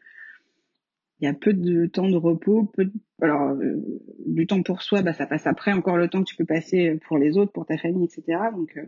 Il 1.20 1.24
y 1.24 1.28
a 1.28 1.34
peu 1.34 1.52
de 1.52 1.86
temps 1.86 2.08
de 2.08 2.16
repos, 2.16 2.70
peu 2.76 2.90
alors 3.20 3.50
euh, 3.50 3.76
du 4.26 4.46
temps 4.46 4.62
pour 4.62 4.82
soi, 4.82 5.02
bah 5.02 5.12
ça 5.12 5.26
passe 5.26 5.46
après. 5.46 5.72
Encore 5.72 5.96
le 5.96 6.08
temps 6.08 6.20
que 6.22 6.28
tu 6.28 6.36
peux 6.36 6.44
passer 6.44 6.98
pour 7.06 7.18
les 7.18 7.36
autres, 7.38 7.52
pour 7.52 7.66
ta 7.66 7.76
famille, 7.76 8.04
etc. 8.04 8.38
Donc 8.54 8.76
euh, 8.76 8.82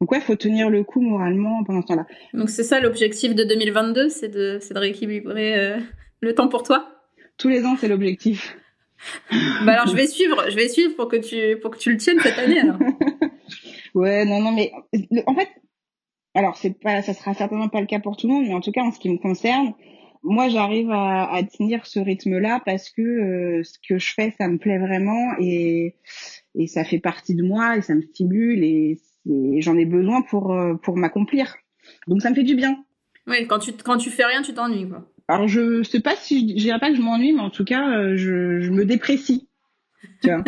donc 0.00 0.12
ouais, 0.12 0.20
faut 0.20 0.36
tenir 0.36 0.68
le 0.68 0.84
coup 0.84 1.00
moralement 1.00 1.64
pendant 1.64 1.82
ce 1.82 1.86
temps-là. 1.86 2.06
Donc 2.34 2.50
c'est 2.50 2.64
ça 2.64 2.80
l'objectif 2.80 3.34
de 3.34 3.44
2022, 3.44 4.08
c'est 4.08 4.28
de, 4.28 4.58
de 4.58 4.78
rééquilibrer 4.78 5.58
euh, 5.58 5.78
le 6.20 6.34
temps 6.34 6.48
pour 6.48 6.62
toi? 6.62 6.88
Tous 7.38 7.48
les 7.48 7.64
ans, 7.64 7.76
c'est 7.76 7.88
l'objectif. 7.88 8.56
bah 9.64 9.72
alors 9.72 9.86
je 9.86 9.94
vais 9.94 10.06
suivre, 10.06 10.44
je 10.50 10.56
vais 10.56 10.68
suivre 10.68 10.94
pour 10.96 11.08
que 11.08 11.16
tu 11.16 11.58
pour 11.60 11.70
que 11.70 11.78
tu 11.78 11.90
le 11.90 11.98
tiennes 11.98 12.20
cette 12.20 12.38
année 12.38 12.60
alors. 12.60 12.78
ouais, 13.96 14.24
non 14.24 14.40
non 14.40 14.52
mais 14.52 14.72
en 15.26 15.34
fait 15.34 15.48
alors 16.34 16.56
c'est 16.56 16.78
pas 16.78 17.02
ça 17.02 17.14
sera 17.14 17.34
certainement 17.34 17.68
pas 17.68 17.80
le 17.80 17.86
cas 17.86 17.98
pour 17.98 18.16
tout 18.16 18.28
le 18.28 18.34
monde, 18.34 18.44
mais 18.46 18.54
en 18.54 18.60
tout 18.60 18.72
cas 18.72 18.82
en 18.82 18.92
ce 18.92 18.98
qui 19.00 19.08
me 19.08 19.16
concerne, 19.18 19.72
moi 20.22 20.48
j'arrive 20.48 20.90
à, 20.90 21.32
à, 21.32 21.42
tenir 21.42 21.86
ce 21.86 21.98
rythme-là 21.98 22.60
parce 22.64 22.90
que 22.90 23.02
euh, 23.02 23.62
ce 23.64 23.78
que 23.88 23.98
je 23.98 24.12
fais 24.12 24.34
ça 24.38 24.46
me 24.48 24.58
plaît 24.58 24.78
vraiment 24.78 25.34
et 25.40 25.96
et 26.54 26.66
ça 26.66 26.84
fait 26.84 26.98
partie 26.98 27.34
de 27.34 27.42
moi 27.42 27.78
et 27.78 27.82
ça 27.82 27.94
me 27.94 28.02
stimule 28.02 28.62
et 28.62 29.00
et 29.28 29.60
j'en 29.62 29.76
ai 29.76 29.86
besoin 29.86 30.22
pour 30.22 30.52
euh, 30.52 30.74
pour 30.74 30.96
m'accomplir. 30.96 31.56
Donc 32.06 32.22
ça 32.22 32.30
me 32.30 32.34
fait 32.34 32.42
du 32.42 32.54
bien. 32.54 32.84
Oui, 33.26 33.46
quand 33.48 33.58
tu 33.58 33.72
quand 33.72 33.96
tu 33.96 34.10
fais 34.10 34.24
rien, 34.24 34.42
tu 34.42 34.52
t'ennuies 34.52 34.88
quoi. 34.88 35.08
Alors 35.28 35.48
je 35.48 35.82
sais 35.82 36.00
pas 36.00 36.14
si 36.16 36.50
je 36.50 36.64
dirais 36.64 36.78
pas 36.78 36.90
que 36.90 36.96
je 36.96 37.02
m'ennuie, 37.02 37.32
mais 37.32 37.40
en 37.40 37.50
tout 37.50 37.64
cas 37.64 37.88
euh, 37.96 38.16
je, 38.16 38.60
je 38.60 38.70
me 38.70 38.84
déprécie. 38.84 39.48
Tu 40.22 40.30
vois, 40.30 40.44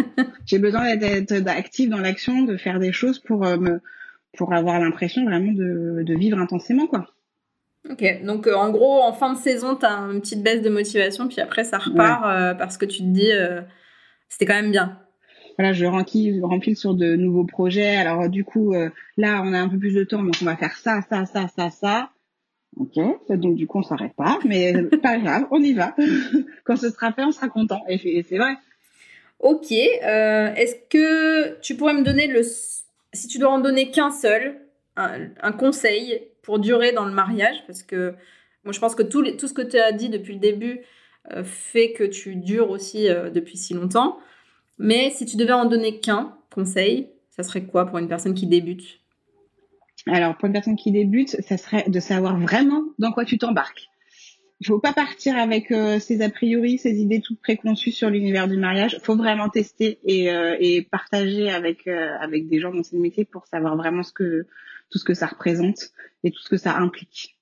j'ai 0.46 0.58
besoin 0.58 0.96
d'être 0.96 1.46
active 1.48 1.90
dans 1.90 1.98
l'action, 1.98 2.42
de 2.42 2.56
faire 2.56 2.78
des 2.78 2.92
choses 2.92 3.18
pour 3.18 3.46
euh, 3.46 3.56
me 3.56 3.80
pour 4.36 4.52
avoir 4.52 4.78
l'impression 4.78 5.24
vraiment 5.24 5.52
de, 5.52 6.02
de 6.04 6.14
vivre 6.14 6.38
intensément 6.38 6.86
quoi. 6.86 7.06
Ok, 7.88 8.04
donc 8.24 8.46
en 8.46 8.70
gros, 8.70 9.02
en 9.02 9.12
fin 9.12 9.32
de 9.32 9.38
saison, 9.38 9.74
tu 9.76 9.86
as 9.86 9.90
une 9.90 10.20
petite 10.20 10.42
baisse 10.42 10.62
de 10.62 10.68
motivation, 10.68 11.28
puis 11.28 11.40
après 11.40 11.64
ça 11.64 11.78
repart 11.78 12.58
parce 12.58 12.76
que 12.76 12.84
tu 12.84 12.98
te 12.98 13.08
dis 13.08 13.30
c'était 14.28 14.46
quand 14.46 14.60
même 14.60 14.70
bien 14.70 14.98
voilà, 15.58 15.72
je 15.72 15.86
remplis, 15.86 16.40
remplis 16.40 16.76
sur 16.76 16.94
de 16.94 17.16
nouveaux 17.16 17.44
projets. 17.44 17.96
Alors 17.96 18.28
du 18.28 18.44
coup, 18.44 18.74
euh, 18.74 18.90
là, 19.16 19.42
on 19.44 19.52
a 19.52 19.58
un 19.58 19.68
peu 19.68 19.76
plus 19.76 19.92
de 19.92 20.04
temps, 20.04 20.22
donc 20.22 20.36
on 20.40 20.44
va 20.44 20.56
faire 20.56 20.76
ça, 20.76 21.02
ça, 21.10 21.26
ça, 21.26 21.48
ça, 21.48 21.70
ça. 21.70 22.10
Ok, 22.76 22.94
donc 23.30 23.56
du 23.56 23.66
coup, 23.66 23.78
on 23.78 23.82
s'arrête 23.82 24.14
pas, 24.14 24.38
mais 24.46 24.72
pas 25.02 25.18
grave, 25.18 25.46
on 25.50 25.60
y 25.60 25.72
va. 25.72 25.96
Quand 26.64 26.76
ce 26.76 26.90
sera 26.90 27.12
fait, 27.12 27.24
on 27.24 27.32
sera 27.32 27.48
content. 27.48 27.82
Et 27.88 28.22
c'est 28.22 28.38
vrai. 28.38 28.54
Ok, 29.40 29.72
euh, 29.72 30.54
est-ce 30.54 30.74
que 30.88 31.60
tu 31.60 31.76
pourrais 31.76 31.94
me 31.94 32.02
donner 32.02 32.26
le, 32.26 32.42
si 32.42 33.28
tu 33.28 33.38
dois 33.38 33.50
en 33.50 33.60
donner 33.60 33.90
qu'un 33.90 34.10
seul, 34.10 34.60
un, 34.96 35.52
conseil 35.52 36.22
pour 36.42 36.58
durer 36.58 36.90
dans 36.90 37.04
le 37.04 37.12
mariage, 37.12 37.62
parce 37.68 37.84
que 37.84 38.14
moi, 38.64 38.72
je 38.72 38.80
pense 38.80 38.96
que 38.96 39.04
tout, 39.04 39.24
ce 39.24 39.52
que 39.52 39.62
tu 39.62 39.78
as 39.78 39.92
dit 39.92 40.08
depuis 40.08 40.34
le 40.34 40.40
début 40.40 40.80
euh, 41.30 41.44
fait 41.44 41.92
que 41.92 42.02
tu 42.02 42.34
dures 42.34 42.70
aussi 42.70 43.06
depuis 43.32 43.56
si 43.56 43.74
longtemps. 43.74 44.18
Mais 44.78 45.10
si 45.10 45.24
tu 45.24 45.36
devais 45.36 45.52
en 45.52 45.66
donner 45.66 46.00
qu'un 46.00 46.36
conseil, 46.52 47.08
ça 47.30 47.44
serait 47.44 47.62
quoi 47.62 47.86
pour 47.86 47.98
une 47.98 48.08
personne 48.08 48.34
qui 48.34 48.46
débute? 48.46 49.00
Alors, 50.06 50.36
pour 50.36 50.46
une 50.46 50.52
personne 50.52 50.76
qui 50.76 50.90
débute, 50.90 51.40
ça 51.42 51.56
serait 51.56 51.84
de 51.88 52.00
savoir 52.00 52.38
vraiment 52.38 52.82
dans 52.98 53.12
quoi 53.12 53.24
tu 53.24 53.38
t'embarques. 53.38 53.87
Il 54.60 54.66
faut 54.66 54.80
pas 54.80 54.92
partir 54.92 55.36
avec 55.36 55.70
euh, 55.70 56.00
ses 56.00 56.20
a 56.20 56.30
priori, 56.30 56.78
ses 56.78 57.00
idées 57.00 57.20
toutes 57.20 57.40
préconçues 57.40 57.92
sur 57.92 58.10
l'univers 58.10 58.48
du 58.48 58.56
mariage. 58.56 58.96
Il 58.98 59.04
faut 59.04 59.16
vraiment 59.16 59.48
tester 59.48 60.00
et, 60.04 60.32
euh, 60.32 60.56
et 60.58 60.82
partager 60.82 61.48
avec 61.48 61.86
euh, 61.86 62.16
avec 62.20 62.48
des 62.48 62.58
gens 62.58 62.74
dans 62.74 62.82
ce 62.82 62.96
métier 62.96 63.24
pour 63.24 63.46
savoir 63.46 63.76
vraiment 63.76 64.02
ce 64.02 64.12
que 64.12 64.46
tout 64.90 64.98
ce 64.98 65.04
que 65.04 65.14
ça 65.14 65.26
représente 65.26 65.90
et 66.24 66.30
tout 66.30 66.40
ce 66.40 66.48
que 66.48 66.56
ça 66.56 66.76
implique. 66.76 67.38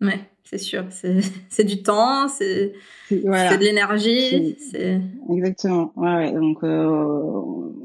Ouais, 0.00 0.20
c'est 0.44 0.58
sûr. 0.58 0.84
C'est 0.90 1.64
du 1.64 1.82
temps, 1.82 2.28
c'est 2.28 2.74
de 3.10 3.64
l'énergie. 3.64 4.56
Exactement. 5.30 5.92
Ouais, 5.96 6.16
ouais. 6.16 6.32
Donc, 6.32 6.62
euh, 6.62 6.86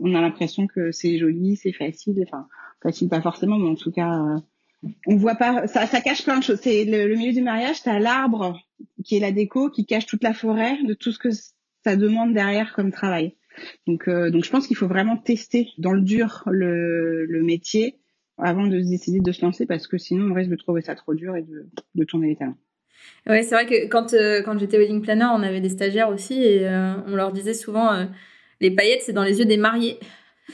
on 0.01 0.13
a 0.15 0.21
l'impression 0.21 0.67
que 0.67 0.91
c'est 0.91 1.17
joli, 1.17 1.55
c'est 1.55 1.71
facile. 1.71 2.23
Enfin, 2.27 2.47
facile 2.83 3.07
pas 3.07 3.21
forcément, 3.21 3.57
mais 3.57 3.69
en 3.69 3.75
tout 3.75 3.91
cas, 3.91 4.13
euh, 4.13 4.89
on 5.07 5.15
voit 5.15 5.35
pas. 5.35 5.67
Ça, 5.67 5.87
ça 5.87 6.01
cache 6.01 6.23
plein 6.23 6.37
de 6.37 6.43
choses. 6.43 6.59
C'est 6.61 6.83
le, 6.83 7.15
milieu 7.15 7.33
du 7.33 7.41
mariage. 7.41 7.81
T'as 7.83 7.99
l'arbre 7.99 8.59
qui 9.03 9.17
est 9.17 9.19
la 9.19 9.31
déco, 9.31 9.69
qui 9.69 9.85
cache 9.85 10.05
toute 10.05 10.23
la 10.23 10.33
forêt 10.33 10.81
de 10.83 10.93
tout 10.93 11.11
ce 11.11 11.19
que 11.19 11.29
ça 11.83 11.95
demande 11.95 12.33
derrière 12.33 12.73
comme 12.73 12.91
travail. 12.91 13.35
Donc, 13.87 14.07
euh, 14.07 14.29
donc 14.29 14.45
je 14.45 14.49
pense 14.49 14.67
qu'il 14.67 14.77
faut 14.77 14.87
vraiment 14.87 15.17
tester 15.17 15.69
dans 15.77 15.91
le 15.91 16.01
dur 16.01 16.43
le, 16.47 17.41
métier 17.43 17.97
avant 18.37 18.65
de 18.65 18.79
décider 18.79 19.19
de 19.19 19.31
se 19.31 19.43
lancer 19.43 19.65
parce 19.65 19.87
que 19.87 19.97
sinon 19.97 20.31
on 20.31 20.33
risque 20.33 20.49
de 20.49 20.55
trouver 20.55 20.81
ça 20.81 20.95
trop 20.95 21.13
dur 21.13 21.35
et 21.35 21.43
de, 21.43 22.03
tourner 22.05 22.29
les 22.29 22.35
talents. 22.35 22.57
Ouais, 23.27 23.43
c'est 23.43 23.55
vrai 23.55 23.65
que 23.65 23.87
quand, 23.87 24.13
euh, 24.13 24.41
quand 24.43 24.57
j'étais 24.57 24.77
wedding 24.77 25.01
planner, 25.01 25.27
on 25.33 25.43
avait 25.43 25.61
des 25.61 25.69
stagiaires 25.69 26.09
aussi 26.09 26.41
et 26.41 26.67
euh, 26.67 26.93
on 27.07 27.15
leur 27.15 27.31
disait 27.31 27.53
souvent 27.53 28.07
les 28.61 28.71
paillettes, 28.71 29.01
c'est 29.01 29.13
dans 29.13 29.23
les 29.23 29.39
yeux 29.39 29.45
des 29.45 29.57
mariés, 29.57 29.97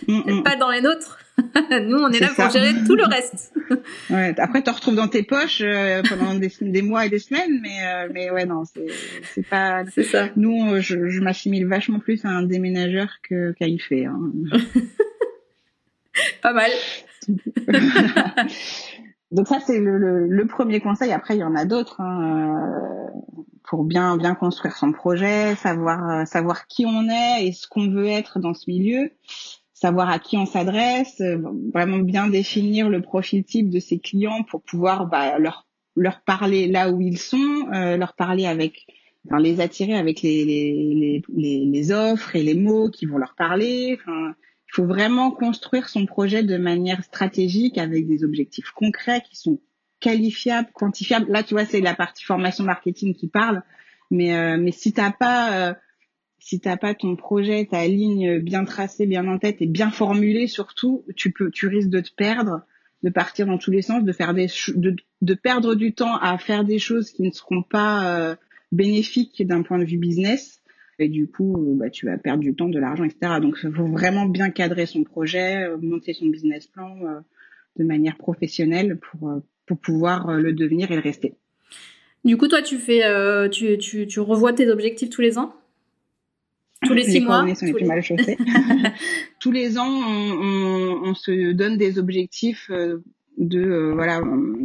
mm, 0.07 0.39
mm. 0.39 0.43
pas 0.43 0.55
dans 0.55 0.69
les 0.69 0.81
nôtres. 0.81 1.19
Nous, 1.38 1.97
on 1.97 2.10
est, 2.10 2.19
là 2.19 2.29
pour 2.36 2.49
gérer 2.49 2.73
tout 2.86 2.95
le 2.95 3.05
reste. 3.05 3.53
ouais, 4.10 4.33
après, 4.39 4.63
tu 4.63 4.71
retrouves 4.71 4.95
dans 4.95 5.07
tes 5.07 5.21
poches 5.21 5.62
pendant 6.10 6.33
des, 6.33 6.51
des, 6.62 6.81
mois 6.81 7.05
et 7.05 7.10
des 7.10 7.19
semaines, 7.19 7.60
mais, 7.62 8.10
mais 8.12 8.31
ouais, 8.31 8.45
non, 8.45 8.63
c'est 8.65 9.47
pas. 9.47 9.83
C'est 9.93 10.03
ça. 10.03 10.29
Nous, 10.36 10.81
je, 10.81 11.10
je 11.10 11.21
m'assimile 11.21 11.67
vachement 11.67 11.99
plus 11.99 12.25
à 12.25 12.29
un 12.29 12.41
déménageur 12.41 13.19
qu'à 13.27 13.67
y 13.67 13.77
fait. 13.77 14.05
Hein. 14.05 14.19
pas 16.41 16.53
mal. 16.53 16.71
Donc 19.31 19.47
ça 19.47 19.60
c'est 19.60 19.79
le, 19.79 20.27
le, 20.27 20.47
premier 20.47 20.79
conseil. 20.79 21.12
Après 21.12 21.36
il 21.36 21.39
y 21.39 21.43
en 21.43 21.55
a 21.55 21.65
d'autres 21.65 21.99
hein, 21.99 22.21
euh, 22.23 23.19
pour 23.63 23.83
bien 23.83 24.15
bien 24.15 24.36
construire 24.36 24.77
son 24.77 24.93
projet, 24.93 25.55
savoir 25.55 26.10
euh, 26.10 26.25
savoir 26.25 26.67
qui 26.67 26.86
on 26.86 27.10
est 27.10 27.45
et 27.45 27.51
ce 27.51 27.67
qu'on 27.67 27.89
veut 27.89 28.07
être 28.07 28.39
dans 28.39 28.53
ce 28.53 28.69
milieu, 28.69 29.12
savoir 29.80 30.10
à 30.10 30.20
qui 30.20 30.38
on 30.38 30.46
s'adresse, 30.46 31.22
euh, 31.22 31.38
vraiment 31.74 32.00
bien 32.00 32.28
définir 32.28 32.90
le 32.90 33.02
profil 33.02 33.44
type 33.44 33.70
de 33.70 33.80
ses 33.80 34.00
clients 34.00 34.44
pour 34.44 34.62
pouvoir 34.62 35.08
bah, 35.08 35.40
leur 35.40 35.66
leur 35.96 36.22
parler 36.22 36.68
là 36.68 36.92
où 36.92 37.02
ils 37.02 37.18
sont, 37.18 37.66
leur 37.72 38.13
parler 38.13 38.46
avec 38.46 38.86
enfin, 39.26 39.40
les 39.40 39.62
attirer 39.62 39.96
avec 39.96 40.22
les, 40.22 40.46
les, 40.46 41.24
les, 41.36 41.66
les, 41.66 41.92
offres 41.92 42.36
et 42.36 42.44
les 42.44 42.54
mots 42.54 42.90
qui 42.90 43.08
vont 43.08 43.18
leur 43.18 43.34
parler. 43.36 43.98
Enfin, 44.00 44.36
il 44.68 44.76
faut 44.76 44.86
vraiment 44.86 45.32
construire 45.32 45.90
son 45.90 46.06
projet 46.06 46.44
de 46.44 46.58
manière 46.58 47.04
stratégique 47.04 47.78
avec 47.78 48.08
des 48.08 48.24
objectifs 48.24 48.72
concrets 48.72 49.22
qui 49.28 49.36
sont 49.36 49.60
qualifiables, 50.00 50.70
quantifiables. 50.74 51.32
Là, 51.32 51.44
tu 51.44 51.54
vois, 51.54 51.66
c'est 51.66 51.82
la 51.82 51.96
partie 51.96 52.24
formation 52.24 52.63
marketing 52.63 53.16
qui 53.16 53.28
parle. 53.28 53.63
Mais, 54.12 54.36
euh, 54.36 54.58
mais 54.58 54.72
si 54.72 54.94
t'as 54.94 55.12
pas, 55.12 55.70
euh, 55.70 55.74
si 56.39 56.60
t'as 56.60 56.78
pas 56.78 56.93
ton 56.93 57.15
projet, 57.15 57.65
ta 57.65 57.88
ligne 57.88 58.39
bien 58.39 58.63
tracée, 58.65 59.06
bien 59.06 59.28
en 59.28 59.38
tête 59.38 59.62
et 59.62 59.67
bien 59.67 59.91
formulée, 59.91 60.47
surtout, 60.47 61.04
tu 61.15 61.32
peux, 61.32 61.52
tu 61.52 61.67
risques 61.67 61.89
de 61.89 62.00
te 62.00 62.13
perdre, 62.13 62.62
de 63.04 63.10
partir 63.10 63.47
dans 63.47 63.58
tous 63.58 63.71
les 63.71 63.82
sens, 63.82 64.04
de 64.04 64.12
faire 64.12 64.34
des, 64.34 64.47
de, 64.76 64.95
de 65.21 65.34
perdre 65.34 65.76
du 65.76 65.93
temps 65.93 66.15
à 66.17 66.38
faire 66.38 66.63
des 66.63 66.80
choses 66.80 67.12
qui 67.12 67.23
ne 67.23 67.32
seront 67.32 67.63
pas 67.63 68.17
euh, 68.17 68.36
bénéfiques 68.71 69.45
d'un 69.45 69.62
point 69.62 69.80
de 69.80 69.86
vue 69.86 69.97
business 69.97 70.62
et 71.00 71.10
du 71.10 71.28
coup, 71.28 71.56
euh, 71.56 71.76
bah, 71.76 71.89
tu 71.89 72.06
vas 72.06 72.17
perdre 72.17 72.41
du 72.41 72.56
temps, 72.56 72.69
de 72.69 72.80
l'argent, 72.80 73.04
etc. 73.04 73.34
Donc, 73.41 73.58
il 73.63 73.71
faut 73.71 73.88
vraiment 73.88 74.26
bien 74.26 74.50
cadrer 74.50 74.86
son 74.86 75.04
projet, 75.04 75.63
euh, 75.63 75.78
monter 75.78 76.13
son 76.13 76.28
business 76.28 76.67
plan 76.67 76.97
euh, 77.04 77.19
de 77.78 77.84
manière 77.84 78.17
professionnelle 78.17 78.97
pour, 78.97 79.41
pour 79.67 79.78
pouvoir 79.78 80.34
le 80.34 80.54
devenir 80.54 80.91
et 80.91 80.95
le 80.95 81.02
rester. 81.02 81.36
Du 82.26 82.36
coup, 82.36 82.47
toi, 82.47 82.63
tu 82.63 82.78
fais, 82.78 83.04
tu, 83.52 83.78
tu, 83.78 84.08
tu, 84.08 84.19
revois 84.19 84.52
tes 84.52 84.69
objectifs 84.69 85.12
tous 85.12 85.21
les 85.21 85.38
ans? 85.38 85.54
Tous 86.84 86.94
les 86.94 87.04
six 87.04 87.22
mois. 87.22 87.46
Sont 87.56 87.66
les 87.66 87.86
mal 87.86 88.04
tous 89.40 89.52
les 89.52 89.78
ans, 89.78 89.88
on, 89.88 90.32
on, 90.32 91.10
on, 91.10 91.13
se 91.15 91.52
donne 91.52 91.78
des 91.78 92.00
objectifs 92.00 92.69
de 93.38 93.92
voilà 93.94 94.21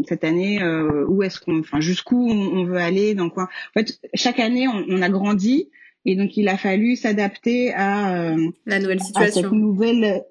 cette 0.08 0.24
année 0.24 0.62
où 1.08 1.22
est-ce 1.22 1.40
qu'on, 1.40 1.60
enfin 1.60 1.80
jusqu'où 1.80 2.30
on, 2.30 2.64
veut 2.64 2.78
aller, 2.78 3.14
dans 3.14 3.30
quoi. 3.30 3.44
En 3.44 3.80
fait, 3.80 4.00
chaque 4.14 4.40
année, 4.40 4.68
on, 4.68 4.84
on 4.88 5.02
a 5.02 5.08
grandi 5.08 5.68
et 6.04 6.16
donc, 6.16 6.36
il 6.36 6.48
a 6.48 6.56
fallu 6.56 6.96
s'adapter 6.96 7.72
à 7.72 8.16
euh, 8.16 8.50
la 8.66 8.80
nouvelle 8.80 9.00
situation, 9.00 9.42
cette 9.42 9.52
nouvelle, 9.52 10.24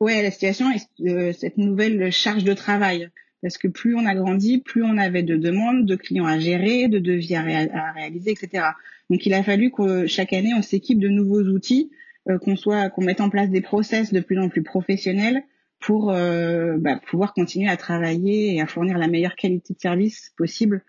ouais, 0.00 0.22
la 0.22 0.30
situation 0.30 0.66
et 0.70 1.08
euh, 1.08 1.32
cette 1.32 1.58
nouvelle 1.58 2.12
charge 2.12 2.44
de 2.44 2.54
travail. 2.54 3.10
Parce 3.42 3.58
que 3.58 3.68
plus 3.68 3.94
on 3.94 4.04
a 4.06 4.14
grandi, 4.14 4.58
plus 4.58 4.82
on 4.82 4.98
avait 4.98 5.22
de 5.22 5.36
demandes, 5.36 5.86
de 5.86 5.96
clients 5.96 6.26
à 6.26 6.38
gérer, 6.38 6.88
de 6.88 6.98
devis 6.98 7.36
à, 7.36 7.92
réaliser, 7.92 8.32
etc. 8.32 8.64
Donc, 9.10 9.24
il 9.26 9.34
a 9.34 9.42
fallu 9.42 9.70
que 9.70 10.06
chaque 10.06 10.32
année, 10.32 10.52
on 10.56 10.62
s'équipe 10.62 10.98
de 10.98 11.08
nouveaux 11.08 11.42
outils, 11.42 11.90
euh, 12.28 12.38
qu'on 12.38 12.56
soit, 12.56 12.90
qu'on 12.90 13.04
mette 13.04 13.20
en 13.20 13.30
place 13.30 13.50
des 13.50 13.60
process 13.60 14.12
de 14.12 14.20
plus 14.20 14.38
en 14.38 14.48
plus 14.48 14.62
professionnels 14.62 15.42
pour 15.80 16.06
bah, 16.06 17.00
pouvoir 17.06 17.32
continuer 17.34 17.68
à 17.68 17.76
travailler 17.76 18.56
et 18.56 18.60
à 18.60 18.66
fournir 18.66 18.98
la 18.98 19.06
meilleure 19.06 19.36
qualité 19.36 19.74
de 19.74 19.78
service 19.78 20.32
possible 20.36 20.82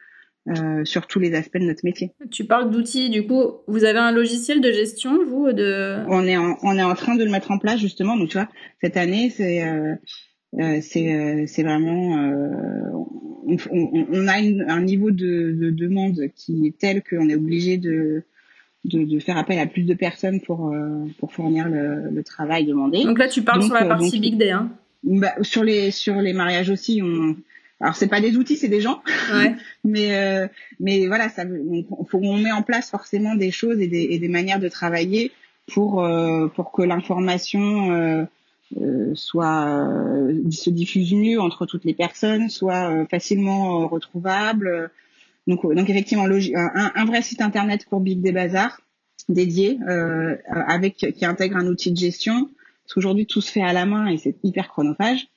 euh, 0.48 0.84
sur 0.84 1.06
tous 1.06 1.20
les 1.20 1.36
aspects 1.36 1.60
de 1.60 1.66
notre 1.66 1.82
métier. 1.84 2.12
Tu 2.32 2.44
parles 2.44 2.72
d'outils, 2.72 3.12
du 3.12 3.28
coup, 3.28 3.58
vous 3.68 3.84
avez 3.84 4.00
un 4.00 4.12
logiciel 4.12 4.62
de 4.62 4.72
gestion, 4.72 5.24
vous 5.24 5.52
de... 5.54 5.98
On 6.08 6.26
est 6.26 6.38
en, 6.38 6.58
on 6.64 6.76
est 6.76 6.82
en 6.82 6.96
train 6.96 7.16
de 7.16 7.24
le 7.24 7.30
mettre 7.30 7.52
en 7.52 7.60
place 7.60 7.80
justement. 7.80 8.18
Donc 8.18 8.30
tu 8.30 8.38
vois, 8.38 8.48
cette 8.82 8.98
année, 8.98 9.30
c'est 9.30 9.64
euh, 9.64 9.94
euh 10.58 10.80
c'est 10.82 11.14
euh, 11.14 11.44
c'est 11.48 11.64
vraiment 11.64 12.16
on, 13.46 13.58
on, 13.72 14.06
on, 14.12 14.28
a 14.28 14.34
un 14.34 14.82
niveau 14.82 15.12
de, 15.12 15.52
de, 15.52 15.70
demande 15.70 16.22
qui 16.36 16.68
est 16.68 16.78
tel 16.78 17.04
qu'on 17.04 17.30
est 17.30 17.36
obligé 17.36 17.78
de, 17.78 18.24
de, 18.86 19.04
de 19.04 19.20
faire 19.20 19.38
appel 19.38 19.60
à 19.60 19.68
plus 19.68 19.84
de 19.84 19.94
personnes 19.94 20.42
pour 20.42 20.74
pour 21.20 21.34
fournir 21.34 21.70
le, 21.70 22.10
le 22.10 22.24
travail 22.24 22.66
demandé. 22.66 23.04
Donc 23.04 23.20
là, 23.20 23.28
tu 23.28 23.44
parles 23.44 23.64
sur 23.64 23.74
la 23.74 23.86
partie 23.86 24.20
big 24.20 24.38
day, 24.38 24.52
hein 24.52 24.72
bah, 25.04 25.34
sur 25.42 25.64
les 25.64 25.92
sur 25.92 26.16
les 26.16 26.34
mariages 26.34 26.70
aussi, 26.70 27.02
on 27.04 27.36
alors 27.82 27.96
c'est 27.96 28.08
pas 28.08 28.20
des 28.20 28.36
outils, 28.36 28.58
c'est 28.58 28.68
des 28.68 28.82
gens. 28.82 29.02
Ouais. 29.34 29.56
mais 29.84 30.18
euh, 30.18 30.48
mais 30.80 31.08
voilà, 31.08 31.30
ça 31.30 31.44
on, 31.46 32.06
faut, 32.06 32.20
on 32.22 32.38
met 32.38 32.52
en 32.52 32.62
place 32.62 32.90
forcément 32.90 33.36
des 33.36 33.52
choses 33.52 33.80
et 33.80 33.88
des, 33.88 34.08
et 34.10 34.20
des 34.20 34.28
manières 34.28 34.60
de 34.60 34.68
travailler 34.68 35.32
pour 35.72 36.04
euh, 36.04 36.48
pour 36.48 36.72
que 36.72 36.82
l'information 36.82 38.28
euh, 38.78 39.12
euh 39.12 39.16
soit 39.16 39.88
euh, 39.88 40.50
se 40.52 40.70
diffuse 40.70 41.14
mieux 41.14 41.40
entre 41.40 41.66
toutes 41.66 41.86
les 41.86 41.94
personnes, 41.94 42.50
soit 42.50 43.06
facilement 43.10 43.88
retrouvable. 43.88 44.92
Donc 45.48 45.62
donc 45.64 45.90
effectivement 45.90 46.26
un, 46.26 46.92
un, 46.96 47.06
vrai 47.06 47.22
site 47.22 47.42
internet 47.42 47.86
pour 47.90 48.02
Big 48.02 48.22
des 48.22 48.32
Bazars 48.32 48.82
dédié 49.30 49.80
avec 50.48 50.96
qui 50.96 51.26
intègre 51.26 51.58
un 51.58 51.68
outil 51.68 51.92
de 51.92 51.98
gestion. 51.98 52.50
Parce 52.84 52.96
qu'aujourd'hui 52.96 53.26
tout 53.26 53.42
se 53.42 53.52
fait 53.52 53.62
à 53.62 53.74
la 53.74 53.86
main 53.86 54.08
et 54.08 54.18
c'est 54.18 54.36
hyper 54.44 54.68
chronophage. 54.68 55.28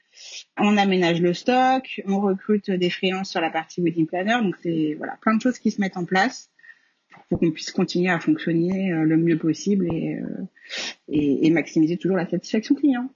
On 0.59 0.77
aménage 0.77 1.21
le 1.21 1.33
stock, 1.33 2.03
on 2.07 2.21
recrute 2.21 2.71
des 2.71 2.91
freelances 2.91 3.31
sur 3.31 3.41
la 3.41 3.51
partie 3.51 3.81
wedding 3.81 4.07
planner. 4.07 4.39
Donc 4.43 4.57
c'est 4.63 4.95
voilà 4.99 5.17
plein 5.21 5.37
de 5.37 5.41
choses 5.41 5.59
qui 5.59 5.71
se 5.71 5.81
mettent 5.81 5.97
en 5.97 6.05
place 6.05 6.51
pour 7.29 7.39
qu'on 7.39 7.51
puisse 7.51 7.71
continuer 7.71 8.11
à 8.11 8.21
fonctionner 8.21 8.93
euh, 8.93 9.05
le 9.05 9.17
mieux 9.17 9.39
possible 9.39 9.87
et, 9.93 10.17
euh, 10.17 10.27
et, 11.09 11.47
et, 11.47 11.51
maximiser 11.51 11.97
toujours 11.97 12.17
la 12.17 12.29
satisfaction 12.29 12.75
client. 12.75 13.09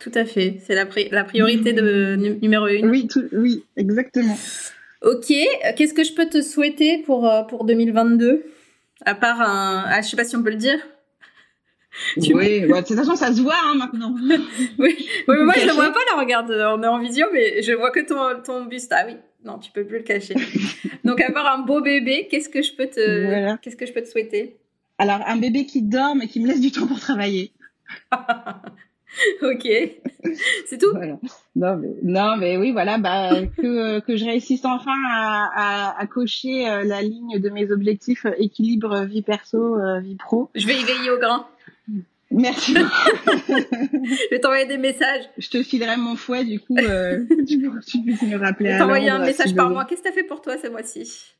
Tout 0.00 0.12
à 0.14 0.24
fait, 0.24 0.56
c'est 0.64 0.74
la, 0.74 0.86
la, 1.10 1.24
priorité 1.24 1.74
de, 1.74 2.16
numéro 2.40 2.66
une. 2.68 2.88
Oui, 2.88 3.06
oui, 3.32 3.64
exactement. 3.76 4.36
Ok, 5.02 5.26
qu'est-ce 5.76 5.92
que 5.92 6.04
je 6.04 6.14
peux 6.14 6.26
te 6.26 6.40
souhaiter 6.40 6.98
pour, 7.04 7.30
euh, 7.30 7.42
pour 7.42 7.64
2022 7.64 8.42
À 9.04 9.14
part 9.14 9.42
un... 9.42 9.84
Ah, 9.86 10.00
je 10.00 10.08
sais 10.08 10.16
pas 10.16 10.24
si 10.24 10.36
on 10.36 10.42
peut 10.42 10.50
le 10.50 10.56
dire 10.56 10.80
oui, 12.16 12.60
de 12.60 12.86
toute 12.86 12.96
façon, 12.96 13.16
ça 13.16 13.34
se 13.34 13.42
voit 13.42 13.58
hein, 13.64 13.74
maintenant. 13.74 14.14
oui, 14.78 15.08
mais 15.26 15.44
moi, 15.44 15.54
je 15.58 15.66
ne 15.66 15.72
vois 15.72 15.90
pas, 15.90 15.98
là, 16.12 16.20
regarde, 16.20 16.50
on 16.50 16.82
est 16.82 16.86
en 16.86 17.00
visio, 17.00 17.26
mais 17.32 17.62
je 17.62 17.72
vois 17.72 17.90
que 17.90 18.00
ton, 18.00 18.40
ton 18.44 18.64
buste. 18.64 18.92
Ah 18.96 19.02
oui, 19.06 19.16
non, 19.44 19.58
tu 19.58 19.72
peux 19.72 19.84
plus 19.84 19.98
le 19.98 20.04
cacher. 20.04 20.34
Donc, 21.04 21.20
avoir 21.20 21.52
un 21.52 21.62
beau 21.62 21.80
bébé, 21.80 22.28
qu'est-ce 22.30 22.48
que 22.48 22.62
je 22.62 22.72
peux 22.74 22.86
te, 22.86 23.56
qu'est-ce 23.56 23.76
que 23.76 23.86
je 23.86 23.92
peux 23.92 24.02
te 24.02 24.08
souhaiter? 24.08 24.56
Alors, 24.98 25.20
un 25.26 25.36
bébé 25.36 25.66
qui 25.66 25.82
dort, 25.82 26.14
mais 26.14 26.28
qui 26.28 26.38
me 26.38 26.46
laisse 26.46 26.60
du 26.60 26.70
temps 26.70 26.86
pour 26.86 27.00
travailler. 27.00 27.52
ok, 29.42 29.68
c'est 30.66 30.78
tout? 30.78 30.92
Non, 31.56 31.76
mais, 31.76 31.88
non, 32.02 32.36
mais 32.36 32.56
oui, 32.56 32.72
voilà, 32.72 32.98
bah, 32.98 33.30
que, 33.56 34.00
que 34.00 34.16
je 34.16 34.24
réussisse 34.24 34.64
enfin 34.64 34.94
à, 35.08 35.50
à, 35.54 36.00
à 36.00 36.06
cocher 36.06 36.68
euh, 36.68 36.84
la 36.84 37.02
ligne 37.02 37.38
de 37.38 37.50
mes 37.50 37.70
objectifs 37.72 38.24
euh, 38.26 38.32
équilibre 38.38 39.04
vie 39.04 39.22
perso, 39.22 39.76
euh, 39.76 40.00
vie 40.00 40.16
pro. 40.16 40.50
Je 40.54 40.66
vais 40.66 40.74
y 40.74 40.84
veiller 40.84 41.10
au 41.10 41.18
grain. 41.18 41.46
Merci. 42.30 42.74
je 43.48 44.30
vais 44.30 44.38
t'envoyer 44.38 44.66
des 44.66 44.78
messages. 44.78 45.24
Je 45.36 45.48
te 45.48 45.62
filerai 45.64 45.96
mon 45.96 46.14
fouet, 46.14 46.44
du 46.44 46.60
coup, 46.60 46.76
euh, 46.78 47.24
tu, 47.48 47.60
peux, 47.60 48.26
me 48.26 48.36
rappeler. 48.36 48.68
Je 48.68 48.74
vais 48.74 48.78
t'envoyer 48.78 49.10
un 49.10 49.18
message 49.18 49.54
par 49.56 49.70
mois. 49.70 49.84
Qu'est-ce 49.84 50.02
que 50.02 50.06
tu 50.06 50.12
as 50.12 50.14
fait 50.14 50.22
pour 50.24 50.40
toi 50.40 50.56
ce 50.56 50.68
mois-ci? 50.68 51.34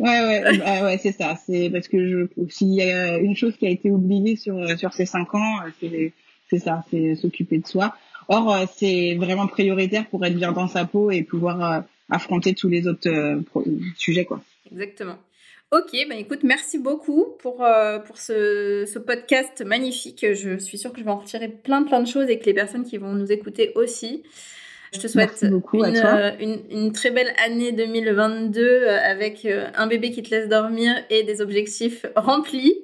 Ouais, 0.00 0.08
ouais, 0.08 0.58
bah, 0.58 0.82
ouais, 0.82 0.98
c'est 0.98 1.12
ça. 1.12 1.36
C'est 1.46 1.70
parce 1.70 1.86
que 1.86 2.28
s'il 2.48 2.74
y 2.74 2.82
a 2.82 3.18
une 3.18 3.36
chose 3.36 3.56
qui 3.56 3.66
a 3.66 3.70
été 3.70 3.92
oubliée 3.92 4.34
sur 4.34 4.56
sur 4.76 4.92
ces 4.92 5.06
cinq 5.06 5.32
ans, 5.36 5.60
c'est 5.78 6.12
c'est 6.52 6.64
ça, 6.64 6.84
c'est 6.90 7.14
s'occuper 7.14 7.58
de 7.58 7.66
soi. 7.66 7.94
Or, 8.28 8.54
euh, 8.54 8.66
c'est 8.76 9.14
vraiment 9.16 9.46
prioritaire 9.46 10.06
pour 10.08 10.24
être 10.24 10.36
bien 10.36 10.52
dans 10.52 10.68
sa 10.68 10.84
peau 10.84 11.10
et 11.10 11.22
pouvoir 11.22 11.72
euh, 11.72 11.80
affronter 12.10 12.54
tous 12.54 12.68
les 12.68 12.86
autres 12.86 13.08
euh, 13.08 13.40
sujets, 13.96 14.24
quoi. 14.24 14.40
Exactement. 14.70 15.16
Ok, 15.72 15.92
ben 16.06 16.18
écoute, 16.18 16.40
merci 16.42 16.78
beaucoup 16.78 17.34
pour, 17.38 17.64
euh, 17.64 17.98
pour 17.98 18.18
ce, 18.18 18.84
ce, 18.86 18.98
podcast 18.98 19.64
magnifique. 19.64 20.26
Je 20.34 20.58
suis 20.58 20.76
sûre 20.76 20.92
que 20.92 20.98
je 20.98 21.04
vais 21.04 21.10
en 21.10 21.16
retirer 21.16 21.48
plein 21.48 21.82
plein 21.82 22.00
de 22.00 22.06
choses 22.06 22.28
et 22.28 22.38
que 22.38 22.44
les 22.44 22.52
personnes 22.52 22.84
qui 22.84 22.98
vont 22.98 23.14
nous 23.14 23.32
écouter 23.32 23.72
aussi. 23.74 24.22
Je 24.92 25.00
te 25.00 25.06
souhaite 25.06 25.46
beaucoup 25.48 25.82
une, 25.82 25.96
euh, 25.96 26.32
une, 26.38 26.60
une, 26.70 26.92
très 26.92 27.10
belle 27.10 27.32
année 27.42 27.72
2022 27.72 28.60
euh, 28.60 28.98
avec 29.02 29.48
un 29.74 29.86
bébé 29.86 30.10
qui 30.10 30.22
te 30.22 30.28
laisse 30.28 30.46
dormir 30.46 30.92
et 31.08 31.22
des 31.22 31.40
objectifs 31.40 32.04
remplis. 32.16 32.74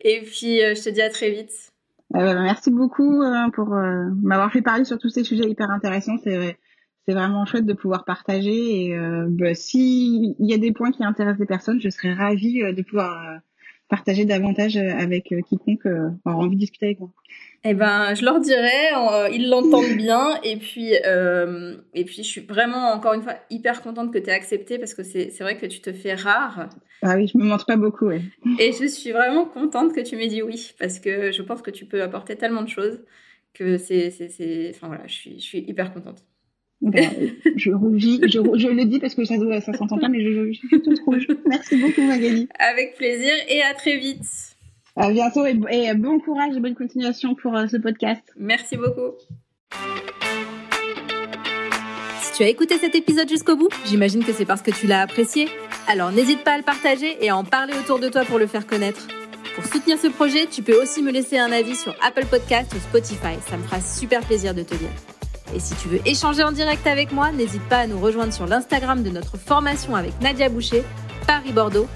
Et 0.00 0.22
puis, 0.22 0.60
je 0.60 0.82
te 0.82 0.88
dis 0.88 1.02
à 1.02 1.10
très 1.10 1.30
vite. 1.30 1.73
Merci 2.14 2.70
beaucoup 2.70 3.22
pour 3.54 3.68
m'avoir 4.22 4.52
fait 4.52 4.62
parler 4.62 4.84
sur 4.84 4.98
tous 4.98 5.08
ces 5.08 5.24
sujets 5.24 5.48
hyper 5.48 5.70
intéressants. 5.70 6.16
C'est 6.22 6.56
c'est 7.06 7.14
vraiment 7.14 7.44
chouette 7.44 7.66
de 7.66 7.74
pouvoir 7.74 8.04
partager. 8.04 8.86
Et 8.86 8.96
euh, 8.96 9.26
bah, 9.28 9.54
s'il 9.54 10.34
y 10.38 10.54
a 10.54 10.58
des 10.58 10.72
points 10.72 10.90
qui 10.90 11.04
intéressent 11.04 11.38
des 11.38 11.46
personnes, 11.46 11.80
je 11.80 11.90
serais 11.90 12.14
ravie 12.14 12.62
euh, 12.62 12.72
de 12.72 12.82
pouvoir 12.82 13.28
euh, 13.28 13.38
partager 13.96 14.24
davantage 14.24 14.76
euh, 14.76 14.90
avec 14.98 15.32
quiconque 15.48 15.86
aura 16.24 16.36
envie 16.36 16.56
de 16.56 16.60
discuter 16.60 16.86
avec 16.86 17.00
moi. 17.00 17.10
Eh 17.66 17.74
ben, 17.74 18.14
je 18.14 18.24
leur 18.24 18.40
dirai, 18.40 18.90
ils 19.32 19.48
l'entendent 19.48 19.96
bien, 19.96 20.38
et 20.42 20.56
puis, 20.56 20.92
euh, 21.06 21.76
et 21.94 22.04
puis, 22.04 22.16
je 22.16 22.28
suis 22.28 22.42
vraiment 22.42 22.92
encore 22.92 23.14
une 23.14 23.22
fois 23.22 23.36
hyper 23.48 23.80
contente 23.80 24.12
que 24.12 24.18
tu 24.18 24.28
aies 24.28 24.34
accepté 24.34 24.78
parce 24.78 24.92
que 24.92 25.02
c'est 25.02 25.40
vrai 25.40 25.56
que 25.56 25.64
tu 25.64 25.80
te 25.80 25.92
fais 25.92 26.14
rare. 26.14 26.68
Ah 27.00 27.14
oui, 27.16 27.26
je 27.26 27.38
me 27.38 27.44
montre 27.44 27.64
pas 27.64 27.76
beaucoup, 27.76 28.06
ouais. 28.06 28.20
Et 28.58 28.72
je 28.72 28.86
suis 28.86 29.12
vraiment 29.12 29.46
contente 29.46 29.94
que 29.94 30.00
tu 30.00 30.16
m'aies 30.16 30.28
dit 30.28 30.42
oui 30.42 30.74
parce 30.78 30.98
que 30.98 31.32
je 31.32 31.42
pense 31.42 31.62
que 31.62 31.70
tu 31.70 31.86
peux 31.86 32.02
apporter 32.02 32.36
tellement 32.36 32.62
de 32.62 32.68
choses 32.68 33.02
que 33.54 33.78
c'est, 33.78 34.12
enfin 34.74 34.88
voilà, 34.88 35.06
je 35.06 35.14
suis, 35.14 35.34
je 35.40 35.44
suis 35.44 35.60
hyper 35.60 35.94
contente. 35.94 36.22
Ben, 36.84 37.10
je 37.56 37.70
rougis, 37.70 38.20
je, 38.24 38.40
je, 38.56 38.68
le 38.68 38.84
dis 38.84 38.98
parce 38.98 39.14
que 39.14 39.24
ça, 39.24 39.36
ça 39.62 39.72
s'entend 39.72 39.96
pas, 39.96 40.08
mais 40.08 40.22
je, 40.22 40.52
je, 40.52 40.58
suis 40.58 40.68
toute 40.68 41.00
rouge. 41.06 41.26
Merci 41.46 41.78
beaucoup, 41.78 42.02
Magali. 42.02 42.46
Avec 42.58 42.96
plaisir 42.96 43.32
et 43.48 43.62
à 43.62 43.72
très 43.72 43.96
vite. 43.96 44.22
À 44.94 45.10
bientôt 45.10 45.46
et, 45.46 45.58
et 45.70 45.94
bon 45.94 46.20
courage 46.20 46.54
et 46.54 46.60
bonne 46.60 46.74
continuation 46.74 47.34
pour 47.34 47.56
euh, 47.56 47.66
ce 47.68 47.78
podcast. 47.78 48.22
Merci 48.36 48.76
beaucoup. 48.76 49.14
Si 52.20 52.32
tu 52.36 52.42
as 52.42 52.48
écouté 52.48 52.76
cet 52.76 52.94
épisode 52.94 53.30
jusqu'au 53.30 53.56
bout, 53.56 53.70
j'imagine 53.86 54.22
que 54.22 54.32
c'est 54.32 54.44
parce 54.44 54.60
que 54.60 54.70
tu 54.70 54.86
l'as 54.86 55.00
apprécié. 55.00 55.48
Alors 55.88 56.12
n'hésite 56.12 56.44
pas 56.44 56.52
à 56.52 56.58
le 56.58 56.64
partager 56.64 57.16
et 57.24 57.30
à 57.30 57.36
en 57.36 57.44
parler 57.44 57.72
autour 57.82 57.98
de 57.98 58.10
toi 58.10 58.24
pour 58.24 58.38
le 58.38 58.46
faire 58.46 58.66
connaître. 58.66 59.08
Pour 59.54 59.64
soutenir 59.64 59.96
ce 59.98 60.08
projet, 60.08 60.46
tu 60.50 60.62
peux 60.62 60.80
aussi 60.82 61.00
me 61.02 61.10
laisser 61.10 61.38
un 61.38 61.50
avis 61.50 61.76
sur 61.76 61.94
Apple 62.06 62.26
Podcast 62.26 62.74
ou 62.74 62.78
Spotify. 62.78 63.36
Ça 63.48 63.56
me 63.56 63.62
fera 63.62 63.80
super 63.80 64.20
plaisir 64.20 64.52
de 64.52 64.62
te 64.62 64.74
lire. 64.74 65.13
Et 65.54 65.60
si 65.60 65.74
tu 65.76 65.88
veux 65.88 66.00
échanger 66.04 66.42
en 66.42 66.52
direct 66.52 66.86
avec 66.86 67.12
moi, 67.12 67.30
n'hésite 67.30 67.62
pas 67.68 67.78
à 67.78 67.86
nous 67.86 68.00
rejoindre 68.00 68.32
sur 68.32 68.46
l'Instagram 68.46 69.02
de 69.02 69.10
notre 69.10 69.36
formation 69.38 69.94
avec 69.94 70.12
Nadia 70.20 70.48
Boucher, 70.48 70.84
Paris-Bordeaux, 71.26 71.86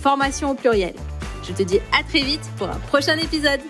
formation 0.00 0.50
au 0.50 0.54
pluriel. 0.54 0.94
Je 1.46 1.52
te 1.52 1.62
dis 1.62 1.80
à 1.92 2.02
très 2.02 2.20
vite 2.20 2.48
pour 2.56 2.68
un 2.68 2.78
prochain 2.88 3.18
épisode. 3.18 3.60